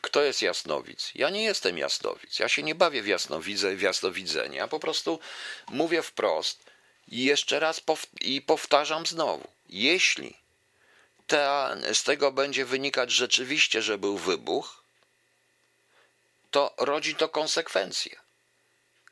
Kto 0.00 0.22
jest 0.22 0.42
jasnowic? 0.42 1.10
Ja 1.14 1.30
nie 1.30 1.44
jestem 1.44 1.78
jasnowic. 1.78 2.38
Ja 2.38 2.48
się 2.48 2.62
nie 2.62 2.74
bawię 2.74 3.02
w 3.02 3.06
jasnowidze, 3.06 3.76
w 3.76 3.82
jasnowidzenie. 3.82 4.56
Ja 4.58 4.68
po 4.68 4.80
prostu 4.80 5.20
mówię 5.68 6.02
wprost 6.02 6.64
i 7.08 7.24
jeszcze 7.24 7.60
raz 7.60 7.80
pow 7.80 8.06
i 8.20 8.42
powtarzam 8.42 9.06
znowu. 9.06 9.48
Jeśli 9.68 10.36
ta, 11.26 11.76
z 11.92 12.02
tego 12.02 12.32
będzie 12.32 12.64
wynikać 12.64 13.10
rzeczywiście, 13.10 13.82
że 13.82 13.98
był 13.98 14.18
wybuch, 14.18 14.82
to 16.50 16.74
rodzi 16.78 17.14
to 17.14 17.28
konsekwencje. 17.28 18.16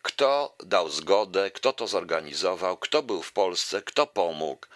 Kto 0.02 0.54
dał 0.60 0.90
zgodę, 0.90 1.50
kto 1.50 1.72
to 1.72 1.86
zorganizował, 1.86 2.76
kto 2.76 3.02
był 3.02 3.22
w 3.22 3.32
Polsce, 3.32 3.82
kto 3.82 4.06
pomógł. 4.06 4.66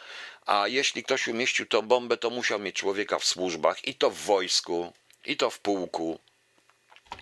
A 0.47 0.69
jeśli 0.69 1.05
ktoś 1.05 1.29
umieścił 1.29 1.67
tą 1.67 1.83
bombę, 1.83 2.17
to 2.17 2.31
musiał 2.31 2.59
mieć 2.59 2.77
człowieka 2.77 3.19
w 3.19 3.25
służbach, 3.25 3.89
i 3.89 3.95
to 3.95 4.11
w 4.11 4.17
wojsku, 4.17 4.93
i 5.25 5.37
to 5.37 5.51
w 5.51 5.59
pułku, 5.59 6.19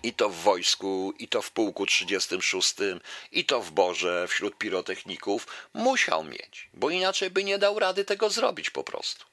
i 0.03 0.13
to 0.13 0.29
w 0.29 0.35
wojsku, 0.35 1.13
i 1.19 1.27
to 1.27 1.41
w 1.41 1.51
pułku 1.51 1.85
36, 1.85 2.75
i 3.31 3.45
to 3.45 3.61
w 3.61 3.71
Borze 3.71 4.27
wśród 4.27 4.57
pirotechników. 4.57 5.47
Musiał 5.73 6.23
mieć, 6.23 6.69
bo 6.73 6.89
inaczej 6.89 7.29
by 7.29 7.43
nie 7.43 7.57
dał 7.57 7.79
rady 7.79 8.05
tego 8.05 8.29
zrobić 8.29 8.69
po 8.69 8.83
prostu. 8.83 9.25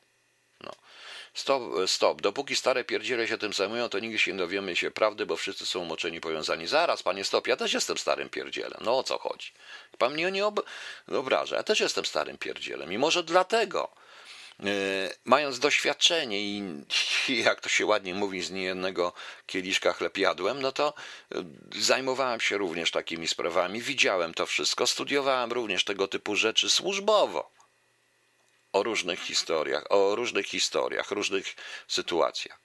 Stop, 1.34 1.62
stop. 1.86 2.22
Dopóki 2.22 2.56
stare 2.56 2.84
pierdziele 2.84 3.28
się 3.28 3.38
tym 3.38 3.52
zajmują, 3.52 3.88
to 3.88 3.98
nigdy 3.98 4.18
się 4.18 4.32
nie 4.32 4.38
dowiemy 4.38 4.76
się 4.76 4.90
prawdy, 4.90 5.26
bo 5.26 5.36
wszyscy 5.36 5.66
są 5.66 5.80
umoczeni, 5.80 6.20
powiązani. 6.20 6.66
Zaraz, 6.66 7.02
panie 7.02 7.24
stop, 7.24 7.46
ja 7.46 7.56
też 7.56 7.72
jestem 7.72 7.98
starym 7.98 8.28
pierdzielem. 8.28 8.80
No 8.80 8.98
o 8.98 9.02
co 9.02 9.18
chodzi? 9.18 9.52
Pan 9.98 10.12
mnie 10.12 10.30
nie 10.30 10.46
ob... 10.46 10.60
obraża. 11.08 11.56
Ja 11.56 11.62
też 11.62 11.80
jestem 11.80 12.04
starym 12.04 12.38
pierdzielem. 12.38 12.92
I 12.92 12.98
może 12.98 13.22
dlatego, 13.22 13.92
mając 15.24 15.58
doświadczenie 15.58 16.40
i, 16.40 16.62
jak 17.44 17.60
to 17.60 17.68
się 17.68 17.86
ładnie 17.86 18.14
mówi, 18.14 18.42
z 18.42 18.50
niejednego 18.50 19.12
kieliszka 19.46 19.92
chleb 19.92 20.18
jadłem, 20.18 20.62
no 20.62 20.72
to 20.72 20.94
yy, 21.30 21.44
zajmowałem 21.76 22.40
się 22.40 22.58
również 22.58 22.90
takimi 22.90 23.28
sprawami. 23.28 23.82
Widziałem 23.82 24.34
to 24.34 24.46
wszystko. 24.46 24.86
Studiowałem 24.86 25.52
również 25.52 25.84
tego 25.84 26.08
typu 26.08 26.36
rzeczy 26.36 26.70
służbowo 26.70 27.50
o 28.72 28.82
różnych 28.82 29.20
historiach, 29.20 29.84
o 29.88 30.14
różnych 30.14 30.46
historiach, 30.46 31.10
różnych 31.10 31.54
sytuacjach. 31.88 32.58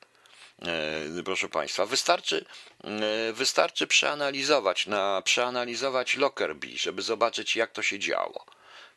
E, 1.19 1.23
proszę 1.23 1.49
Państwa, 1.49 1.85
wystarczy, 1.85 2.45
e, 2.83 3.33
wystarczy 3.33 3.87
przeanalizować, 3.87 4.87
na, 4.87 5.21
przeanalizować 5.21 6.17
Lockerbie, 6.17 6.77
żeby 6.77 7.01
zobaczyć, 7.01 7.55
jak 7.55 7.71
to 7.71 7.81
się 7.81 7.99
działo. 7.99 8.45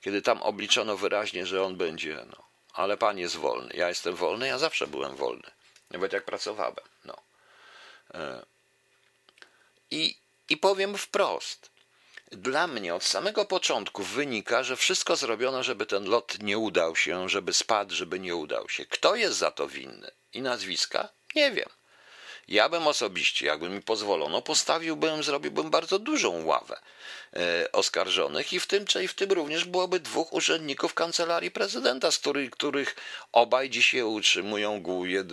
Kiedy 0.00 0.22
tam 0.22 0.42
obliczono 0.42 0.96
wyraźnie, 0.96 1.46
że 1.46 1.64
on 1.64 1.76
będzie, 1.76 2.24
no, 2.30 2.51
ale 2.72 2.96
Pan 2.96 3.18
jest 3.18 3.36
wolny. 3.36 3.74
Ja 3.74 3.88
jestem 3.88 4.14
wolny, 4.14 4.46
ja 4.46 4.58
zawsze 4.58 4.86
byłem 4.86 5.16
wolny, 5.16 5.50
nawet 5.90 6.12
jak 6.12 6.24
pracowałem. 6.24 6.76
No. 7.04 7.16
E, 8.14 8.46
I, 9.90 10.16
I 10.48 10.56
powiem 10.56 10.98
wprost, 10.98 11.70
dla 12.32 12.66
mnie 12.66 12.94
od 12.94 13.04
samego 13.04 13.44
początku 13.44 14.02
wynika, 14.02 14.62
że 14.62 14.76
wszystko 14.76 15.16
zrobiono, 15.16 15.62
żeby 15.62 15.86
ten 15.86 16.04
lot 16.04 16.38
nie 16.42 16.58
udał 16.58 16.96
się, 16.96 17.28
żeby 17.28 17.52
spadł, 17.52 17.94
żeby 17.94 18.20
nie 18.20 18.36
udał 18.36 18.68
się. 18.68 18.86
Kto 18.86 19.14
jest 19.14 19.38
za 19.38 19.50
to 19.50 19.68
winny? 19.68 20.10
I 20.32 20.42
nazwiska? 20.42 21.08
Nie 21.34 21.50
wiem. 21.50 21.68
Ja 22.48 22.68
bym 22.68 22.86
osobiście, 22.86 23.46
jakby 23.46 23.68
mi 23.68 23.82
pozwolono, 23.82 24.42
postawiłbym, 24.42 25.22
zrobiłbym 25.22 25.70
bardzo 25.70 25.98
dużą 25.98 26.44
ławę 26.44 26.80
e, 27.36 27.72
oskarżonych 27.72 28.52
i 28.52 28.60
w 28.60 28.66
tym, 28.66 28.84
i 29.04 29.08
w 29.08 29.14
tym 29.14 29.32
również 29.32 29.64
byłoby 29.64 30.00
dwóch 30.00 30.32
urzędników 30.32 30.94
kancelarii 30.94 31.50
prezydenta, 31.50 32.10
z 32.10 32.18
których, 32.18 32.50
których 32.50 32.96
obaj 33.32 33.70
dzisiaj 33.70 34.02
utrzymują 34.02 34.82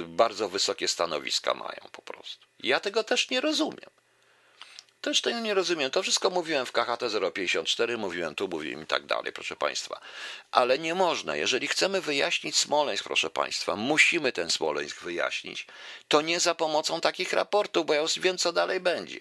bardzo 0.07 0.49
wysokie 0.49 0.87
stanowiska 0.87 1.53
mają 1.53 1.89
po 1.91 2.01
prostu. 2.01 2.47
Ja 2.59 2.79
tego 2.79 3.03
też 3.03 3.29
nie 3.29 3.41
rozumiem. 3.41 3.89
Też 5.01 5.21
tego 5.21 5.39
nie 5.39 5.53
rozumiem. 5.53 5.91
To 5.91 6.03
wszystko 6.03 6.29
mówiłem 6.29 6.65
w 6.65 6.71
KHT 6.71 7.03
054, 7.33 7.97
mówiłem 7.97 8.35
tu, 8.35 8.47
mówiłem 8.47 8.83
i 8.83 8.85
tak 8.85 9.05
dalej, 9.05 9.33
proszę 9.33 9.55
Państwa. 9.55 10.01
Ale 10.51 10.79
nie 10.79 10.95
można. 10.95 11.35
Jeżeli 11.35 11.67
chcemy 11.67 12.01
wyjaśnić 12.01 12.57
Smoleńsk, 12.57 13.03
proszę 13.03 13.29
Państwa, 13.29 13.75
musimy 13.75 14.31
ten 14.31 14.51
Smoleńsk 14.51 15.01
wyjaśnić. 15.01 15.67
To 16.07 16.21
nie 16.21 16.39
za 16.39 16.55
pomocą 16.55 17.01
takich 17.01 17.33
raportów, 17.33 17.85
bo 17.85 17.93
ja 17.93 18.01
już 18.01 18.19
wiem, 18.19 18.37
co 18.37 18.53
dalej 18.53 18.79
będzie. 18.79 19.19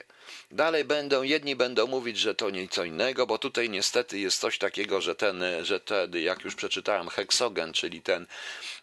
Dalej 0.50 0.84
będą, 0.84 1.22
jedni 1.22 1.56
będą 1.56 1.86
mówić, 1.86 2.18
że 2.18 2.34
to 2.34 2.50
nic 2.50 2.78
innego, 2.78 3.26
bo 3.26 3.38
tutaj 3.38 3.70
niestety 3.70 4.18
jest 4.18 4.40
coś 4.40 4.58
takiego, 4.58 5.00
że 5.00 5.14
ten, 5.14 5.44
że 5.62 5.80
ten, 5.80 6.12
jak 6.16 6.44
już 6.44 6.54
przeczytałem, 6.54 7.08
heksogen, 7.08 7.72
czyli 7.72 8.02
ten 8.02 8.26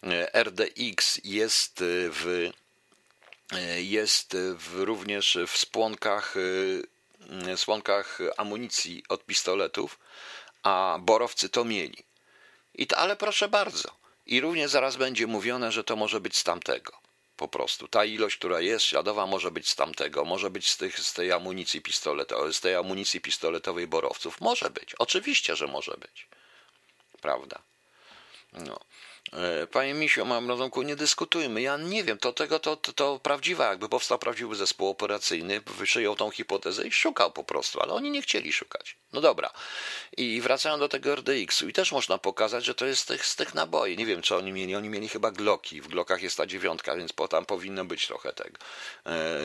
e, 0.02 0.44
RDX 0.44 1.20
jest 1.24 1.74
w 2.10 2.50
jest 3.76 4.36
w, 4.58 4.74
również 4.74 5.38
w 5.46 5.56
spłonkach, 5.56 6.36
y, 6.36 6.82
spłonkach 7.56 8.18
amunicji 8.36 9.02
od 9.08 9.26
pistoletów, 9.26 9.98
a 10.62 10.98
borowcy 11.00 11.48
to 11.48 11.64
mieli. 11.64 12.04
I 12.74 12.86
to, 12.86 12.96
ale 12.96 13.16
proszę 13.16 13.48
bardzo. 13.48 13.90
I 14.26 14.40
również 14.40 14.70
zaraz 14.70 14.96
będzie 14.96 15.26
mówione, 15.26 15.72
że 15.72 15.84
to 15.84 15.96
może 15.96 16.20
być 16.20 16.36
z 16.36 16.44
tamtego. 16.44 16.92
Po 17.36 17.48
prostu. 17.48 17.88
Ta 17.88 18.04
ilość, 18.04 18.36
która 18.36 18.60
jest 18.60 18.84
śladowa, 18.84 19.26
może 19.26 19.50
być 19.50 19.68
z 19.68 19.76
tamtego, 19.76 20.24
może 20.24 20.50
być 20.50 20.70
z, 20.70 20.76
tych, 20.76 21.00
z 21.00 21.12
tej 21.12 21.32
amunicji 21.32 21.82
pistoletowej, 21.82 22.54
z 22.54 22.60
tej 22.60 22.74
amunicji 22.74 23.20
pistoletowej 23.20 23.86
borowców. 23.86 24.40
Może 24.40 24.70
być. 24.70 24.94
Oczywiście, 24.94 25.56
że 25.56 25.66
może 25.66 25.96
być. 26.00 26.26
Prawda? 27.20 27.58
No. 28.52 28.80
E, 29.32 29.66
panie 29.66 29.94
Misiu, 29.94 30.24
mam 30.24 30.48
rozumku, 30.48 30.82
nie 30.82 30.96
dyskutujmy. 30.96 31.62
Ja 31.62 31.76
nie 31.76 32.04
wiem, 32.04 32.18
to 32.18 32.32
tego 32.32 32.58
to, 32.58 32.76
to, 32.76 32.92
to 32.92 33.18
prawdziwa, 33.18 33.66
jakby 33.70 33.88
powstał 33.88 34.18
prawdziwy 34.18 34.56
zespół 34.56 34.88
operacyjny, 34.88 35.60
przyjął 35.82 36.16
tą 36.16 36.30
hipotezę 36.30 36.86
i 36.86 36.92
szukał 36.92 37.32
po 37.32 37.44
prostu, 37.44 37.80
ale 37.80 37.92
oni 37.92 38.10
nie 38.10 38.22
chcieli 38.22 38.52
szukać. 38.52 38.96
No 39.12 39.20
dobra. 39.20 39.50
I 40.16 40.40
wracają 40.40 40.78
do 40.78 40.88
tego 40.88 41.16
RDX-u 41.16 41.68
i 41.68 41.72
też 41.72 41.92
można 41.92 42.18
pokazać, 42.18 42.64
że 42.64 42.74
to 42.74 42.86
jest 42.86 43.02
z 43.02 43.06
tych, 43.06 43.26
z 43.26 43.36
tych 43.36 43.54
naboi. 43.54 43.96
Nie 43.96 44.06
wiem, 44.06 44.22
czy 44.22 44.36
oni 44.36 44.52
mieli, 44.52 44.74
oni 44.74 44.88
mieli 44.88 45.08
chyba 45.08 45.30
Glocki, 45.30 45.80
w 45.80 45.88
Glockach 45.88 46.22
jest 46.22 46.36
ta 46.36 46.46
dziewiątka, 46.46 46.96
więc 46.96 47.12
po, 47.12 47.28
tam 47.28 47.46
powinno 47.46 47.84
być 47.84 48.06
trochę 48.06 48.32
tego. 48.32 48.58
E, 49.06 49.40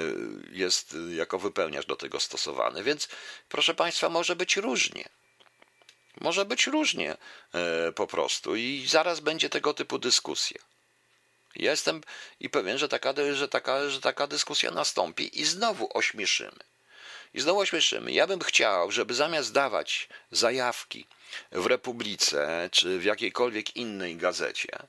jest 0.52 0.96
jako 1.16 1.40
wypełniacz 1.40 1.86
do 1.86 1.96
tego 1.96 2.20
stosowany, 2.20 2.84
więc 2.84 3.08
proszę 3.50 3.74
Państwa, 3.74 4.10
może 4.10 4.36
być 4.36 4.58
różnie. 4.58 5.21
Może 6.20 6.46
być 6.46 6.68
różnie 6.68 7.18
e, 7.54 7.92
po 7.92 8.08
prostu 8.08 8.56
i 8.56 8.86
zaraz 8.88 9.20
będzie 9.20 9.50
tego 9.50 9.74
typu 9.74 10.00
dyskusja. 10.00 10.62
Ja 11.56 11.72
jestem 11.72 12.02
i 12.40 12.50
pewien, 12.50 12.78
że 12.78 12.90
taka, 12.90 13.14
że, 13.34 13.48
taka, 13.48 13.90
że 13.90 14.02
taka 14.02 14.28
dyskusja 14.28 14.72
nastąpi 14.72 15.40
i 15.40 15.46
znowu 15.46 15.98
ośmieszymy. 15.98 16.60
I 17.34 17.42
znowu 17.42 17.60
ośmieszymy. 17.60 18.12
Ja 18.12 18.28
bym 18.28 18.40
chciał, 18.40 18.92
żeby 18.92 19.14
zamiast 19.14 19.54
dawać 19.54 20.10
zajawki 20.32 21.06
w 21.52 21.66
Republice 21.66 22.70
czy 22.72 23.00
w 23.00 23.04
jakiejkolwiek 23.04 23.76
innej 23.76 24.16
gazecie, 24.16 24.80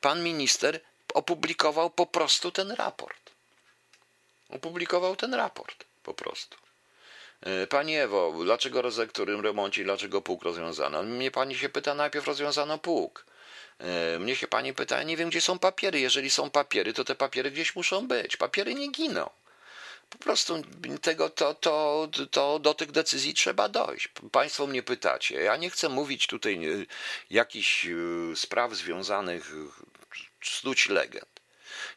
pan 0.00 0.24
minister 0.24 0.80
opublikował 1.14 1.90
po 1.90 2.06
prostu 2.06 2.52
ten 2.52 2.70
raport. 2.70 3.30
Opublikował 4.48 5.16
ten 5.16 5.34
raport 5.34 5.84
po 6.02 6.14
prostu. 6.14 6.65
E, 7.40 7.66
pani 7.66 7.96
Ewo, 7.96 8.34
dlaczego 8.44 8.82
którym 9.08 9.40
remoncie, 9.40 9.84
dlaczego 9.84 10.22
pług 10.22 10.42
rozwiązano? 10.42 11.02
Mnie 11.02 11.30
pani 11.30 11.54
się 11.54 11.68
pyta, 11.68 11.94
najpierw 11.94 12.26
rozwiązano 12.26 12.78
pług. 12.78 13.26
E, 13.78 14.18
mnie 14.18 14.36
się 14.36 14.46
pani 14.46 14.74
pyta, 14.74 15.02
nie 15.02 15.16
wiem 15.16 15.28
gdzie 15.28 15.40
są 15.40 15.58
papiery. 15.58 16.00
Jeżeli 16.00 16.30
są 16.30 16.50
papiery, 16.50 16.92
to 16.92 17.04
te 17.04 17.14
papiery 17.14 17.50
gdzieś 17.50 17.76
muszą 17.76 18.08
być. 18.08 18.36
Papiery 18.36 18.74
nie 18.74 18.90
giną. 18.90 19.30
Po 20.10 20.18
prostu 20.18 20.62
tego, 21.02 21.30
to, 21.30 21.54
to, 21.54 22.08
to 22.30 22.58
do 22.58 22.74
tych 22.74 22.92
decyzji 22.92 23.34
trzeba 23.34 23.68
dojść. 23.68 24.08
Państwo 24.32 24.66
mnie 24.66 24.82
pytacie. 24.82 25.42
Ja 25.42 25.56
nie 25.56 25.70
chcę 25.70 25.88
mówić 25.88 26.26
tutaj 26.26 26.54
e, 26.54 26.86
jakichś 27.30 27.86
spraw 28.34 28.74
związanych, 28.74 29.52
snuć 30.42 30.88
legend. 30.88 31.35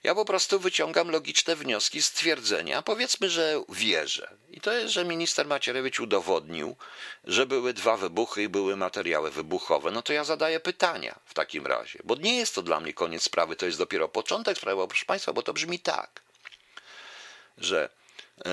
Ja 0.04 0.16
po 0.16 0.26
prostu 0.26 0.60
wyciągam 0.60 1.12
logiczne 1.12 1.56
wnioski 1.56 2.02
z 2.02 2.12
twierdzenia. 2.12 2.82
Powiedzmy, 2.82 3.30
że 3.30 3.64
wierzę. 3.70 4.38
I 4.50 4.62
to 4.62 4.74
jest, 4.74 4.94
że 4.94 5.06
minister 5.06 5.48
Macierewicz 5.48 6.00
udowodnił, 6.00 6.76
że 7.24 7.46
były 7.46 7.74
dwa 7.74 7.98
wybuchy 7.98 8.44
i 8.44 8.50
były 8.50 8.76
materiały 8.76 9.32
wybuchowe. 9.32 9.92
No 9.92 10.02
to 10.02 10.14
ja 10.14 10.24
zadaję 10.24 10.60
pytania 10.60 11.20
w 11.26 11.34
takim 11.34 11.68
razie, 11.68 12.00
bo 12.04 12.16
nie 12.16 12.38
jest 12.38 12.56
to 12.56 12.62
dla 12.62 12.80
mnie 12.80 12.94
koniec 12.94 13.24
sprawy, 13.24 13.56
to 13.56 13.66
jest 13.66 13.78
dopiero 13.78 14.10
początek 14.10 14.58
sprawy, 14.58 14.88
proszę 14.88 15.06
Państwa, 15.06 15.34
bo 15.34 15.42
to 15.42 15.54
brzmi 15.54 15.80
tak, 15.80 16.22
że 17.58 17.90
e, 18.46 18.50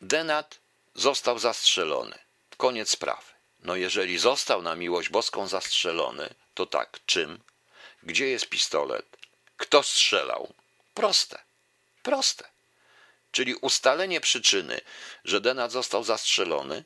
Denat 0.00 0.58
został 0.94 1.38
zastrzelony. 1.38 2.18
Koniec 2.56 2.90
sprawy. 2.90 3.32
No 3.60 3.76
jeżeli 3.76 4.18
został 4.18 4.62
na 4.62 4.74
miłość 4.74 5.08
boską 5.08 5.46
zastrzelony, 5.46 6.34
to 6.54 6.66
tak, 6.66 7.00
czym? 7.06 7.40
Gdzie 8.02 8.28
jest 8.28 8.48
pistolet? 8.48 9.17
Kto 9.58 9.82
strzelał? 9.82 10.54
Proste. 10.94 11.38
Proste. 12.02 12.48
Czyli 13.30 13.54
ustalenie 13.54 14.20
przyczyny, 14.20 14.80
że 15.24 15.40
Denat 15.40 15.72
został 15.72 16.04
zastrzelony, 16.04 16.84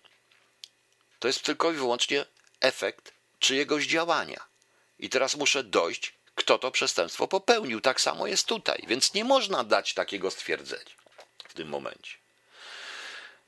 to 1.18 1.28
jest 1.28 1.42
tylko 1.42 1.72
i 1.72 1.74
wyłącznie 1.74 2.24
efekt 2.60 3.12
czyjegoś 3.38 3.86
działania. 3.86 4.44
I 4.98 5.08
teraz 5.10 5.36
muszę 5.36 5.64
dojść, 5.64 6.14
kto 6.34 6.58
to 6.58 6.70
przestępstwo 6.70 7.28
popełnił. 7.28 7.80
Tak 7.80 8.00
samo 8.00 8.26
jest 8.26 8.46
tutaj, 8.46 8.84
więc 8.88 9.14
nie 9.14 9.24
można 9.24 9.64
dać 9.64 9.94
takiego 9.94 10.30
stwierdzenia 10.30 10.96
w 11.48 11.54
tym 11.54 11.68
momencie. 11.68 12.21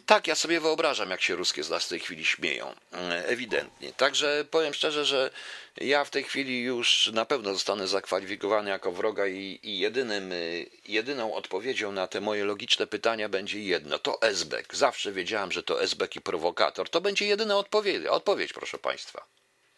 Tak, 0.07 0.27
ja 0.27 0.35
sobie 0.35 0.61
wyobrażam, 0.61 1.11
jak 1.11 1.23
się 1.23 1.37
ruskie 1.37 1.65
z 1.65 1.71
nas 1.71 1.85
w 1.85 1.89
tej 1.89 2.01
chwili 2.01 2.25
śmieją. 2.25 2.75
E, 2.93 3.27
ewidentnie. 3.27 3.93
Także 3.93 4.45
powiem 4.51 4.75
szczerze, 4.75 5.05
że 5.05 5.31
ja 5.77 6.05
w 6.05 6.11
tej 6.11 6.25
chwili 6.25 6.63
już 6.63 7.11
na 7.13 7.25
pewno 7.25 7.53
zostanę 7.53 7.87
zakwalifikowany 7.87 8.71
jako 8.71 8.93
wroga 8.93 9.27
i, 9.27 9.61
i 9.63 9.79
jedynym, 9.79 10.33
y, 10.33 10.67
jedyną 10.89 11.35
odpowiedzią 11.35 11.93
na 11.93 12.07
te 12.07 12.21
moje 12.21 12.45
logiczne 12.45 12.87
pytania 12.87 13.29
będzie 13.29 13.61
jedno. 13.61 13.99
To 13.99 14.23
Esbek. 14.23 14.77
Zawsze 14.77 15.13
wiedziałem, 15.13 15.53
że 15.53 15.63
to 15.63 15.83
Esbek 15.83 16.17
i 16.17 16.21
prowokator. 16.21 16.91
To 16.91 17.01
będzie 17.01 17.27
jedyna 17.27 17.57
odpowiedź, 17.57 18.07
odpowiedź, 18.07 18.53
proszę 18.53 18.79
Państwa. 18.79 19.25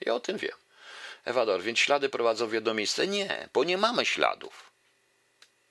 Ja 0.01 0.15
o 0.15 0.21
tym 0.21 0.39
wiem. 0.39 0.57
Ewador, 1.25 1.63
więc 1.63 1.79
ślady 1.79 2.09
prowadzą 2.09 2.47
w 2.47 2.53
jedno 2.53 2.75
miejsce? 2.75 3.07
Nie, 3.07 3.49
bo 3.53 3.65
nie 3.65 3.79
mamy 3.79 4.07
śladów. 4.07 4.71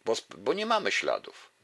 Bo, 0.05 0.15
bo 0.37 0.53
nie 0.53 0.65
mamy 0.65 0.91
śladów. 0.91 1.54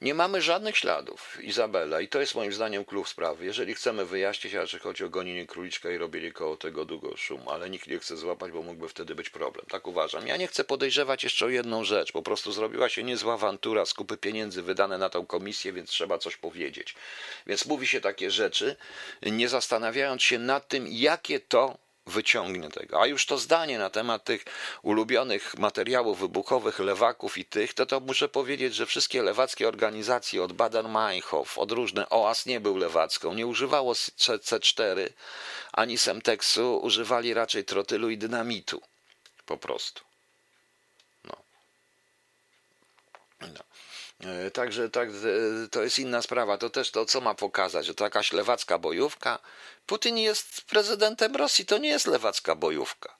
Nie 0.00 0.14
mamy 0.14 0.42
żadnych 0.42 0.76
śladów, 0.76 1.38
Izabela, 1.42 2.00
i 2.00 2.08
to 2.08 2.20
jest 2.20 2.34
moim 2.34 2.52
zdaniem 2.52 2.84
klucz 2.84 3.08
sprawy. 3.08 3.44
Jeżeli 3.44 3.74
chcemy 3.74 4.04
wyjaśnić, 4.04 4.54
a 4.54 4.66
czy 4.66 4.78
chodzi 4.78 5.04
o 5.04 5.08
gonienie 5.08 5.46
króliczka 5.46 5.90
i 5.90 5.98
robienie 5.98 6.32
koło 6.32 6.56
tego 6.56 6.84
długo 6.84 7.16
szum, 7.16 7.48
ale 7.48 7.70
nikt 7.70 7.86
nie 7.86 7.98
chce 7.98 8.16
złapać, 8.16 8.52
bo 8.52 8.62
mógłby 8.62 8.88
wtedy 8.88 9.14
być 9.14 9.30
problem. 9.30 9.66
Tak 9.68 9.86
uważam. 9.86 10.26
Ja 10.26 10.36
nie 10.36 10.46
chcę 10.46 10.64
podejrzewać 10.64 11.24
jeszcze 11.24 11.46
o 11.46 11.48
jedną 11.48 11.84
rzecz. 11.84 12.12
Po 12.12 12.22
prostu 12.22 12.52
zrobiła 12.52 12.88
się 12.88 13.02
niezła 13.02 13.34
awantura, 13.34 13.86
skupy 13.86 14.16
pieniędzy 14.16 14.62
wydane 14.62 14.98
na 14.98 15.08
tą 15.08 15.26
komisję, 15.26 15.72
więc 15.72 15.90
trzeba 15.90 16.18
coś 16.18 16.36
powiedzieć. 16.36 16.94
Więc 17.46 17.66
mówi 17.66 17.86
się 17.86 18.00
takie 18.00 18.30
rzeczy, 18.30 18.76
nie 19.22 19.48
zastanawiając 19.48 20.22
się 20.22 20.38
nad 20.38 20.68
tym, 20.68 20.86
jakie 20.88 21.40
to 21.40 21.83
wyciągnie 22.06 22.70
tego. 22.70 23.02
A 23.02 23.06
już 23.06 23.26
to 23.26 23.38
zdanie 23.38 23.78
na 23.78 23.90
temat 23.90 24.24
tych 24.24 24.44
ulubionych 24.82 25.58
materiałów 25.58 26.20
wybuchowych 26.20 26.78
lewaków 26.78 27.38
i 27.38 27.44
tych, 27.44 27.74
to 27.74 27.86
to 27.86 28.00
muszę 28.00 28.28
powiedzieć, 28.28 28.74
że 28.74 28.86
wszystkie 28.86 29.22
lewackie 29.22 29.68
organizacje 29.68 30.42
od 30.42 30.52
Baden-Meinhof, 30.52 31.58
od 31.58 31.72
różne, 31.72 32.08
OAS 32.08 32.46
nie 32.46 32.60
był 32.60 32.76
lewacką, 32.76 33.34
nie 33.34 33.46
używało 33.46 33.92
C4 33.92 35.08
ani 35.72 35.98
Semtexu, 35.98 36.76
używali 36.76 37.34
raczej 37.34 37.64
trotylu 37.64 38.10
i 38.10 38.18
dynamitu. 38.18 38.82
Po 39.46 39.56
prostu. 39.56 40.04
No. 41.24 41.36
no. 43.40 43.73
E, 44.20 44.50
także 44.50 44.90
tak, 44.90 45.08
e, 45.08 45.68
to 45.70 45.82
jest 45.82 45.98
inna 45.98 46.22
sprawa. 46.22 46.58
To 46.58 46.70
też 46.70 46.90
to, 46.90 47.04
co 47.06 47.20
ma 47.20 47.34
pokazać, 47.34 47.86
że 47.86 47.94
to 47.94 48.04
jakaś 48.04 48.32
lewacka 48.32 48.78
bojówka. 48.78 49.38
Putin 49.86 50.18
jest 50.18 50.62
prezydentem 50.62 51.36
Rosji, 51.36 51.66
to 51.66 51.78
nie 51.78 51.88
jest 51.88 52.06
lewacka 52.06 52.54
bojówka. 52.54 53.16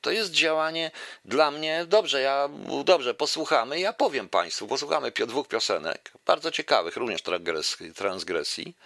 To 0.00 0.10
jest 0.10 0.30
działanie 0.30 0.90
dla 1.24 1.50
mnie. 1.50 1.84
Dobrze, 1.88 2.20
ja 2.20 2.48
dobrze 2.84 3.14
posłuchamy. 3.14 3.80
Ja 3.80 3.92
powiem 3.92 4.28
Państwu, 4.28 4.66
posłuchamy 4.66 5.12
dwóch 5.12 5.48
piosenek, 5.48 6.12
bardzo 6.26 6.50
ciekawych, 6.50 6.96
również 6.96 7.22
transgresji. 7.22 7.94
transgresji. 7.94 8.76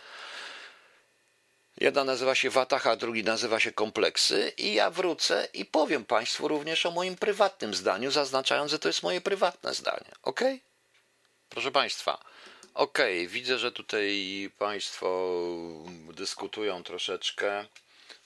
Jedna 1.80 2.04
nazywa 2.04 2.34
się 2.34 2.50
Watach, 2.50 2.86
a 2.86 2.96
drugi 2.96 3.24
nazywa 3.24 3.60
się 3.60 3.72
Kompleksy 3.72 4.52
i 4.58 4.74
ja 4.74 4.90
wrócę 4.90 5.48
i 5.54 5.64
powiem 5.64 6.04
Państwu 6.04 6.48
również 6.48 6.86
o 6.86 6.90
moim 6.90 7.16
prywatnym 7.16 7.74
zdaniu, 7.74 8.10
zaznaczając, 8.10 8.70
że 8.70 8.78
to 8.78 8.88
jest 8.88 9.02
moje 9.02 9.20
prywatne 9.20 9.74
zdanie. 9.74 10.10
Ok? 10.22 10.40
Proszę 11.48 11.70
Państwa, 11.70 12.24
ok, 12.74 12.98
widzę, 13.26 13.58
że 13.58 13.72
tutaj 13.72 14.50
Państwo 14.58 15.34
dyskutują 16.14 16.82
troszeczkę. 16.82 17.66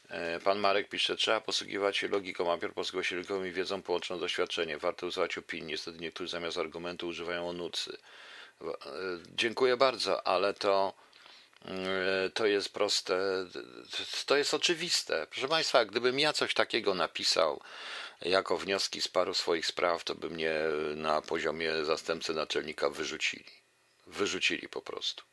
E, 0.09 0.41
pan 0.41 0.59
Marek 0.59 0.89
pisze, 0.89 1.17
trzeba 1.17 1.41
posługiwać 1.41 1.97
się 1.97 2.09
logiką, 2.09 2.53
a 2.53 3.03
się 3.03 3.17
logiką 3.17 3.45
i 3.45 3.53
wiedzą 3.53 3.83
połączoną 3.83 4.21
doświadczenie. 4.21 4.79
Warto 4.79 5.07
używać 5.07 5.39
opinii. 5.39 5.67
Niestety 5.67 5.99
niektórzy 5.99 6.31
zamiast 6.31 6.59
argumentu 6.59 7.09
używają 7.09 7.49
onucy. 7.49 7.99
E, 8.63 8.67
dziękuję 9.35 9.77
bardzo, 9.77 10.27
ale 10.27 10.55
to 10.55 10.95
to 12.35 12.47
jest 12.47 12.73
proste, 12.73 13.47
to 14.27 14.37
jest 14.37 14.55
oczywiste. 14.55 15.27
Proszę 15.31 15.49
Państwa, 15.49 15.85
gdybym 15.85 16.19
ja 16.19 16.33
coś 16.33 16.55
takiego 16.55 16.95
napisał 16.95 17.61
jako 18.21 18.57
wnioski 18.57 19.01
z 19.01 19.09
paru 19.09 19.35
swoich 19.35 19.67
spraw, 19.67 20.05
to 20.05 20.15
by 20.15 20.31
mnie 20.31 20.55
na 20.97 21.23
poziomie 21.23 21.85
zastępcy 21.85 22.35
naczelnika 22.35 22.91
wyrzucili. 22.91 23.45
Wyrzucili 24.07 24.69
po 24.69 24.83
prostu. 24.83 25.25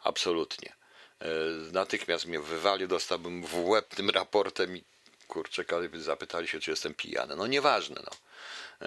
Absolutnie. 0.00 0.72
E, 1.20 1.26
natychmiast 1.72 2.26
mnie 2.26 2.40
wywalił, 2.40 2.88
dostałbym 2.88 3.42
w 3.42 3.68
łeb 3.68 3.94
tym 3.94 4.10
raportem 4.10 4.76
i 4.76 4.84
kurczę, 5.28 5.64
zapytali 5.94 6.48
się, 6.48 6.60
czy 6.60 6.70
jestem 6.70 6.94
pijany. 6.94 7.36
No 7.36 7.46
nieważne, 7.46 8.00
no. 8.04 8.27
E, 8.82 8.86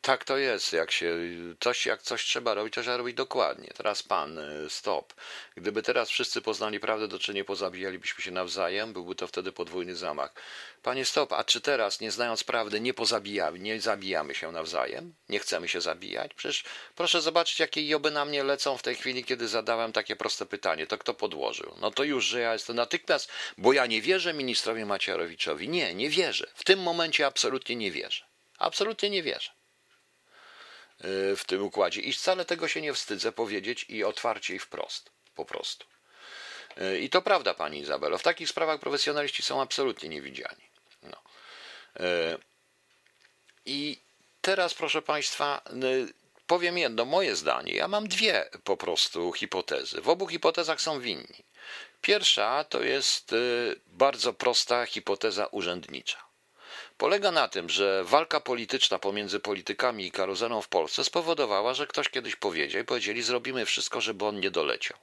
tak 0.00 0.24
to 0.24 0.36
jest, 0.36 0.72
jak 0.72 0.90
się 0.90 1.16
coś, 1.60 1.86
jak 1.86 2.02
coś 2.02 2.24
trzeba 2.24 2.54
robić, 2.54 2.74
to 2.74 2.82
trzeba 2.82 2.96
robić 2.96 3.16
dokładnie. 3.16 3.68
Teraz 3.76 4.02
pan, 4.02 4.38
e, 4.38 4.70
stop. 4.70 5.14
Gdyby 5.56 5.82
teraz 5.82 6.10
wszyscy 6.10 6.42
poznali 6.42 6.80
prawdę, 6.80 7.08
to 7.08 7.18
czy 7.18 7.34
nie 7.34 7.44
pozabijalibyśmy 7.44 8.24
się 8.24 8.30
nawzajem, 8.30 8.92
byłby 8.92 9.14
to 9.14 9.26
wtedy 9.26 9.52
podwójny 9.52 9.96
zamach. 9.96 10.32
Panie 10.82 11.04
stop, 11.04 11.32
a 11.32 11.44
czy 11.44 11.60
teraz, 11.60 12.00
nie 12.00 12.10
znając 12.10 12.44
prawdy, 12.44 12.80
nie 12.80 12.94
pozabijamy, 12.94 13.58
nie 13.58 13.80
zabijamy 13.80 14.34
się 14.34 14.52
nawzajem? 14.52 15.14
Nie 15.28 15.38
chcemy 15.38 15.68
się 15.68 15.80
zabijać? 15.80 16.34
Przecież 16.34 16.64
proszę 16.94 17.20
zobaczyć, 17.20 17.60
jakie 17.60 17.88
joby 17.88 18.10
na 18.10 18.24
mnie 18.24 18.44
lecą 18.44 18.78
w 18.78 18.82
tej 18.82 18.94
chwili, 18.94 19.24
kiedy 19.24 19.48
zadałem 19.48 19.92
takie 19.92 20.16
proste 20.16 20.46
pytanie. 20.46 20.86
To 20.86 20.98
kto 20.98 21.14
podłożył? 21.14 21.74
No 21.80 21.90
to 21.90 22.04
już, 22.04 22.24
że 22.24 22.40
ja 22.40 22.52
jestem 22.52 22.76
natychmiast, 22.76 23.30
bo 23.58 23.72
ja 23.72 23.86
nie 23.86 24.02
wierzę 24.02 24.34
ministrowi 24.34 24.84
Macierowiczowi. 24.84 25.68
Nie, 25.68 25.94
nie 25.94 26.10
wierzę. 26.10 26.50
W 26.54 26.64
tym 26.64 26.82
momencie 26.82 27.26
absolutnie 27.26 27.76
nie 27.76 27.90
wierzę. 27.90 28.31
Absolutnie 28.62 29.10
nie 29.10 29.22
wierzę 29.22 29.50
y, 31.04 31.36
w 31.36 31.44
tym 31.46 31.62
układzie 31.62 32.00
i 32.00 32.12
wcale 32.12 32.44
tego 32.44 32.68
się 32.68 32.80
nie 32.80 32.94
wstydzę 32.94 33.32
powiedzieć 33.32 33.86
i 33.88 34.04
otwarcie 34.04 34.54
i 34.54 34.58
wprost, 34.58 35.10
po 35.34 35.44
prostu. 35.44 35.86
Y, 36.80 36.98
I 36.98 37.10
to 37.10 37.22
prawda, 37.22 37.54
pani 37.54 37.78
Izabelo. 37.78 38.18
W 38.18 38.22
takich 38.22 38.48
sprawach 38.48 38.80
profesjonaliści 38.80 39.42
są 39.42 39.62
absolutnie 39.62 40.08
niewidziani. 40.08 40.64
No. 41.02 41.16
Y, 42.06 42.38
I 43.66 43.98
teraz, 44.40 44.74
proszę 44.74 45.02
państwa, 45.02 45.62
powiem 46.46 46.78
jedno, 46.78 47.04
moje 47.04 47.36
zdanie. 47.36 47.74
Ja 47.74 47.88
mam 47.88 48.08
dwie 48.08 48.50
po 48.64 48.76
prostu 48.76 49.32
hipotezy. 49.32 50.00
W 50.00 50.08
obu 50.08 50.26
hipotezach 50.26 50.80
są 50.80 51.00
winni. 51.00 51.44
Pierwsza 52.00 52.64
to 52.64 52.82
jest 52.82 53.34
bardzo 53.86 54.32
prosta 54.32 54.86
hipoteza 54.86 55.46
urzędnicza 55.46 56.31
polega 57.02 57.32
na 57.32 57.48
tym, 57.48 57.68
że 57.68 58.04
walka 58.04 58.40
polityczna 58.40 58.98
pomiędzy 58.98 59.40
politykami 59.40 60.06
i 60.06 60.10
karuzelą 60.10 60.62
w 60.62 60.68
Polsce 60.68 61.04
spowodowała, 61.04 61.74
że 61.74 61.86
ktoś 61.86 62.08
kiedyś 62.08 62.36
powiedział 62.36 62.82
i 62.82 62.84
powiedzieli, 62.84 63.22
zrobimy 63.22 63.66
wszystko, 63.66 64.00
żeby 64.00 64.24
on 64.24 64.40
nie 64.40 64.50
doleciał. 64.50 64.98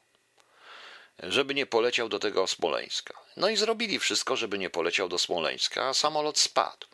Żeby 1.24 1.56
nie 1.56 1.66
poleciał 1.66 2.10
do 2.10 2.20
tego 2.20 2.47
Smoleńska. 2.47 3.14
No 3.38 3.50
i 3.50 3.58
zrobili 3.58 4.00
wszystko, 4.00 4.36
żeby 4.36 4.58
nie 4.58 4.70
poleciał 4.70 5.10
do 5.10 5.20
Smoleńska, 5.20 5.86
a 5.86 5.93
samolot 5.93 6.39
spadł. 6.39 6.88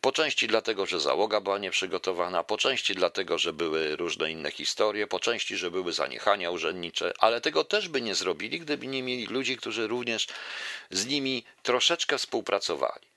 Po 0.00 0.12
części 0.12 0.46
dlatego, 0.46 0.86
że 0.86 1.00
załoga 1.00 1.40
była 1.40 1.58
nieprzygotowana, 1.58 2.44
po 2.44 2.58
części 2.58 2.94
dlatego, 2.94 3.38
że 3.38 3.52
były 3.52 3.96
różne 3.96 4.30
inne 4.30 4.50
historie, 4.50 5.06
po 5.06 5.20
części, 5.20 5.56
że 5.56 5.70
były 5.70 5.92
zaniechania 5.92 6.50
urzędnicze, 6.50 7.12
ale 7.18 7.40
tego 7.40 7.64
też 7.64 7.88
by 7.88 8.00
nie 8.00 8.14
zrobili, 8.14 8.60
gdyby 8.60 8.86
nie 8.86 9.02
mieli 9.02 9.26
ludzi, 9.26 9.56
którzy 9.56 9.86
również 9.86 10.26
z 10.90 11.06
nimi 11.06 11.44
troszeczkę 11.62 12.18
współpracowali. 12.18 13.13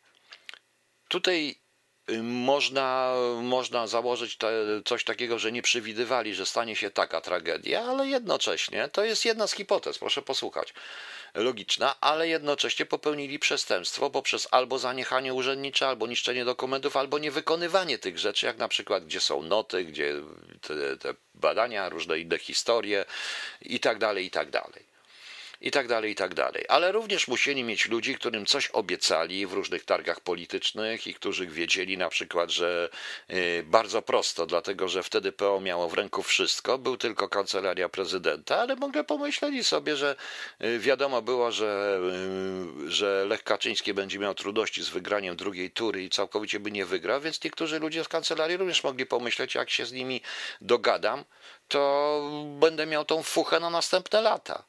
Tutaj 1.08 1.56
y, 2.10 2.24
można, 2.24 3.14
można 3.42 3.88
założyć 3.88 4.38
te, 4.38 4.52
coś 4.86 5.04
takiego, 5.04 5.40
że 5.40 5.52
nie 5.52 5.62
przewidywali, 5.62 6.34
że 6.34 6.46
stanie 6.46 6.76
się 6.76 6.92
taka 6.92 7.22
tragedia, 7.22 7.82
ale 7.84 8.08
jednocześnie 8.08 8.90
to 8.92 9.04
jest 9.04 9.26
jedna 9.26 9.48
z 9.48 9.54
hipotez, 9.54 10.00
proszę 10.00 10.22
posłuchać 10.22 10.74
logiczna, 11.34 11.96
ale 12.02 12.28
jednocześnie 12.28 12.86
popełnili 12.86 13.40
przestępstwo 13.40 14.10
poprzez 14.10 14.48
albo 14.52 14.80
zaniechanie 14.80 15.34
urzędnicze, 15.34 15.88
albo 15.88 16.08
niszczenie 16.08 16.46
dokumentów, 16.46 16.98
albo 16.98 17.20
niewykonywanie 17.20 17.98
tych 17.98 18.20
rzeczy, 18.20 18.46
jak 18.46 18.58
na 18.58 18.68
przykład 18.68 19.06
gdzie 19.06 19.20
są 19.20 19.44
noty, 19.44 19.86
gdzie 19.86 20.14
te, 20.62 20.98
te 20.98 21.14
badania, 21.34 21.90
różne 21.90 22.20
inne 22.20 22.38
historie 22.38 23.06
i 23.62 23.80
tak 23.80 23.98
dalej, 23.98 24.26
i 24.26 24.32
tak 24.32 24.50
dalej 24.50 24.87
i 25.62 25.72
tak 25.72 25.88
dalej, 25.88 26.12
i 26.12 26.16
tak 26.16 26.34
dalej. 26.34 26.66
Ale 26.68 26.92
również 26.92 27.28
musieli 27.28 27.64
mieć 27.64 27.88
ludzi, 27.88 28.16
którym 28.16 28.46
coś 28.46 28.68
obiecali 28.68 29.48
w 29.48 29.54
różnych 29.54 29.86
targach 29.86 30.20
politycznych 30.20 31.08
i 31.08 31.14
którzy 31.14 31.48
wiedzieli 31.48 31.98
na 31.98 32.10
przykład, 32.10 32.50
że 32.50 32.90
y, 33.30 33.64
bardzo 33.68 34.02
prosto, 34.02 34.46
dlatego 34.46 34.88
że 34.88 35.04
wtedy 35.04 35.32
PO 35.32 35.60
miało 35.60 35.90
w 35.90 35.94
ręku 35.94 36.24
wszystko, 36.24 36.78
był 36.78 36.98
tylko 36.98 37.30
kancelaria 37.30 37.90
prezydenta, 37.90 38.58
ale 38.58 38.76
mogli 38.76 39.04
pomyśleli 39.04 39.64
sobie, 39.64 39.96
że 39.96 40.16
y, 40.64 40.80
wiadomo 40.80 41.22
było, 41.22 41.52
że, 41.52 42.00
y, 42.86 42.92
że 42.92 43.26
Lech 43.26 43.44
Kaczyński 43.44 43.94
będzie 43.94 44.20
miał 44.20 44.34
trudności 44.34 44.84
z 44.84 44.90
wygraniem 44.90 45.36
drugiej 45.36 45.72
tury 45.72 46.04
i 46.04 46.10
całkowicie 46.10 46.60
by 46.60 46.72
nie 46.72 46.86
wygrał, 46.86 47.22
więc 47.22 47.44
niektórzy 47.44 47.80
ludzie 47.80 48.04
z 48.04 48.08
kancelarii 48.08 48.58
również 48.58 48.84
mogli 48.84 49.06
pomyśleć, 49.06 49.56
jak 49.56 49.70
się 49.70 49.86
z 49.86 49.92
nimi 49.92 50.22
dogadam, 50.62 51.24
to 51.68 52.22
będę 52.60 52.86
miał 52.86 53.06
tą 53.06 53.24
fuchę 53.24 53.60
na 53.60 53.70
następne 53.70 54.22
lata. 54.22 54.64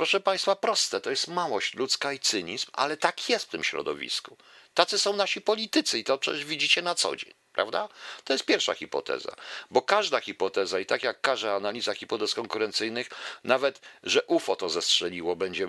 Proszę 0.00 0.20
Państwa, 0.20 0.56
proste, 0.56 1.00
to 1.00 1.10
jest 1.10 1.28
małość 1.28 1.74
ludzka 1.74 2.12
i 2.12 2.18
cynizm, 2.18 2.66
ale 2.72 2.96
tak 2.96 3.28
jest 3.28 3.44
w 3.44 3.48
tym 3.48 3.64
środowisku. 3.64 4.36
Tacy 4.74 4.98
są 4.98 5.16
nasi 5.16 5.40
politycy 5.40 5.98
i 5.98 6.04
to 6.04 6.18
przecież 6.18 6.44
widzicie 6.44 6.82
na 6.82 6.94
co 6.94 7.16
dzień. 7.16 7.34
Prawda? 7.52 7.88
To 8.24 8.32
jest 8.32 8.44
pierwsza 8.44 8.74
hipoteza, 8.74 9.34
bo 9.70 9.82
każda 9.82 10.20
hipoteza, 10.20 10.80
i 10.80 10.86
tak 10.86 11.02
jak 11.02 11.20
każda 11.20 11.54
analiza 11.54 11.94
hipotez 11.94 12.34
konkurencyjnych, 12.34 13.10
nawet 13.44 13.80
że 14.02 14.22
UFO 14.22 14.56
to 14.56 14.68
zestrzeliło, 14.68 15.36
będzie, 15.36 15.66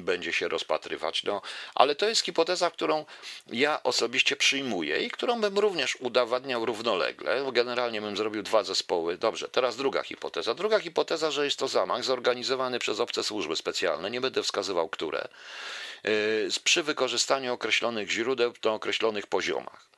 będzie 0.00 0.32
się 0.32 0.48
rozpatrywać. 0.48 1.24
No, 1.24 1.42
ale 1.74 1.94
to 1.94 2.08
jest 2.08 2.22
hipoteza, 2.22 2.70
którą 2.70 3.04
ja 3.46 3.82
osobiście 3.82 4.36
przyjmuję 4.36 4.98
i 4.98 5.10
którą 5.10 5.40
bym 5.40 5.58
również 5.58 5.96
udowadniał 5.96 6.66
równolegle. 6.66 7.52
Generalnie 7.52 8.00
bym 8.00 8.16
zrobił 8.16 8.42
dwa 8.42 8.64
zespoły. 8.64 9.18
Dobrze, 9.18 9.48
teraz 9.48 9.76
druga 9.76 10.02
hipoteza. 10.02 10.54
Druga 10.54 10.80
hipoteza, 10.80 11.30
że 11.30 11.44
jest 11.44 11.58
to 11.58 11.68
zamach 11.68 12.04
zorganizowany 12.04 12.78
przez 12.78 13.00
obce 13.00 13.22
służby 13.22 13.56
specjalne, 13.56 14.10
nie 14.10 14.20
będę 14.20 14.42
wskazywał 14.42 14.88
które, 14.88 15.28
yy, 16.04 16.48
przy 16.64 16.82
wykorzystaniu 16.82 17.52
określonych 17.52 18.10
źródeł 18.10 18.52
na 18.64 18.72
określonych 18.72 19.26
poziomach. 19.26 19.91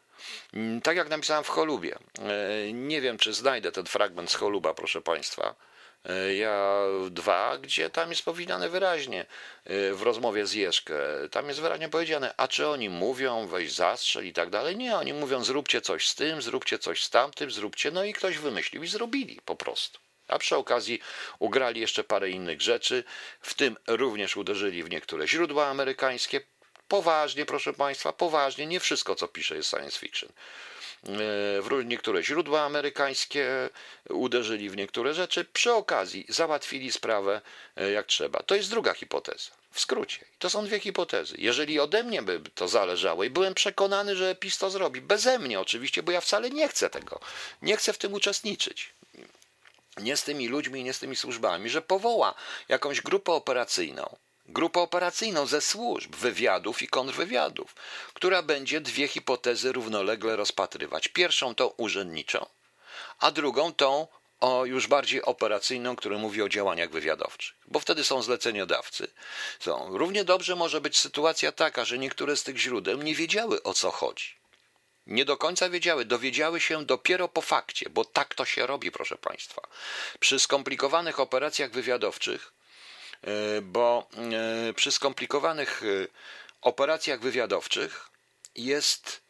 Mm, 0.54 0.80
tak 0.80 0.96
jak 0.96 1.08
napisałem 1.08 1.44
w 1.44 1.48
Cholubie. 1.48 1.98
E, 2.18 2.72
nie 2.72 3.00
wiem, 3.00 3.18
czy 3.18 3.32
znajdę 3.32 3.72
ten 3.72 3.86
fragment 3.86 4.30
z 4.30 4.34
Choluba, 4.34 4.74
proszę 4.74 5.02
Państwa. 5.02 5.54
E, 6.04 6.34
ja 6.34 6.82
dwa, 7.10 7.58
gdzie 7.58 7.90
tam 7.90 8.10
jest 8.10 8.22
powiedziane 8.22 8.68
wyraźnie 8.68 9.20
e, 9.64 9.92
w 9.92 10.02
rozmowie 10.02 10.46
z 10.46 10.52
Jeszkę, 10.52 10.94
tam 11.30 11.48
jest 11.48 11.60
wyraźnie 11.60 11.88
powiedziane, 11.88 12.34
a 12.36 12.48
czy 12.48 12.68
oni 12.68 12.90
mówią, 12.90 13.46
weź 13.46 13.72
zastrzel 13.72 14.26
i 14.26 14.32
tak 14.32 14.50
dalej? 14.50 14.76
Nie, 14.76 14.96
oni 14.96 15.12
mówią, 15.12 15.44
zróbcie 15.44 15.80
coś 15.80 16.08
z 16.08 16.14
tym, 16.14 16.42
zróbcie 16.42 16.78
coś 16.78 17.04
z 17.04 17.10
tamtym, 17.10 17.50
zróbcie, 17.50 17.90
no 17.90 18.04
i 18.04 18.12
ktoś 18.12 18.38
wymyślił 18.38 18.82
i 18.82 18.88
zrobili 18.88 19.40
po 19.44 19.56
prostu. 19.56 19.98
A 20.28 20.38
przy 20.38 20.56
okazji 20.56 21.00
ugrali 21.38 21.80
jeszcze 21.80 22.04
parę 22.04 22.30
innych 22.30 22.62
rzeczy, 22.62 23.04
w 23.40 23.54
tym 23.54 23.76
również 23.86 24.36
uderzyli 24.36 24.82
w 24.82 24.90
niektóre 24.90 25.28
źródła 25.28 25.66
amerykańskie, 25.66 26.40
Poważnie, 26.88 27.46
proszę 27.46 27.72
Państwa, 27.72 28.12
poważnie, 28.12 28.66
nie 28.66 28.80
wszystko, 28.80 29.14
co 29.14 29.28
pisze, 29.28 29.56
jest 29.56 29.70
science 29.70 29.98
fiction. 29.98 30.28
E, 30.28 31.12
w 31.62 31.84
niektóre 31.84 32.22
źródła 32.22 32.62
amerykańskie 32.62 33.70
uderzyli 34.08 34.70
w 34.70 34.76
niektóre 34.76 35.14
rzeczy, 35.14 35.44
przy 35.44 35.72
okazji 35.72 36.26
załatwili 36.28 36.92
sprawę 36.92 37.40
e, 37.76 37.90
jak 37.90 38.06
trzeba. 38.06 38.42
To 38.42 38.54
jest 38.54 38.70
druga 38.70 38.94
hipoteza. 38.94 39.50
W 39.70 39.80
skrócie. 39.80 40.24
To 40.38 40.50
są 40.50 40.66
dwie 40.66 40.80
hipotezy. 40.80 41.34
Jeżeli 41.38 41.80
ode 41.80 42.02
mnie 42.02 42.22
by 42.22 42.40
to 42.54 42.68
zależało 42.68 43.24
i 43.24 43.30
byłem 43.30 43.54
przekonany, 43.54 44.16
że 44.16 44.34
PiS 44.34 44.58
to 44.58 44.70
zrobi, 44.70 45.00
beze 45.00 45.38
mnie 45.38 45.60
oczywiście, 45.60 46.02
bo 46.02 46.12
ja 46.12 46.20
wcale 46.20 46.50
nie 46.50 46.68
chcę 46.68 46.90
tego, 46.90 47.20
nie 47.62 47.76
chcę 47.76 47.92
w 47.92 47.98
tym 47.98 48.12
uczestniczyć. 48.12 48.92
Nie 49.96 50.16
z 50.16 50.24
tymi 50.24 50.48
ludźmi, 50.48 50.84
nie 50.84 50.92
z 50.92 50.98
tymi 50.98 51.16
służbami, 51.16 51.70
że 51.70 51.82
powoła 51.82 52.34
jakąś 52.68 53.00
grupę 53.00 53.32
operacyjną, 53.32 54.16
grupę 54.46 54.80
operacyjną 54.80 55.46
ze 55.46 55.60
służb, 55.60 56.16
wywiadów 56.16 56.82
i 56.82 56.88
kontrwywiadów, 56.88 57.74
która 58.14 58.42
będzie 58.42 58.80
dwie 58.80 59.08
hipotezy 59.08 59.72
równolegle 59.72 60.36
rozpatrywać. 60.36 61.08
Pierwszą 61.08 61.54
tą 61.54 61.66
urzędniczą, 61.66 62.46
a 63.18 63.30
drugą 63.30 63.72
tą 63.72 64.06
o 64.40 64.64
już 64.64 64.86
bardziej 64.86 65.22
operacyjną, 65.22 65.96
która 65.96 66.18
mówi 66.18 66.42
o 66.42 66.48
działaniach 66.48 66.90
wywiadowczych, 66.90 67.54
bo 67.66 67.80
wtedy 67.80 68.04
są 68.04 68.22
zleceniodawcy. 68.22 69.10
Są. 69.60 69.98
Równie 69.98 70.24
dobrze 70.24 70.56
może 70.56 70.80
być 70.80 70.98
sytuacja 70.98 71.52
taka, 71.52 71.84
że 71.84 71.98
niektóre 71.98 72.36
z 72.36 72.42
tych 72.42 72.58
źródeł 72.58 73.02
nie 73.02 73.14
wiedziały 73.14 73.62
o 73.62 73.74
co 73.74 73.90
chodzi. 73.90 74.34
Nie 75.06 75.24
do 75.24 75.36
końca 75.36 75.70
wiedziały, 75.70 76.04
dowiedziały 76.04 76.60
się 76.60 76.84
dopiero 76.84 77.28
po 77.28 77.40
fakcie, 77.40 77.90
bo 77.90 78.04
tak 78.04 78.34
to 78.34 78.44
się 78.44 78.66
robi, 78.66 78.90
proszę 78.90 79.18
Państwa. 79.18 79.62
Przy 80.20 80.38
skomplikowanych 80.38 81.20
operacjach 81.20 81.70
wywiadowczych 81.70 82.52
bo 83.62 84.08
e, 84.68 84.72
przy 84.72 84.92
skomplikowanych 84.92 85.82
e, 85.82 86.06
operacjach 86.62 87.20
wywiadowczych 87.20 88.10
jest 88.54 89.24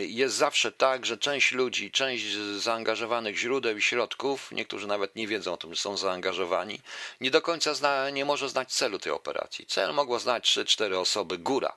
jest 0.00 0.34
zawsze 0.34 0.72
tak, 0.72 1.06
że 1.06 1.18
część 1.18 1.52
ludzi, 1.52 1.90
część 1.90 2.24
zaangażowanych 2.58 3.38
źródeł 3.38 3.76
i 3.76 3.82
środków, 3.82 4.52
niektórzy 4.52 4.86
nawet 4.86 5.16
nie 5.16 5.28
wiedzą 5.28 5.52
o 5.52 5.56
tym, 5.56 5.74
że 5.74 5.80
są 5.80 5.96
zaangażowani, 5.96 6.80
nie 7.20 7.30
do 7.30 7.42
końca 7.42 7.74
zna, 7.74 8.10
nie 8.10 8.24
może 8.24 8.48
znać 8.48 8.72
celu 8.72 8.98
tej 8.98 9.12
operacji. 9.12 9.66
Cel 9.66 9.94
mogło 9.94 10.18
znać 10.18 10.44
3-4 10.58 10.94
osoby, 10.94 11.38
góra 11.38 11.72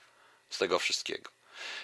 z 0.49 0.57
tego 0.57 0.79
wszystkiego. 0.79 1.31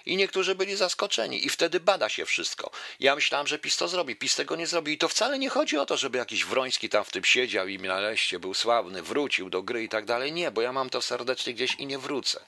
I 0.05 0.17
niektórzy 0.17 0.55
byli 0.55 0.75
zaskoczeni 0.75 1.45
i 1.45 1.49
wtedy 1.49 1.80
bada 1.80 2.09
się 2.09 2.25
wszystko. 2.25 2.71
Ja 2.99 3.15
myślałem, 3.15 3.47
że 3.47 3.59
PiS 3.59 3.78
to 3.78 3.88
zrobi. 3.88 4.15
PiS 4.15 4.36
tego 4.36 4.55
nie 4.55 4.67
zrobi. 4.67 4.93
I 4.93 4.97
to 4.97 5.07
wcale 5.07 5.39
nie 5.39 5.49
chodzi 5.49 5.78
o 5.78 5.86
to, 5.86 5.97
żeby 5.97 6.17
jakiś 6.17 6.45
Wroński 6.45 6.89
tam 6.89 7.03
w 7.03 7.11
tym 7.11 7.23
siedział 7.23 7.67
i 7.67 7.80
nareszcie 7.80 8.39
był 8.39 8.53
sławny, 8.53 9.01
wrócił 9.01 9.49
do 9.49 9.63
gry 9.63 9.84
i 9.84 9.89
tak 9.89 10.05
dalej. 10.05 10.34
Nie, 10.34 10.51
bo 10.51 10.61
ja 10.61 10.73
mam 10.73 10.89
to 10.89 11.01
serdecznie 11.01 11.53
gdzieś 11.53 11.75
i 11.75 11.86
nie 11.86 11.99
wrócę. 11.99 12.39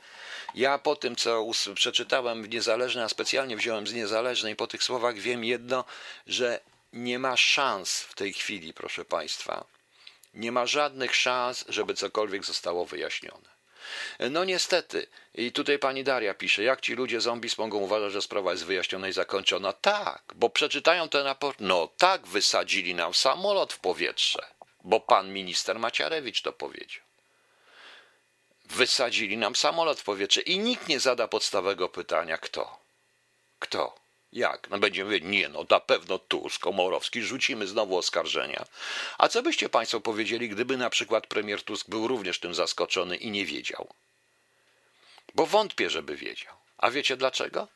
Ja 0.55 0.77
po 0.77 0.95
tym, 0.95 1.15
co 1.15 1.45
przeczytałem 1.75 2.43
w 2.43 2.49
Niezależnej, 2.49 3.03
a 3.03 3.09
specjalnie 3.09 3.57
wziąłem 3.57 3.87
z 3.87 3.93
Niezależnej, 3.93 4.55
po 4.55 4.67
tych 4.67 4.83
słowach 4.83 5.17
wiem 5.17 5.43
jedno, 5.43 5.85
że 6.27 6.59
nie 6.93 7.19
ma 7.19 7.37
szans 7.37 8.01
w 8.01 8.15
tej 8.15 8.33
chwili, 8.33 8.73
proszę 8.73 9.05
Państwa. 9.05 9.65
Nie 10.33 10.51
ma 10.51 10.65
żadnych 10.65 11.15
szans, 11.15 11.65
żeby 11.69 11.93
cokolwiek 11.93 12.45
zostało 12.45 12.85
wyjaśnione. 12.85 13.58
No 14.31 14.43
niestety, 14.43 15.07
i 15.35 15.51
tutaj 15.51 15.79
pani 15.79 16.03
Daria 16.03 16.33
pisze, 16.33 16.63
jak 16.63 16.81
ci 16.81 16.93
ludzie 16.93 17.21
zombie 17.21 17.49
mogą 17.57 17.77
uważać, 17.77 18.13
że 18.13 18.21
sprawa 18.21 18.51
jest 18.51 18.65
wyjaśniona 18.65 19.07
i 19.07 19.13
zakończona? 19.13 19.73
Tak, 19.73 20.23
bo 20.35 20.49
przeczytają 20.49 21.09
ten 21.09 21.25
raport. 21.25 21.57
No 21.59 21.89
tak, 21.97 22.27
wysadzili 22.27 22.95
nam 22.95 23.13
samolot 23.13 23.73
w 23.73 23.79
powietrze, 23.79 24.45
bo 24.83 24.99
pan 24.99 25.33
minister 25.33 25.79
Maciarewicz 25.79 26.41
to 26.41 26.53
powiedział. 26.53 27.03
Wysadzili 28.65 29.37
nam 29.37 29.55
samolot 29.55 29.99
w 29.99 30.03
powietrze 30.03 30.41
i 30.41 30.59
nikt 30.59 30.87
nie 30.87 30.99
zada 30.99 31.27
podstawowego 31.27 31.89
pytania, 31.89 32.37
kto? 32.37 32.79
Kto? 33.59 33.98
Jak? 34.33 34.69
No 34.69 34.79
będziemy 34.79 35.09
mówić, 35.09 35.23
nie 35.27 35.49
no, 35.49 35.65
na 35.69 35.79
pewno 35.79 36.19
Tusk, 36.19 36.61
Komorowski, 36.61 37.21
rzucimy 37.21 37.67
znowu 37.67 37.97
oskarżenia. 37.97 38.65
A 39.17 39.27
co 39.27 39.41
byście 39.41 39.69
Państwo 39.69 40.01
powiedzieli, 40.01 40.49
gdyby 40.49 40.77
na 40.77 40.89
przykład 40.89 41.27
premier 41.27 41.63
Tusk 41.63 41.89
był 41.89 42.07
również 42.07 42.39
tym 42.39 42.53
zaskoczony 42.53 43.17
i 43.17 43.31
nie 43.31 43.45
wiedział? 43.45 43.87
Bo 45.35 45.45
wątpię, 45.45 45.89
żeby 45.89 46.15
wiedział. 46.15 46.53
A 46.77 46.91
wiecie 46.91 47.17
dlaczego? 47.17 47.67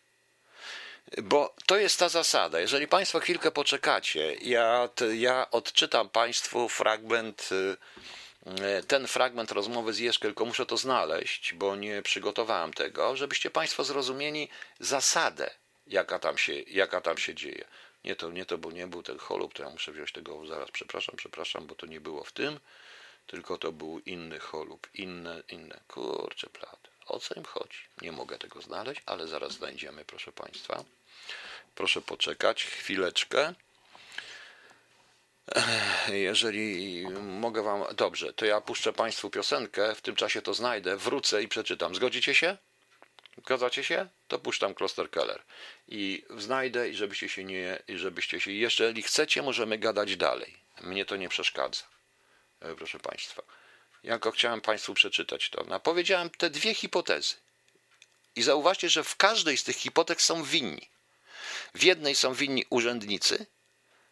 Bo 1.24 1.56
to 1.66 1.78
jest 1.78 2.00
ta 2.00 2.10
zasada. 2.10 2.60
Jeżeli 2.60 2.88
Państwo 2.88 3.20
chwilkę 3.20 3.52
poczekacie, 3.52 4.36
ja, 4.42 4.90
ja 5.14 5.52
odczytam 5.52 6.10
Państwu 6.10 6.70
fragment, 6.70 7.50
y, 7.52 7.78
y, 8.80 8.84
ten 8.84 9.08
fragment 9.08 9.52
rozmowy 9.52 9.94
z 9.94 10.00
Jeszkiem, 10.00 10.30
tylko 10.30 10.46
muszę 10.46 10.66
to 10.66 10.78
znaleźć, 10.78 11.54
bo 11.54 11.76
nie 11.76 12.02
przygotowałem 12.02 12.74
tego, 12.74 13.16
żebyście 13.16 13.50
Państwo 13.50 13.84
zrozumieli 13.84 14.50
zasadę 14.80 15.63
jaka 15.88 16.20
tam 16.20 16.38
się, 16.38 16.54
jaka 16.54 17.02
tam 17.02 17.18
się 17.18 17.36
dzieje. 17.36 17.66
Nie 18.04 18.16
to, 18.16 18.32
nie 18.32 18.46
to, 18.46 18.58
bo 18.58 18.72
nie 18.72 18.88
był 18.88 19.04
ten 19.04 19.18
holub, 19.18 19.54
to 19.54 19.64
ja 19.64 19.70
muszę 19.70 19.92
wziąć 19.92 20.12
tego 20.12 20.46
zaraz, 20.46 20.72
przepraszam, 20.72 21.16
przepraszam, 21.16 21.68
bo 21.68 21.76
to 21.76 21.86
nie 21.86 22.02
było 22.02 22.24
w 22.24 22.32
tym, 22.32 22.60
tylko 23.28 23.58
to 23.58 23.72
był 23.72 24.00
inny 24.00 24.40
cholub, 24.40 24.88
inne, 24.94 25.44
inne. 25.50 25.80
Kurczę, 25.88 26.50
plady. 26.50 26.90
O 27.08 27.20
co 27.20 27.36
im 27.36 27.46
chodzi? 27.46 27.78
Nie 28.02 28.12
mogę 28.12 28.38
tego 28.38 28.62
znaleźć, 28.62 29.02
ale 29.06 29.28
zaraz 29.28 29.54
znajdziemy, 29.54 30.06
proszę 30.06 30.32
Państwa. 30.32 30.84
Proszę 31.76 32.02
poczekać 32.02 32.64
chwileczkę. 32.64 33.54
Jeżeli 36.08 37.04
mogę 37.22 37.64
Wam. 37.64 37.84
Dobrze, 37.96 38.34
to 38.34 38.46
ja 38.46 38.62
puszczę 38.62 38.94
Państwu 38.94 39.30
piosenkę, 39.30 39.96
w 39.96 40.02
tym 40.02 40.16
czasie 40.16 40.42
to 40.42 40.54
znajdę, 40.54 40.98
wrócę 40.98 41.44
i 41.44 41.48
przeczytam. 41.48 41.96
Zgodzicie 41.96 42.36
się? 42.36 42.58
Zgadzacie 43.38 43.84
się? 43.84 44.08
To 44.28 44.40
puszczam 44.40 44.74
Kloster 44.74 45.10
Keller. 45.10 45.44
I 45.88 46.26
znajdę, 46.38 46.90
i 46.90 46.96
żebyście 46.96 47.30
się 47.30 47.44
nie. 47.44 47.84
I 47.88 47.98
żebyście 47.98 48.40
się. 48.40 48.52
Jeżeli 48.52 49.04
chcecie, 49.04 49.42
możemy 49.42 49.78
gadać 49.78 50.18
dalej. 50.18 50.58
Mnie 50.82 51.06
to 51.06 51.16
nie 51.16 51.30
przeszkadza. 51.30 51.84
E, 52.60 52.76
proszę 52.76 53.00
Państwa. 53.00 53.44
Jako 54.04 54.32
chciałem 54.32 54.62
Państwu 54.62 54.94
przeczytać 54.94 55.50
to. 55.50 55.64
No, 55.68 55.80
powiedziałem 55.80 56.30
te 56.30 56.50
dwie 56.50 56.74
hipotezy. 56.74 57.36
I 58.36 58.42
zauważcie, 58.42 58.90
że 58.90 59.04
w 59.04 59.16
każdej 59.16 59.58
z 59.58 59.64
tych 59.64 59.76
hipotez 59.76 60.20
są 60.20 60.44
winni. 60.44 60.90
W 61.74 61.84
jednej 61.84 62.16
są 62.16 62.34
winni 62.34 62.66
urzędnicy, 62.70 63.46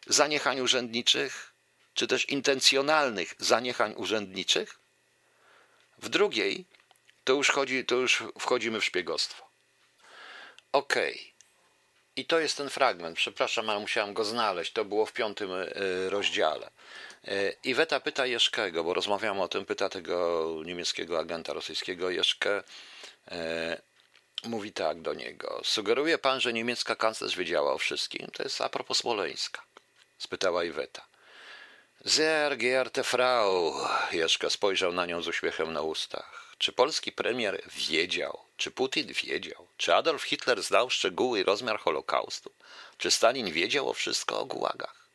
zaniechań 0.06 0.60
urzędniczych, 0.60 1.52
czy 1.94 2.06
też 2.06 2.28
intencjonalnych 2.28 3.34
zaniechań 3.38 3.94
urzędniczych. 3.96 4.78
W 5.98 6.08
drugiej 6.08 6.64
to 7.24 7.32
już, 7.32 7.50
chodzi, 7.50 7.84
to 7.84 7.94
już 7.94 8.22
wchodzimy 8.38 8.80
w 8.80 8.84
szpiegostwo. 8.84 9.48
Okej. 10.72 11.12
Okay. 11.12 11.32
I 12.16 12.24
to 12.24 12.40
jest 12.40 12.56
ten 12.56 12.70
fragment. 12.70 13.16
Przepraszam, 13.16 13.70
ale 13.70 13.80
musiałem 13.80 14.14
go 14.14 14.24
znaleźć. 14.24 14.72
To 14.72 14.84
było 14.84 15.06
w 15.06 15.12
piątym 15.12 15.50
e, 15.52 15.66
rozdziale. 16.10 16.70
E, 17.24 17.52
Iweta 17.64 18.00
pyta 18.00 18.26
Jeszkego, 18.26 18.84
bo 18.84 18.94
rozmawiamy 18.94 19.42
o 19.42 19.48
tym, 19.48 19.66
pyta 19.66 19.88
tego 19.88 20.48
niemieckiego 20.64 21.18
agenta 21.18 21.52
rosyjskiego 21.52 22.10
Jeszkę. 22.10 22.62
E, 23.30 23.82
mówi 24.44 24.72
tak 24.72 25.00
do 25.00 25.14
niego. 25.14 25.60
Sugeruje 25.64 26.18
pan, 26.18 26.40
że 26.40 26.52
niemiecka 26.52 26.96
kanclerz 26.96 27.36
wiedziała 27.36 27.72
o 27.72 27.78
wszystkim? 27.78 28.28
To 28.32 28.42
jest 28.42 28.60
a 28.60 28.68
propos 28.68 28.98
Smoleńska. 28.98 29.62
Spytała 30.18 30.64
Iweta. 30.64 31.06
Sehr 32.06 32.56
geehrte 32.56 33.04
Frau, 33.04 33.74
Jeszka 34.12 34.50
spojrzał 34.50 34.92
na 34.92 35.06
nią 35.06 35.22
z 35.22 35.28
uśmiechem 35.28 35.72
na 35.72 35.82
ustach. 35.82 36.41
Czy 36.62 36.72
polski 36.72 37.12
premier 37.12 37.62
wiedział, 37.88 38.38
czy 38.56 38.70
Putin 38.70 39.12
wiedział, 39.12 39.68
czy 39.76 39.94
Adolf 39.94 40.22
Hitler 40.22 40.62
znał 40.62 40.90
szczegóły 40.90 41.40
i 41.40 41.42
rozmiar 41.42 41.80
Holokaustu, 41.80 42.52
czy 42.98 43.10
Stalin 43.10 43.52
wiedział 43.52 43.88
o 43.88 43.92
wszystko 43.92 44.40
o 44.40 44.44
gułagach? 44.44 45.08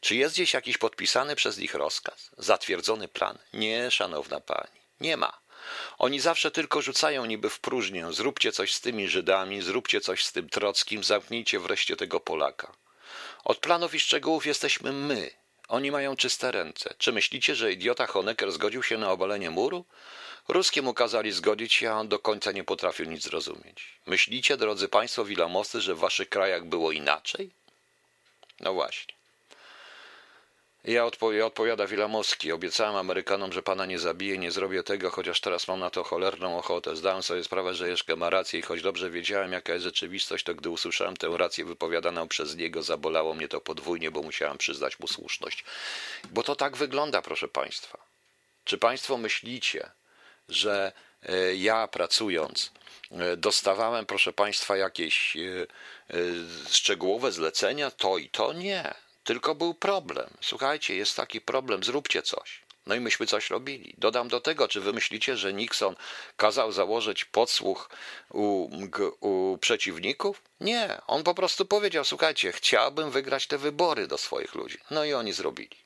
Czy 0.00 0.16
jest 0.16 0.34
gdzieś 0.34 0.54
jakiś 0.54 0.78
podpisany 0.78 1.36
przez 1.36 1.58
nich 1.58 1.74
rozkaz, 1.74 2.30
zatwierdzony 2.38 3.08
plan? 3.08 3.38
Nie, 3.52 3.90
szanowna 3.90 4.40
pani, 4.40 4.80
nie 5.00 5.16
ma. 5.16 5.38
Oni 5.98 6.20
zawsze 6.20 6.50
tylko 6.50 6.82
rzucają 6.82 7.24
niby 7.24 7.50
w 7.50 7.60
próżnię. 7.60 8.06
Zróbcie 8.10 8.52
coś 8.52 8.74
z 8.74 8.80
tymi 8.80 9.08
Żydami, 9.08 9.62
zróbcie 9.62 10.00
coś 10.00 10.24
z 10.24 10.32
tym 10.32 10.48
Trockim, 10.48 11.04
zamknijcie 11.04 11.58
wreszcie 11.58 11.96
tego 11.96 12.20
Polaka. 12.20 12.72
Od 13.44 13.58
planów 13.58 13.94
i 13.94 14.00
szczegółów 14.00 14.46
jesteśmy 14.46 14.92
my. 14.92 15.30
Oni 15.68 15.90
mają 15.90 16.16
czyste 16.16 16.52
ręce. 16.52 16.94
Czy 16.98 17.12
myślicie, 17.12 17.54
że 17.54 17.72
idiota 17.72 18.06
Honecker 18.06 18.52
zgodził 18.52 18.82
się 18.82 18.98
na 18.98 19.10
obalenie 19.10 19.50
muru? 19.50 19.84
Ruskie 20.48 20.82
mu 20.82 20.94
kazali 20.94 21.32
zgodzić 21.32 21.72
się, 21.72 21.90
a 21.90 21.94
on 21.94 22.08
do 22.08 22.18
końca 22.18 22.52
nie 22.52 22.64
potrafił 22.64 23.06
nic 23.06 23.22
zrozumieć. 23.22 23.84
Myślicie, 24.06 24.56
drodzy 24.56 24.88
państwo 24.88 25.24
wilamowscy, 25.24 25.80
że 25.80 25.94
w 25.94 25.98
waszych 25.98 26.28
krajach 26.28 26.64
było 26.64 26.92
inaczej? 26.92 27.50
No 28.60 28.74
właśnie. 28.74 29.14
Ja, 30.84 31.04
odpo 31.04 31.32
ja 31.32 31.46
odpowiada 31.46 31.86
Wilamowski. 31.86 32.52
Obiecałem 32.52 32.96
Amerykanom, 32.96 33.52
że 33.52 33.62
pana 33.62 33.86
nie 33.86 33.98
zabiję, 33.98 34.38
nie 34.38 34.50
zrobię 34.50 34.82
tego, 34.82 35.10
chociaż 35.10 35.40
teraz 35.40 35.68
mam 35.68 35.80
na 35.80 35.90
to 35.90 36.04
cholerną 36.04 36.58
ochotę. 36.58 36.96
Zdałem 36.96 37.22
sobie 37.22 37.44
sprawę, 37.44 37.74
że 37.74 37.88
Jeszkę 37.88 38.16
ma 38.16 38.30
rację 38.30 38.60
i 38.60 38.62
choć 38.62 38.82
dobrze 38.82 39.10
wiedziałem, 39.10 39.52
jaka 39.52 39.72
jest 39.72 39.84
rzeczywistość, 39.84 40.44
to 40.44 40.54
gdy 40.54 40.70
usłyszałem 40.70 41.16
tę 41.16 41.28
rację 41.36 41.64
wypowiadaną 41.64 42.28
przez 42.28 42.56
niego, 42.56 42.82
zabolało 42.82 43.34
mnie 43.34 43.48
to 43.48 43.60
podwójnie, 43.60 44.10
bo 44.10 44.22
musiałem 44.22 44.58
przyznać 44.58 44.98
mu 44.98 45.06
słuszność. 45.06 45.64
Bo 46.30 46.42
to 46.42 46.56
tak 46.56 46.76
wygląda, 46.76 47.22
proszę 47.22 47.48
państwa. 47.48 47.98
Czy 48.64 48.78
państwo 48.78 49.16
myślicie, 49.16 49.90
że 50.48 50.92
e, 51.22 51.54
ja 51.54 51.88
pracując 51.88 52.72
e, 53.10 53.36
dostawałem, 53.36 54.06
proszę 54.06 54.32
państwa, 54.32 54.76
jakieś 54.76 55.36
e, 55.36 55.40
szczegółowe 56.70 57.32
zlecenia, 57.32 57.90
to 57.90 58.18
i 58.18 58.28
to 58.28 58.52
nie. 58.52 58.94
Tylko 59.24 59.54
był 59.54 59.74
problem. 59.74 60.30
Słuchajcie, 60.40 60.96
jest 60.96 61.16
taki 61.16 61.40
problem, 61.40 61.84
zróbcie 61.84 62.22
coś. 62.22 62.62
No 62.86 62.94
i 62.94 63.00
myśmy 63.00 63.26
coś 63.26 63.50
robili. 63.50 63.94
Dodam 63.98 64.28
do 64.28 64.40
tego, 64.40 64.68
czy 64.68 64.80
wy 64.80 64.92
myślicie, 64.92 65.36
że 65.36 65.52
Nixon 65.52 65.96
kazał 66.36 66.72
założyć 66.72 67.24
podsłuch 67.24 67.90
u, 68.30 68.68
u, 69.20 69.58
przeciwników? 69.58 70.42
Nie, 70.60 71.00
on 71.06 71.22
po 71.22 71.34
prostu 71.34 71.66
powiedział: 71.66 72.04
Słuchajcie, 72.04 72.52
chciałbym 72.52 73.10
wygrać 73.10 73.46
te 73.46 73.58
wybory 73.58 74.06
do 74.06 74.18
swoich 74.18 74.54
ludzi. 74.54 74.78
No 74.90 75.04
i 75.04 75.12
oni 75.12 75.32
zrobili. 75.32 75.76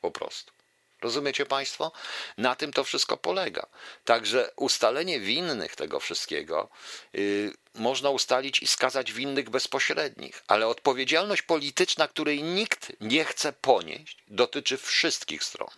Po 0.00 0.10
prostu. 0.10 0.57
Rozumiecie 1.02 1.46
Państwo? 1.46 1.92
Na 2.38 2.56
tym 2.56 2.72
to 2.72 2.84
wszystko 2.84 3.16
polega. 3.16 3.66
Także 4.04 4.50
ustalenie 4.56 5.20
winnych 5.20 5.76
tego 5.76 6.00
wszystkiego 6.00 6.68
yy, 7.12 7.52
można 7.74 8.10
ustalić 8.10 8.62
i 8.62 8.66
skazać 8.66 9.12
winnych 9.12 9.50
bezpośrednich, 9.50 10.42
ale 10.48 10.66
odpowiedzialność 10.66 11.42
polityczna, 11.42 12.08
której 12.08 12.42
nikt 12.42 12.92
nie 13.00 13.24
chce 13.24 13.52
ponieść, 13.52 14.16
dotyczy 14.28 14.76
wszystkich 14.76 15.44
stron. 15.44 15.70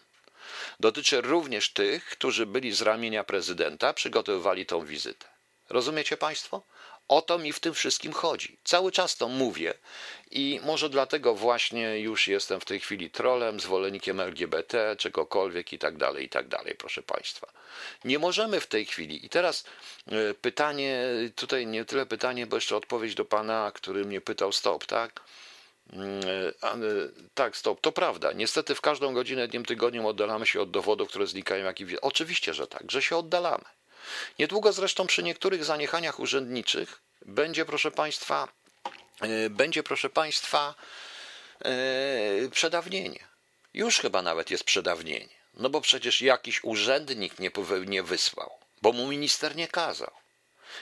Dotyczy 0.81 1.21
również 1.21 1.73
tych, 1.73 2.05
którzy 2.05 2.47
byli 2.47 2.73
z 2.73 2.83
ramienia 2.83 3.25
prezydenta, 3.25 3.93
przygotowywali 3.93 4.67
tą 4.67 4.85
wizytę. 4.85 5.27
Rozumiecie 5.69 6.17
Państwo? 6.17 6.63
O 7.11 7.23
to 7.23 7.39
mi 7.39 7.53
w 7.53 7.61
tym 7.61 7.75
wszystkim 7.75 8.13
chodzi. 8.13 8.59
Cały 8.65 8.93
czas 8.93 9.17
to 9.17 9.29
mówię 9.29 9.75
i 10.31 10.61
może 10.65 10.91
dlatego 10.91 11.35
właśnie 11.35 12.01
już 12.01 12.29
jestem 12.29 12.61
w 12.61 12.65
tej 12.65 12.81
chwili 12.81 13.11
trolem, 13.11 13.61
zwolennikiem 13.61 14.21
LGBT, 14.21 14.97
czegokolwiek 14.99 15.73
i 15.73 15.79
tak 15.79 15.97
dalej, 15.97 16.25
i 16.25 16.29
tak 16.29 16.49
dalej, 16.49 16.75
proszę 16.75 17.03
Państwa. 17.03 17.53
Nie 18.05 18.19
możemy 18.19 18.61
w 18.61 18.67
tej 18.67 18.87
chwili. 18.87 19.27
I 19.27 19.29
teraz 19.29 19.65
e, 20.07 20.35
pytanie, 20.35 21.05
tutaj 21.37 21.67
nie 21.67 21.85
tyle 21.85 22.07
pytanie, 22.07 22.47
bo 22.47 22.57
jeszcze 22.57 22.77
odpowiedź 22.77 23.15
do 23.15 23.25
Pana, 23.25 23.73
który 23.75 24.05
mnie 24.05 24.21
pytał, 24.21 24.53
stop, 24.53 24.87
tak? 24.87 25.21
Mm, 25.93 26.21
e, 26.63 26.79
tak, 27.35 27.57
stop, 27.57 27.81
to 27.81 27.93
prawda. 27.93 28.33
Niestety 28.33 28.75
w 28.75 28.81
każdą 28.81 29.15
godzinę, 29.15 29.49
dniem, 29.49 29.65
tygodniem 29.65 30.07
oddalamy 30.07 30.47
się 30.47 30.61
od 30.61 30.71
dowodów, 30.71 31.09
które 31.09 31.27
znikają. 31.27 31.65
Jak 31.65 31.81
i... 31.81 32.01
Oczywiście, 32.01 32.55
że 32.55 32.67
tak, 32.67 32.91
że 32.91 33.03
się 33.03 33.17
oddalamy. 33.17 33.65
Niedługo 34.39 34.73
zresztą 34.73 35.07
przy 35.07 35.23
niektórych 35.23 35.65
zaniechaniach 35.65 36.21
urzędniczych 36.21 37.01
będzie, 37.27 37.65
proszę 37.65 37.91
Państwa, 37.91 38.49
e, 39.21 39.51
będzie, 39.51 39.83
proszę 39.83 40.11
Państwa, 40.11 40.75
e, 41.65 42.49
przedawnienie. 42.51 43.25
Już 43.75 43.99
chyba 43.99 44.23
nawet 44.23 44.51
jest 44.51 44.65
przedawnienie. 44.65 45.41
No 45.55 45.71
bo 45.71 45.81
przecież 45.81 46.21
jakiś 46.21 46.65
urzędnik 46.65 47.39
nie, 47.39 47.51
nie 47.87 48.03
wysłał, 48.03 48.59
bo 48.83 48.93
mu 48.93 49.07
minister 49.07 49.57
nie 49.57 49.69
kazał. 49.69 50.11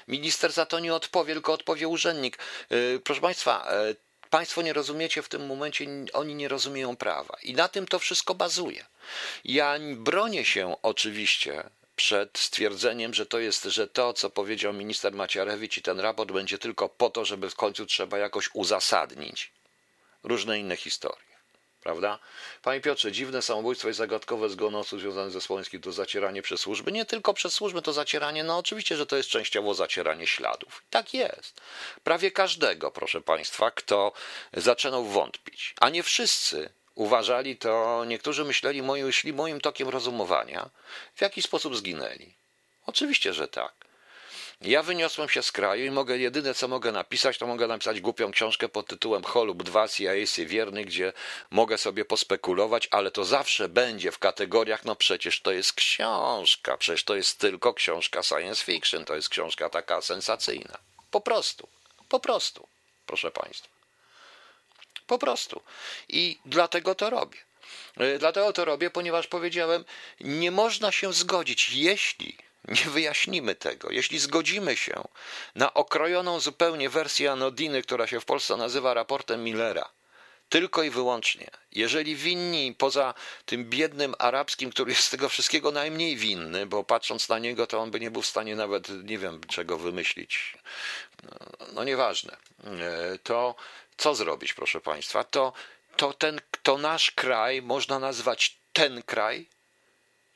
Minister 0.08 0.52
za 0.52 0.66
to 0.66 0.78
nie 0.78 0.94
odpowie, 0.94 1.34
tylko 1.34 1.52
odpowie 1.52 1.88
urzędnik. 1.88 2.38
E, 2.70 2.98
proszę 2.98 3.20
Państwa, 3.20 3.68
Państwo 4.30 4.62
nie 4.62 4.72
rozumiecie 4.72 5.22
w 5.22 5.28
tym 5.28 5.46
momencie, 5.46 5.86
oni 6.12 6.34
nie 6.34 6.48
rozumieją 6.48 6.96
prawa. 6.96 7.36
I 7.42 7.54
na 7.54 7.68
tym 7.68 7.88
to 7.88 7.98
wszystko 7.98 8.34
bazuje. 8.34 8.86
Ja 9.44 9.78
bronię 9.96 10.44
się 10.44 10.76
oczywiście 10.82 11.70
przed 11.98 12.38
stwierdzeniem, 12.38 13.14
że 13.14 13.26
to 13.26 13.38
jest, 13.38 13.64
że 13.64 13.88
to, 13.88 14.12
co 14.12 14.30
powiedział 14.30 14.72
minister 14.72 15.12
Maciarewicz 15.12 15.76
i 15.76 15.82
ten 15.82 16.00
raport 16.00 16.32
będzie 16.32 16.58
tylko 16.58 16.88
po 16.88 17.10
to, 17.10 17.24
żeby 17.24 17.50
w 17.50 17.54
końcu 17.54 17.86
trzeba 17.86 18.18
jakoś 18.18 18.50
uzasadnić 18.52 19.52
różne 20.22 20.58
inne 20.58 20.76
historie. 20.76 21.28
Prawda? 21.82 22.18
Panie 22.62 22.80
Piotrze, 22.80 23.12
dziwne 23.12 23.42
samobójstwo 23.42 23.88
i 23.88 23.92
zagadkowe 23.92 24.48
zgon 24.48 24.74
osób 24.74 25.00
ze 25.28 25.40
Słońskim 25.40 25.80
to 25.80 25.92
zacieranie 25.92 26.42
przez 26.42 26.60
służby. 26.60 26.92
Nie 26.92 27.04
tylko 27.04 27.34
przez 27.34 27.54
służby 27.54 27.82
to 27.82 27.92
zacieranie, 27.92 28.44
no 28.44 28.58
oczywiście, 28.58 28.96
że 28.96 29.06
to 29.06 29.16
jest 29.16 29.28
częściowo 29.28 29.74
zacieranie 29.74 30.26
śladów. 30.26 30.82
Tak 30.90 31.14
jest. 31.14 31.60
Prawie 32.04 32.30
każdego, 32.30 32.90
proszę 32.90 33.20
Państwa, 33.20 33.70
kto 33.70 34.12
zaczynał 34.52 35.04
wątpić. 35.04 35.74
A 35.80 35.88
nie 35.88 36.02
wszyscy 36.02 36.70
uważali 36.98 37.56
to, 37.56 38.04
niektórzy 38.04 38.44
myśleli, 38.44 38.82
moi, 38.82 39.12
szli 39.12 39.32
moim 39.32 39.60
tokiem 39.60 39.88
rozumowania, 39.88 40.70
w 41.14 41.20
jaki 41.20 41.42
sposób 41.42 41.76
zginęli. 41.76 42.34
Oczywiście, 42.86 43.34
że 43.34 43.48
tak. 43.48 43.72
Ja 44.60 44.82
wyniosłem 44.82 45.28
się 45.28 45.42
z 45.42 45.52
kraju 45.52 45.84
i 45.84 45.90
mogę, 45.90 46.18
jedyne 46.18 46.54
co 46.54 46.68
mogę 46.68 46.92
napisać, 46.92 47.38
to 47.38 47.46
mogę 47.46 47.66
napisać 47.66 48.00
głupią 48.00 48.30
książkę 48.30 48.68
pod 48.68 48.86
tytułem 48.86 49.24
Holub 49.24 49.62
2 49.62 49.88
CIA 49.88 50.12
wierny, 50.38 50.84
gdzie 50.84 51.12
mogę 51.50 51.78
sobie 51.78 52.04
pospekulować, 52.04 52.88
ale 52.90 53.10
to 53.10 53.24
zawsze 53.24 53.68
będzie 53.68 54.12
w 54.12 54.18
kategoriach, 54.18 54.84
no 54.84 54.96
przecież 54.96 55.40
to 55.40 55.52
jest 55.52 55.72
książka, 55.72 56.76
przecież 56.76 57.04
to 57.04 57.16
jest 57.16 57.38
tylko 57.38 57.74
książka 57.74 58.22
science 58.22 58.64
fiction, 58.64 59.04
to 59.04 59.14
jest 59.14 59.28
książka 59.28 59.68
taka 59.68 60.00
sensacyjna. 60.00 60.78
Po 61.10 61.20
prostu, 61.20 61.68
po 62.08 62.20
prostu, 62.20 62.68
proszę 63.06 63.30
Państwa. 63.30 63.77
Po 65.08 65.18
prostu. 65.18 65.62
I 66.08 66.38
dlatego 66.44 66.94
to 66.94 67.10
robię. 67.10 67.38
E, 67.96 68.18
dlatego 68.18 68.52
to 68.52 68.64
robię, 68.64 68.90
ponieważ 68.90 69.26
powiedziałem, 69.26 69.84
nie 70.20 70.50
można 70.50 70.92
się 70.92 71.12
zgodzić, 71.12 71.70
jeśli 71.74 72.36
nie 72.68 72.90
wyjaśnimy 72.90 73.54
tego, 73.54 73.90
jeśli 73.90 74.18
zgodzimy 74.18 74.76
się 74.76 75.04
na 75.54 75.74
okrojoną 75.74 76.40
zupełnie 76.40 76.88
wersję 76.88 77.32
Anodiny, 77.32 77.82
która 77.82 78.06
się 78.06 78.20
w 78.20 78.24
Polsce 78.24 78.56
nazywa 78.56 78.94
raportem 78.94 79.44
Millera, 79.44 79.88
tylko 80.48 80.82
i 80.82 80.90
wyłącznie. 80.90 81.50
Jeżeli 81.72 82.16
winni, 82.16 82.74
poza 82.78 83.14
tym 83.46 83.70
biednym 83.70 84.14
arabskim, 84.18 84.70
który 84.70 84.90
jest 84.90 85.04
z 85.04 85.10
tego 85.10 85.28
wszystkiego 85.28 85.70
najmniej 85.70 86.16
winny, 86.16 86.66
bo 86.66 86.84
patrząc 86.84 87.28
na 87.28 87.38
niego, 87.38 87.66
to 87.66 87.78
on 87.78 87.90
by 87.90 88.00
nie 88.00 88.10
był 88.10 88.22
w 88.22 88.26
stanie 88.26 88.56
nawet, 88.56 88.88
nie 89.04 89.18
wiem, 89.18 89.40
czego 89.48 89.78
wymyślić. 89.78 90.54
No 91.72 91.84
nieważne. 91.84 92.36
E, 92.64 93.18
to 93.22 93.54
co 93.98 94.14
zrobić, 94.14 94.54
proszę 94.54 94.80
Państwa? 94.80 95.24
To, 95.24 95.52
to, 95.96 96.12
ten, 96.12 96.40
to 96.62 96.78
nasz 96.78 97.10
kraj 97.10 97.62
można 97.62 97.98
nazwać 97.98 98.56
ten 98.72 99.02
kraj 99.02 99.46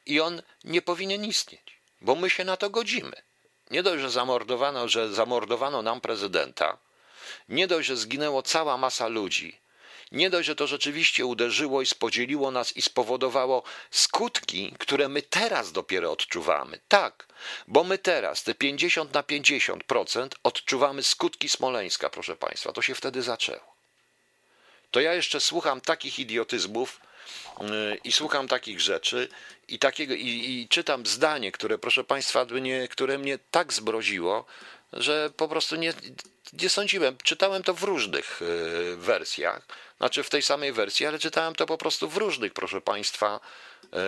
i 0.06 0.20
on 0.20 0.42
nie 0.64 0.82
powinien 0.82 1.24
istnieć, 1.24 1.78
bo 2.00 2.14
my 2.14 2.30
się 2.30 2.44
na 2.44 2.56
to 2.56 2.70
godzimy. 2.70 3.22
Nie 3.70 3.82
dość, 3.82 4.02
że 4.02 4.10
zamordowano, 4.10 4.88
że 4.88 5.12
zamordowano 5.12 5.82
nam 5.82 6.00
prezydenta, 6.00 6.78
nie 7.48 7.66
dość, 7.66 7.88
że 7.88 7.96
zginęło 7.96 8.42
cała 8.42 8.76
masa 8.76 9.08
ludzi, 9.08 9.61
nie 10.12 10.30
dość, 10.30 10.46
że 10.46 10.56
to 10.56 10.66
rzeczywiście 10.66 11.26
uderzyło 11.26 11.82
i 11.82 11.86
spodzieliło 11.86 12.50
nas 12.50 12.76
i 12.76 12.82
spowodowało 12.82 13.62
skutki, 13.90 14.74
które 14.78 15.08
my 15.08 15.22
teraz 15.22 15.72
dopiero 15.72 16.12
odczuwamy. 16.12 16.80
Tak, 16.88 17.26
bo 17.68 17.84
my 17.84 17.98
teraz 17.98 18.42
te 18.42 18.54
50 18.54 19.14
na 19.14 19.22
50% 19.22 20.28
odczuwamy 20.42 21.02
skutki 21.02 21.48
Smoleńska, 21.48 22.10
proszę 22.10 22.36
Państwa. 22.36 22.72
To 22.72 22.82
się 22.82 22.94
wtedy 22.94 23.22
zaczęło. 23.22 23.72
To 24.90 25.00
ja 25.00 25.14
jeszcze 25.14 25.40
słucham 25.40 25.80
takich 25.80 26.18
idiotyzmów 26.18 27.00
yy, 27.60 27.98
i 28.04 28.12
słucham 28.12 28.48
takich 28.48 28.80
rzeczy 28.80 29.28
i, 29.68 29.78
takiego, 29.78 30.14
i, 30.14 30.28
i 30.28 30.68
czytam 30.68 31.06
zdanie, 31.06 31.52
które, 31.52 31.78
proszę 31.78 32.04
Państwa, 32.04 32.44
mnie, 32.44 32.88
które 32.88 33.18
mnie 33.18 33.38
tak 33.50 33.72
zbroziło, 33.72 34.44
że 34.92 35.30
po 35.36 35.48
prostu 35.48 35.76
nie, 35.76 35.94
nie 36.52 36.68
sądziłem. 36.68 37.16
Czytałem 37.22 37.62
to 37.62 37.74
w 37.74 37.82
różnych 37.82 38.40
yy, 38.40 38.96
wersjach 38.96 39.66
znaczy 40.02 40.22
w 40.22 40.30
tej 40.30 40.42
samej 40.42 40.72
wersji, 40.72 41.06
ale 41.06 41.18
czytałem 41.18 41.54
to 41.54 41.66
po 41.66 41.78
prostu 41.78 42.08
w 42.08 42.16
różnych, 42.16 42.52
proszę 42.52 42.80
Państwa, 42.80 43.40
e, 43.92 43.98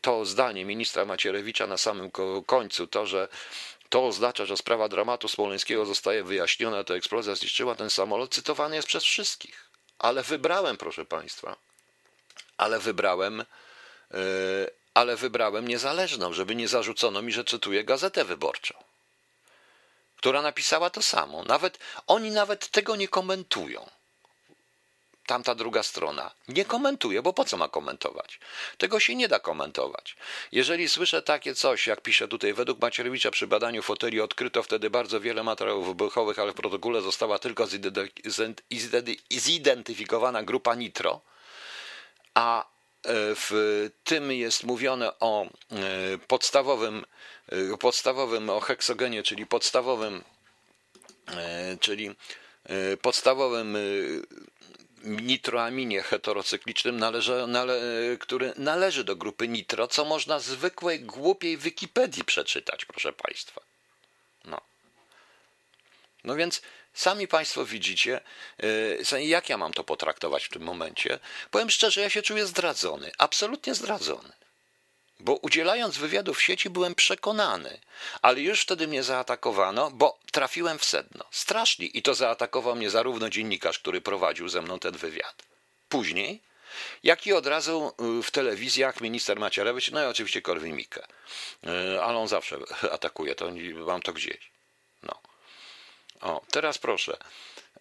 to 0.00 0.24
zdanie 0.24 0.64
ministra 0.64 1.04
Macierewicza 1.04 1.66
na 1.66 1.76
samym 1.76 2.10
końcu, 2.46 2.86
to, 2.86 3.06
że 3.06 3.28
to 3.88 4.06
oznacza, 4.06 4.44
że 4.44 4.56
sprawa 4.56 4.88
dramatu 4.88 5.28
smoleńskiego 5.28 5.86
zostaje 5.86 6.24
wyjaśniona, 6.24 6.84
to 6.84 6.96
eksplozja 6.96 7.34
zniszczyła 7.34 7.74
ten 7.74 7.90
samolot, 7.90 8.34
cytowany 8.34 8.76
jest 8.76 8.88
przez 8.88 9.04
wszystkich. 9.04 9.70
Ale 9.98 10.22
wybrałem, 10.22 10.76
proszę 10.76 11.04
Państwa, 11.04 11.56
ale 12.56 12.78
wybrałem, 12.78 13.40
e, 13.40 13.44
ale 14.94 15.16
wybrałem 15.16 15.68
niezależną, 15.68 16.32
żeby 16.32 16.54
nie 16.54 16.68
zarzucono 16.68 17.22
mi, 17.22 17.32
że 17.32 17.44
cytuję 17.44 17.84
Gazetę 17.84 18.24
Wyborczą, 18.24 18.74
która 20.18 20.42
napisała 20.42 20.90
to 20.90 21.02
samo. 21.02 21.44
Nawet 21.44 21.78
oni 22.06 22.30
nawet 22.30 22.68
tego 22.68 22.96
nie 22.96 23.08
komentują 23.08 23.90
tamta 25.28 25.54
druga 25.54 25.82
strona. 25.82 26.30
Nie 26.48 26.64
komentuje, 26.64 27.22
bo 27.22 27.32
po 27.32 27.44
co 27.44 27.56
ma 27.56 27.68
komentować? 27.68 28.40
Tego 28.78 29.00
się 29.00 29.14
nie 29.14 29.28
da 29.28 29.38
komentować. 29.38 30.16
Jeżeli 30.52 30.88
słyszę 30.88 31.22
takie 31.22 31.54
coś, 31.54 31.86
jak 31.86 32.00
pisze 32.00 32.28
tutaj, 32.28 32.54
według 32.54 32.80
Macierewicza 32.80 33.30
przy 33.30 33.46
badaniu 33.46 33.82
foteli 33.82 34.20
odkryto 34.20 34.62
wtedy 34.62 34.90
bardzo 34.90 35.20
wiele 35.20 35.42
materiałów 35.42 35.86
wybuchowych, 35.86 36.38
ale 36.38 36.52
w 36.52 36.54
protokole 36.54 37.00
została 37.00 37.38
tylko 37.38 37.66
zidentyfikowana 39.30 40.42
grupa 40.42 40.74
nitro, 40.74 41.20
a 42.34 42.77
w 43.10 43.90
tym 44.04 44.32
jest 44.32 44.64
mówione 44.64 45.18
o 45.20 45.44
e, 45.44 45.48
podstawowym, 46.26 47.04
e, 47.48 47.76
podstawowym 47.76 48.50
o 48.50 48.60
heksogenie, 48.60 49.22
czyli 49.22 49.46
podstawowym, 49.46 50.24
czyli 51.80 52.10
podstawowym 53.02 53.76
nitroaminie 55.04 56.02
heterocyklicznym, 56.02 56.98
należy, 56.98 57.46
nale, 57.46 57.80
który 58.20 58.52
należy 58.56 59.04
do 59.04 59.16
grupy 59.16 59.48
nitro, 59.48 59.88
co 59.88 60.04
można 60.04 60.38
zwykłej, 60.40 61.00
głupiej 61.00 61.58
Wikipedii 61.58 62.24
przeczytać, 62.24 62.84
proszę 62.84 63.12
Państwa. 63.12 63.60
No. 64.44 64.60
No 66.24 66.36
więc 66.36 66.62
sami 66.98 67.28
Państwo 67.28 67.64
widzicie, 67.64 68.20
e, 69.12 69.22
jak 69.22 69.48
ja 69.48 69.56
mam 69.56 69.72
to 69.72 69.84
potraktować 69.84 70.44
w 70.44 70.48
tym 70.48 70.62
momencie. 70.62 71.18
Powiem 71.50 71.70
szczerze, 71.70 72.00
ja 72.00 72.10
się 72.10 72.22
czuję 72.22 72.46
zdradzony, 72.46 73.10
absolutnie 73.18 73.74
zdradzony. 73.74 74.32
Bo 75.20 75.34
udzielając 75.34 75.98
wywiadów 75.98 76.38
w 76.38 76.42
sieci 76.42 76.70
byłem 76.70 76.94
przekonany, 76.94 77.80
ale 78.22 78.40
już 78.40 78.60
wtedy 78.60 78.88
mnie 78.88 79.02
zaatakowano, 79.02 79.90
bo 79.90 80.18
trafiłem 80.32 80.78
w 80.78 80.84
sedno. 80.84 81.24
Strasznie. 81.30 81.86
I 81.86 82.02
to 82.02 82.14
zaatakował 82.14 82.76
mnie 82.76 82.90
zarówno 82.90 83.30
dziennikarz, 83.30 83.78
który 83.78 84.00
prowadził 84.00 84.48
ze 84.48 84.62
mną 84.62 84.78
ten 84.78 84.96
wywiad. 84.96 85.42
Później, 85.88 86.40
jak 87.02 87.26
i 87.26 87.32
od 87.32 87.46
razu 87.46 87.92
y, 88.18 88.22
w 88.22 88.30
telewizjach 88.30 89.00
minister 89.00 89.38
Macierewicz, 89.38 89.90
no 89.90 90.02
i 90.02 90.06
oczywiście 90.06 90.42
Korwin-Mikke. 90.42 91.02
Y, 91.66 92.02
ale 92.02 92.18
on 92.18 92.28
zawsze 92.28 92.58
atakuje, 92.96 93.34
to 93.34 93.50
mam 93.86 94.02
to 94.02 94.12
gdzieś. 94.12 94.57
O, 96.20 96.40
teraz 96.50 96.78
proszę. 96.78 97.16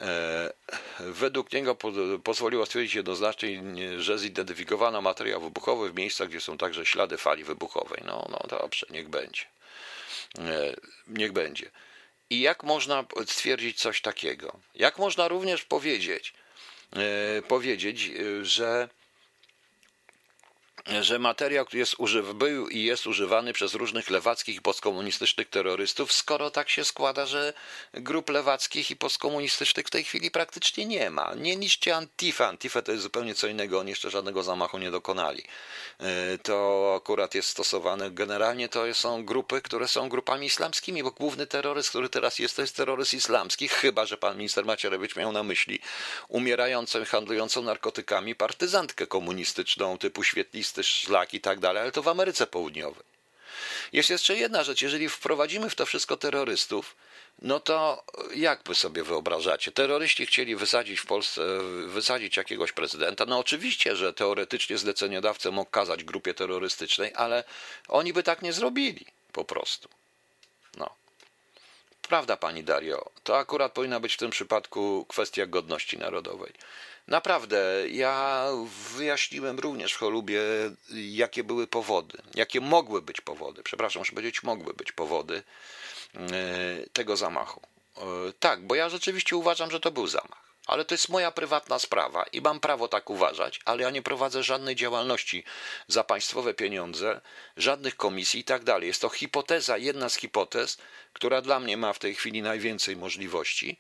E, 0.02 0.54
według 1.00 1.54
niego 1.54 1.76
pozwoliło 2.24 2.66
stwierdzić 2.66 2.96
jednoznacznie, 2.96 3.62
że 4.00 4.20
zidentyfikowano 4.20 5.02
materiał 5.02 5.42
wybuchowy 5.42 5.90
w 5.90 5.96
miejscach, 5.96 6.30
gdzie 6.30 6.42
są 6.42 6.58
także 6.58 6.86
ślady 6.86 7.18
fali 7.18 7.44
wybuchowej. 7.44 8.04
No, 8.06 8.28
no 8.30 8.58
dobrze, 8.60 8.86
niech 8.90 9.10
będzie. 9.10 9.42
E, 10.40 10.76
niech 11.08 11.32
będzie. 11.32 11.72
I 12.30 12.42
jak 12.42 12.64
można 12.64 13.06
stwierdzić 13.26 13.80
coś 13.80 14.02
takiego? 14.02 14.60
Jak 14.76 14.98
można 14.98 15.28
również 15.28 15.66
powiedzieć, 15.66 16.34
e, 16.96 17.42
powiedzieć, 17.42 18.12
że 18.42 18.90
że 21.02 21.20
materiał 21.20 21.66
jest 21.74 21.96
używ, 21.98 22.34
był 22.34 22.70
i 22.70 22.84
jest 22.84 23.08
używany 23.08 23.54
przez 23.54 23.74
różnych 23.74 24.10
lewackich 24.10 24.56
i 24.56 24.62
postkomunistycznych 24.62 25.50
terrorystów, 25.50 26.14
skoro 26.14 26.52
tak 26.52 26.70
się 26.70 26.86
składa, 26.86 27.26
że 27.26 27.54
grup 27.94 28.30
lewackich 28.30 28.92
i 28.92 28.96
postkomunistycznych 28.96 29.88
w 29.88 29.90
tej 29.90 30.04
chwili 30.04 30.32
praktycznie 30.32 30.86
nie 30.86 31.10
ma. 31.10 31.34
Nie 31.36 31.56
niszcie 31.56 31.96
Antifa. 31.96 32.48
Antifa 32.48 32.82
to 32.82 32.92
jest 32.92 33.04
zupełnie 33.04 33.36
co 33.36 33.48
innego, 33.48 33.80
oni 33.80 33.90
jeszcze 33.90 34.10
żadnego 34.10 34.44
zamachu 34.44 34.78
nie 34.78 34.92
dokonali. 34.92 35.44
E, 36.00 36.38
to 36.38 36.94
akurat 36.98 37.36
jest 37.36 37.50
stosowane, 37.50 38.12
generalnie 38.12 38.70
to 38.70 38.94
są 38.94 39.26
grupy, 39.26 39.62
które 39.62 39.88
są 39.88 40.10
grupami 40.10 40.48
islamskimi, 40.48 41.04
bo 41.04 41.12
główny 41.12 41.48
terroryzm, 41.48 41.90
który 41.90 42.10
teraz 42.10 42.40
jest, 42.40 42.56
to 42.56 42.62
jest 42.62 42.76
terroryzm 42.76 43.18
islamski, 43.18 43.68
chyba, 43.68 44.06
że 44.06 44.18
pan 44.18 44.38
minister 44.38 44.66
Macierewicz 44.66 45.16
miał 45.16 45.32
na 45.32 45.44
myśli 45.44 45.80
umierającą, 46.28 47.06
handlującą 47.06 47.62
narkotykami 47.62 48.36
partyzantkę 48.36 49.08
komunistyczną 49.08 49.98
typu 49.98 50.24
świetlisty 50.84 51.08
szlak 51.08 51.34
i 51.34 51.42
tak 51.42 51.60
dalej, 51.60 51.82
ale 51.82 51.92
to 51.92 52.04
w 52.04 52.08
Ameryce 52.08 52.48
Południowej. 52.48 53.04
Jest 53.94 54.10
jeszcze 54.10 54.36
jedna 54.36 54.64
rzecz, 54.64 54.82
jeżeli 54.82 55.10
wprowadzimy 55.10 55.70
w 55.70 55.76
to 55.76 55.86
wszystko 55.86 56.18
terrorystów, 56.18 56.96
no 57.42 57.60
to 57.60 58.04
jak 58.36 58.64
wy 58.66 58.76
sobie 58.76 59.04
wyobrażacie? 59.04 59.72
Terroryści 59.72 60.26
chcieli 60.26 60.56
wysadzić 60.56 61.00
w 61.00 61.06
Polsce, 61.06 61.42
wysadzić 61.88 62.38
jakiegoś 62.38 62.72
prezydenta. 62.72 63.26
No 63.26 63.40
oczywiście, 63.40 63.96
że 63.96 64.14
teoretycznie 64.14 64.78
zleceniodawca 64.78 65.52
mógł 65.52 65.72
kazać 65.72 66.04
grupie 66.04 66.34
terrorystycznej, 66.34 67.12
ale 67.16 67.44
oni 67.88 68.14
by 68.14 68.24
tak 68.24 68.42
nie 68.42 68.54
zrobili 68.54 69.06
po 69.32 69.46
prostu. 69.46 69.90
No. 70.78 70.90
Prawda, 72.02 72.38
pani 72.38 72.64
Dario, 72.64 73.10
to 73.24 73.38
akurat 73.38 73.74
powinna 73.74 74.00
być 74.00 74.14
w 74.14 74.18
tym 74.18 74.32
przypadku 74.32 75.06
kwestia 75.10 75.46
godności 75.46 75.98
narodowej. 75.98 76.54
Naprawdę, 77.08 77.90
ja 77.90 78.46
wyjaśniłem 78.96 79.60
również 79.60 79.94
w 79.94 79.98
Cholubie, 79.98 80.42
jakie 80.92 81.44
były 81.44 81.68
powody, 81.68 82.18
jakie 82.36 82.62
mogły 82.62 83.02
być 83.02 83.22
powody, 83.22 83.64
przepraszam, 83.64 84.06
że 84.06 84.12
powiedzieć 84.12 84.44
mogły 84.44 84.74
być 84.74 84.92
powody 84.92 85.44
e, 86.16 86.20
tego 86.94 87.18
zamachu. 87.18 87.62
E, 87.98 88.02
tak, 88.40 88.68
bo 88.68 88.76
ja 88.76 88.90
rzeczywiście 88.90 89.36
uważam, 89.36 89.72
że 89.72 89.80
to 89.80 89.92
był 89.92 90.08
zamach. 90.08 90.48
Ale 90.68 90.86
to 90.86 90.94
jest 90.94 91.10
moja 91.10 91.32
prywatna 91.32 91.80
sprawa 91.80 92.24
i 92.24 92.42
mam 92.42 92.60
prawo 92.60 92.88
tak 92.88 93.10
uważać, 93.10 93.60
ale 93.66 93.84
ja 93.84 93.90
nie 93.90 94.02
prowadzę 94.02 94.44
żadnej 94.44 94.76
działalności 94.76 95.44
za 95.88 96.04
państwowe 96.04 96.54
pieniądze, 96.54 97.22
żadnych 97.58 97.96
komisji 97.96 98.40
i 98.40 98.44
tak 98.44 98.64
dalej. 98.64 98.88
Jest 98.88 99.02
to 99.02 99.10
hipoteza, 99.10 99.78
jedna 99.78 100.10
z 100.10 100.16
hipotez, 100.16 100.78
która 101.14 101.42
dla 101.42 101.60
mnie 101.60 101.78
ma 101.78 101.94
w 101.94 102.00
tej 102.00 102.16
chwili 102.16 102.42
najwięcej 102.42 102.98
możliwości 102.98 103.80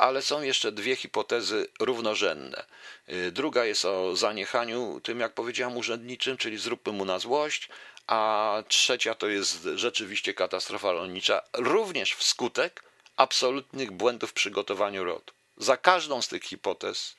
ale 0.00 0.22
są 0.22 0.42
jeszcze 0.42 0.72
dwie 0.72 0.96
hipotezy 0.96 1.68
równorzędne. 1.80 2.64
Y, 3.08 3.32
druga 3.32 3.64
jest 3.64 3.84
o 3.84 4.16
zaniechaniu 4.16 5.00
tym, 5.02 5.20
jak 5.20 5.32
powiedziałem, 5.32 5.76
urzędniczym, 5.76 6.36
czyli 6.36 6.58
zróbmy 6.58 6.92
mu 6.92 7.04
na 7.04 7.18
złość, 7.18 7.68
a 8.06 8.62
trzecia 8.68 9.14
to 9.14 9.28
jest 9.28 9.68
rzeczywiście 9.74 10.34
katastrofa 10.34 10.92
rolnicza, 10.92 11.42
również 11.52 12.14
wskutek 12.14 12.82
absolutnych 13.16 13.90
błędów 13.90 14.30
w 14.30 14.32
przygotowaniu 14.32 15.04
RODO. 15.04 15.32
Za 15.56 15.76
każdą 15.76 16.22
z 16.22 16.28
tych 16.28 16.42
hipotez 16.42 17.16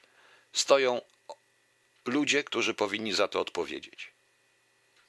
stoją 0.53 1.01
ludzie, 2.05 2.43
którzy 2.43 2.73
powinni 2.73 3.13
za 3.13 3.27
to 3.27 3.39
odpowiedzieć. 3.39 4.11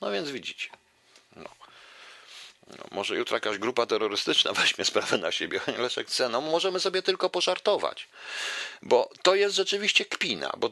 No 0.01 0.11
więc 0.11 0.31
widzicie. 0.31 0.69
No. 2.67 2.85
Może 2.91 3.17
jutro 3.17 3.37
jakaś 3.37 3.59
grupa 3.59 3.87
terrorystyczna 3.87 4.53
weźmie 4.63 4.85
sprawę 4.85 5.19
na 5.19 5.33
siebie, 5.33 5.61
Leszek 5.79 6.07
chce. 6.07 6.29
No 6.29 6.41
możemy 6.41 6.81
sobie 6.81 7.03
tylko 7.03 7.31
pożartować, 7.31 8.09
bo 8.83 9.11
to 9.23 9.35
jest 9.35 9.57
rzeczywiście 9.57 10.05
kpina, 10.05 10.53
bo 10.57 10.69
dla 10.69 10.71